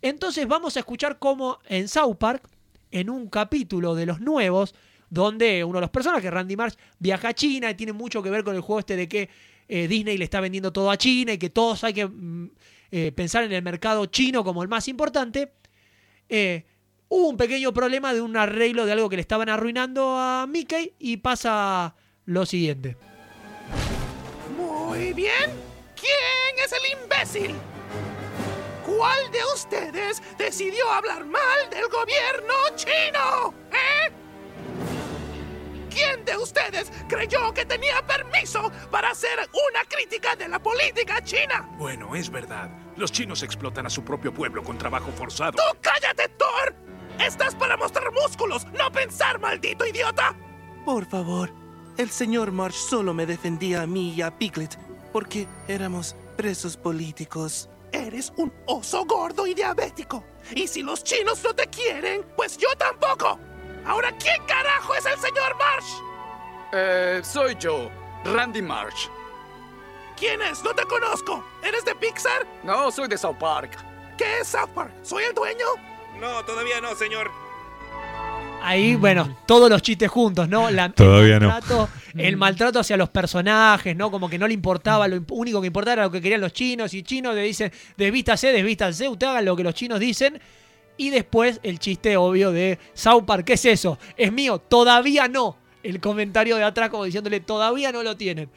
Entonces 0.00 0.48
vamos 0.48 0.76
a 0.76 0.80
escuchar 0.80 1.18
cómo 1.18 1.58
en 1.68 1.88
South 1.88 2.16
Park, 2.16 2.48
en 2.90 3.10
un 3.10 3.28
capítulo 3.28 3.94
de 3.94 4.06
los 4.06 4.20
nuevos, 4.20 4.74
donde 5.10 5.64
uno 5.64 5.78
de 5.78 5.82
los 5.82 5.90
personajes, 5.90 6.30
Randy 6.30 6.56
Marsh, 6.56 6.74
viaja 6.98 7.28
a 7.28 7.34
China 7.34 7.70
y 7.70 7.74
tiene 7.74 7.92
mucho 7.92 8.22
que 8.22 8.30
ver 8.30 8.44
con 8.44 8.54
el 8.54 8.62
juego 8.62 8.80
este 8.80 8.96
de 8.96 9.08
que 9.08 9.28
eh, 9.68 9.88
Disney 9.88 10.16
le 10.16 10.24
está 10.24 10.40
vendiendo 10.40 10.72
todo 10.72 10.90
a 10.90 10.96
China 10.96 11.32
y 11.32 11.38
que 11.38 11.50
todos 11.50 11.84
hay 11.84 11.92
que 11.92 12.06
mm, 12.06 12.50
eh, 12.90 13.12
pensar 13.12 13.44
en 13.44 13.52
el 13.52 13.62
mercado 13.62 14.06
chino 14.06 14.44
como 14.44 14.62
el 14.62 14.68
más 14.68 14.88
importante. 14.88 15.52
Eh, 16.28 16.64
hubo 17.08 17.28
un 17.28 17.36
pequeño 17.36 17.72
problema 17.72 18.12
de 18.14 18.20
un 18.20 18.36
arreglo 18.36 18.86
de 18.86 18.92
algo 18.92 19.08
que 19.08 19.16
le 19.16 19.22
estaban 19.22 19.48
arruinando 19.48 20.16
a 20.16 20.46
Mickey 20.48 20.94
y 20.98 21.18
pasa 21.18 21.94
lo 22.24 22.46
siguiente. 22.46 22.96
Muy 24.56 25.12
bien. 25.12 25.50
¿Quién 25.94 26.64
es 26.64 26.72
el 26.72 27.02
imbécil? 27.02 27.54
¿Cuál 28.86 29.30
de 29.30 29.38
ustedes 29.54 30.22
decidió 30.38 30.90
hablar 30.90 31.26
mal 31.26 31.70
del 31.70 31.88
gobierno 31.88 32.54
chino? 32.74 33.54
¿Eh? 33.70 34.10
¿Quién 35.90 36.24
de 36.24 36.36
ustedes 36.36 36.90
creyó 37.08 37.52
que 37.52 37.64
tenía 37.64 38.00
permiso 38.06 38.70
para 38.90 39.10
hacer 39.10 39.38
una 39.52 39.84
crítica 39.88 40.36
de 40.36 40.48
la 40.48 40.58
política 40.58 41.22
china? 41.22 41.68
Bueno, 41.76 42.14
es 42.14 42.30
verdad. 42.30 42.70
Los 42.98 43.12
chinos 43.12 43.44
explotan 43.44 43.86
a 43.86 43.90
su 43.90 44.02
propio 44.02 44.34
pueblo 44.34 44.64
con 44.64 44.76
trabajo 44.76 45.12
forzado. 45.12 45.52
¡Tú 45.52 45.78
cállate, 45.80 46.28
Thor! 46.36 46.74
Estás 47.20 47.54
para 47.54 47.76
mostrar 47.76 48.10
músculos, 48.12 48.66
no 48.72 48.90
pensar, 48.90 49.38
maldito 49.38 49.86
idiota. 49.86 50.36
Por 50.84 51.06
favor, 51.06 51.52
el 51.96 52.10
señor 52.10 52.50
Marsh 52.50 52.74
solo 52.74 53.14
me 53.14 53.24
defendía 53.24 53.82
a 53.82 53.86
mí 53.86 54.14
y 54.14 54.22
a 54.22 54.36
Piglet 54.36 54.76
porque 55.12 55.46
éramos 55.68 56.16
presos 56.36 56.76
políticos. 56.76 57.70
Eres 57.92 58.32
un 58.36 58.52
oso 58.66 59.04
gordo 59.04 59.46
y 59.46 59.54
diabético. 59.54 60.24
Y 60.54 60.66
si 60.66 60.82
los 60.82 61.04
chinos 61.04 61.42
no 61.44 61.54
te 61.54 61.68
quieren, 61.68 62.26
pues 62.36 62.58
yo 62.58 62.68
tampoco. 62.76 63.38
Ahora, 63.86 64.10
¿quién 64.18 64.44
carajo 64.46 64.94
es 64.94 65.06
el 65.06 65.18
señor 65.20 65.56
Marsh? 65.56 65.92
Eh, 66.72 67.20
soy 67.22 67.56
yo, 67.60 67.90
Randy 68.24 68.60
Marsh. 68.60 69.06
¿Quién 70.18 70.40
es? 70.42 70.62
No 70.64 70.74
te 70.74 70.82
conozco. 70.84 71.44
¿Eres 71.62 71.84
de 71.84 71.94
Pixar? 71.94 72.46
No, 72.64 72.90
soy 72.90 73.08
de 73.08 73.16
South 73.18 73.36
Park. 73.38 73.70
¿Qué 74.16 74.40
es 74.40 74.48
South 74.48 74.70
Park? 74.74 74.90
¿Soy 75.02 75.24
el 75.24 75.34
dueño? 75.34 75.64
No, 76.20 76.44
todavía 76.44 76.80
no, 76.80 76.94
señor. 76.96 77.30
Ahí, 78.60 78.96
bueno, 78.96 79.38
todos 79.46 79.70
los 79.70 79.80
chistes 79.82 80.10
juntos, 80.10 80.48
¿no? 80.48 80.68
La- 80.70 80.88
Todavía 80.90 81.36
el 81.36 81.42
no. 81.42 81.88
El 82.16 82.36
maltrato 82.36 82.80
hacia 82.80 82.96
los 82.96 83.08
personajes, 83.08 83.94
¿no? 83.94 84.10
Como 84.10 84.28
que 84.28 84.36
no 84.38 84.48
le 84.48 84.54
importaba, 84.54 85.06
lo 85.06 85.22
único 85.30 85.60
que 85.60 85.68
importaba 85.68 85.92
era 85.92 86.02
lo 86.04 86.10
que 86.10 86.20
querían 86.20 86.40
los 86.40 86.52
chinos. 86.52 86.92
Y 86.94 87.04
chinos 87.04 87.36
le 87.36 87.42
dicen, 87.42 87.70
desvístase, 87.96 88.48
desvístanse, 88.52 89.08
usted 89.08 89.28
haga 89.28 89.42
lo 89.42 89.54
que 89.54 89.62
los 89.62 89.74
chinos 89.74 90.00
dicen. 90.00 90.40
Y 90.96 91.10
después 91.10 91.60
el 91.62 91.78
chiste 91.78 92.16
obvio 92.16 92.50
de 92.50 92.80
South 92.94 93.22
Park, 93.24 93.44
¿qué 93.44 93.52
es 93.52 93.64
eso? 93.64 93.98
Es 94.16 94.32
mío, 94.32 94.58
todavía 94.58 95.28
no. 95.28 95.56
El 95.84 96.00
comentario 96.00 96.56
de 96.56 96.64
atrás 96.64 96.90
como 96.90 97.04
diciéndole, 97.04 97.38
todavía 97.38 97.92
no 97.92 98.02
lo 98.02 98.16
tienen. 98.16 98.50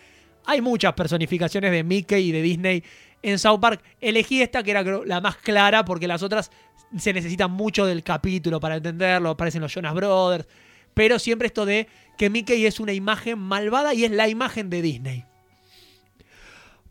Hay 0.45 0.61
muchas 0.61 0.93
personificaciones 0.93 1.71
de 1.71 1.83
Mickey 1.83 2.29
y 2.29 2.31
de 2.31 2.41
Disney 2.41 2.83
en 3.21 3.39
South 3.39 3.59
Park. 3.59 3.81
Elegí 3.99 4.41
esta 4.41 4.63
que 4.63 4.71
era 4.71 4.83
la 4.83 5.21
más 5.21 5.37
clara 5.37 5.85
porque 5.85 6.07
las 6.07 6.23
otras 6.23 6.51
se 6.97 7.13
necesitan 7.13 7.51
mucho 7.51 7.85
del 7.85 8.03
capítulo 8.03 8.59
para 8.59 8.77
entenderlo. 8.77 9.29
Aparecen 9.29 9.61
los 9.61 9.73
Jonas 9.73 9.93
Brothers. 9.93 10.47
Pero 10.93 11.19
siempre 11.19 11.47
esto 11.47 11.65
de 11.65 11.87
que 12.17 12.29
Mickey 12.29 12.65
es 12.65 12.79
una 12.79 12.93
imagen 12.93 13.39
malvada 13.39 13.93
y 13.93 14.03
es 14.03 14.11
la 14.11 14.27
imagen 14.27 14.69
de 14.69 14.81
Disney. 14.81 15.25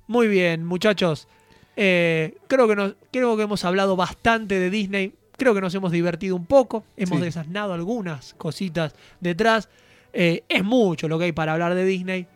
Muy 0.06 0.26
bien, 0.26 0.64
muchachos. 0.64 1.28
Eh, 1.76 2.34
creo, 2.48 2.66
que 2.66 2.76
nos, 2.76 2.94
creo 3.12 3.36
que 3.36 3.44
hemos 3.44 3.64
hablado 3.64 3.96
bastante 3.96 4.58
de 4.58 4.70
Disney. 4.70 5.12
Creo 5.36 5.54
que 5.54 5.60
nos 5.60 5.74
hemos 5.74 5.92
divertido 5.92 6.36
un 6.36 6.46
poco. 6.46 6.84
Hemos 6.96 7.18
Sí. 7.18 7.24
desasnado 7.26 7.72
algunas 7.72 8.34
cositas 8.34 8.94
detrás. 9.20 9.68
Eh, 10.12 10.42
es 10.48 10.64
mucho 10.64 11.08
lo 11.08 11.18
que 11.18 11.26
hay 11.26 11.32
para 11.32 11.52
hablar 11.52 11.74
de 11.74 11.84
Disney. 11.84 12.26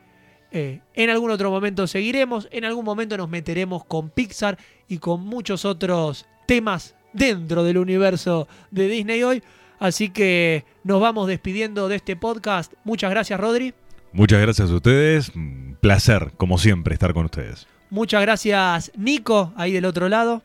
Eh, 0.57 0.81
en 0.95 1.11
algún 1.11 1.33
otro 1.33 1.51
momento 1.51 1.89
seguiremos. 1.89 2.47
En 2.53 2.65
algún 2.65 2.85
momento 2.85 3.17
nos 3.17 3.29
meteremos 3.29 3.85
con 3.85 4.09
Pixar 4.09 4.57
y 4.87 4.99
con 4.99 5.21
muchos 5.21 5.65
otros 5.65 6.27
temas 6.47 6.95
dentro 7.13 7.65
del 7.65 7.77
universo 7.77 8.47
de 8.71 8.87
Disney 8.87 9.25
hoy. 9.25 9.43
Así 9.81 10.11
que 10.11 10.65
nos 10.85 11.01
vamos 11.01 11.27
despidiendo 11.27 11.89
de 11.89 11.97
este 11.97 12.15
podcast. 12.15 12.73
Muchas 12.85 13.11
gracias, 13.11 13.41
Rodri. 13.41 13.75
Muchas 14.13 14.41
gracias 14.41 14.71
a 14.71 14.75
ustedes. 14.75 15.31
Un 15.35 15.77
Placer, 15.81 16.31
como 16.37 16.57
siempre, 16.57 16.95
estar 16.95 17.13
con 17.15 17.25
ustedes. 17.25 17.67
Muchas 17.91 18.23
gracias, 18.23 18.93
Nico, 18.97 19.53
ahí 19.57 19.73
del 19.73 19.85
otro 19.85 20.09
lado. 20.09 20.45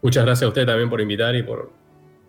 Muchas 0.00 0.24
gracias 0.24 0.46
a 0.46 0.48
usted 0.48 0.64
también 0.64 0.88
por 0.88 1.02
invitar 1.02 1.36
y 1.36 1.42
por, 1.42 1.70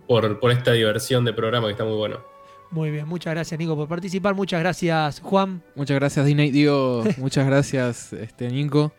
por, 0.05 0.38
por 0.41 0.51
esta 0.51 0.74
diversión 0.74 1.24
de 1.24 1.32
programa 1.32 1.68
que 1.68 1.72
está 1.72 1.86
muy 1.86 1.95
bueno. 1.95 2.37
Muy 2.70 2.91
bien, 2.91 3.07
muchas 3.07 3.34
gracias, 3.34 3.57
Nico, 3.59 3.76
por 3.76 3.88
participar. 3.88 4.36
Muchas 4.36 4.59
gracias, 4.59 5.20
Juan. 5.22 5.61
Muchas 5.76 5.95
gracias, 5.95 6.26
Disney. 6.26 6.51
Digo, 6.51 7.03
muchas 7.18 7.45
gracias, 7.45 8.13
este, 8.13 8.49
Nico. 8.49 8.91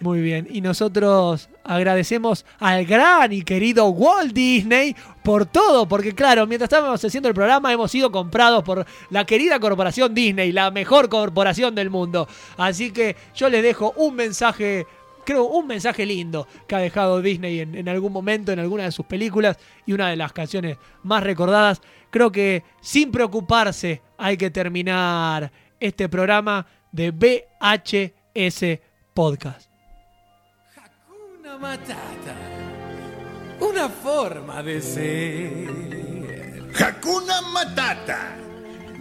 Muy 0.00 0.22
bien. 0.22 0.48
Y 0.50 0.62
nosotros 0.62 1.50
agradecemos 1.62 2.46
al 2.58 2.86
gran 2.86 3.34
y 3.34 3.42
querido 3.42 3.88
Walt 3.88 4.32
Disney 4.32 4.96
por 5.22 5.44
todo, 5.44 5.86
porque 5.86 6.14
claro, 6.14 6.46
mientras 6.46 6.68
estábamos 6.68 7.04
haciendo 7.04 7.28
el 7.28 7.34
programa 7.34 7.70
hemos 7.70 7.90
sido 7.90 8.10
comprados 8.10 8.64
por 8.64 8.86
la 9.10 9.26
querida 9.26 9.60
corporación 9.60 10.14
Disney, 10.14 10.52
la 10.52 10.70
mejor 10.70 11.10
corporación 11.10 11.74
del 11.74 11.90
mundo. 11.90 12.26
Así 12.56 12.92
que 12.92 13.14
yo 13.34 13.50
les 13.50 13.62
dejo 13.62 13.92
un 13.96 14.16
mensaje, 14.16 14.86
creo 15.24 15.44
un 15.44 15.66
mensaje 15.66 16.06
lindo 16.06 16.46
que 16.66 16.74
ha 16.74 16.78
dejado 16.78 17.20
Disney 17.22 17.60
en, 17.60 17.74
en 17.74 17.88
algún 17.88 18.12
momento, 18.12 18.52
en 18.52 18.58
alguna 18.58 18.84
de 18.84 18.92
sus 18.92 19.06
películas 19.06 19.58
y 19.86 19.92
una 19.92 20.08
de 20.08 20.16
las 20.16 20.32
canciones 20.32 20.76
más 21.02 21.22
recordadas. 21.22 21.80
Creo 22.10 22.32
que 22.32 22.64
sin 22.80 23.10
preocuparse 23.10 24.02
hay 24.18 24.36
que 24.36 24.50
terminar 24.50 25.50
este 25.78 26.08
programa 26.08 26.66
de 26.92 27.10
VHS 27.10 28.80
Podcast. 29.14 29.70
Una 31.38 31.58
matata. 31.58 32.36
Una 33.60 33.88
forma 33.88 34.62
de 34.62 34.80
ser. 34.80 36.00
Hakuna 36.78 37.42
Matata. 37.52 38.36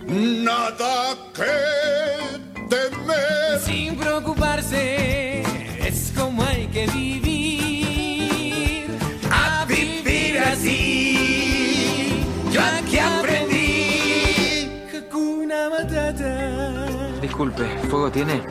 Nada 0.05 1.15
que 1.33 2.65
temer. 2.67 3.59
Sin 3.63 3.95
preocuparse, 3.95 5.43
es 5.89 6.13
como 6.15 6.43
hay 6.43 6.67
que 6.67 6.85
vivir. 6.87 8.87
A 9.31 9.65
vivir 9.65 10.37
así. 10.39 12.23
Yo 12.51 12.61
aquí 12.61 12.99
aprendí. 12.99 14.69
Hakuna 14.95 15.69
Matata. 15.69 17.09
Disculpe, 17.21 17.63
¿fuego 17.89 18.11
tiene? 18.11 18.41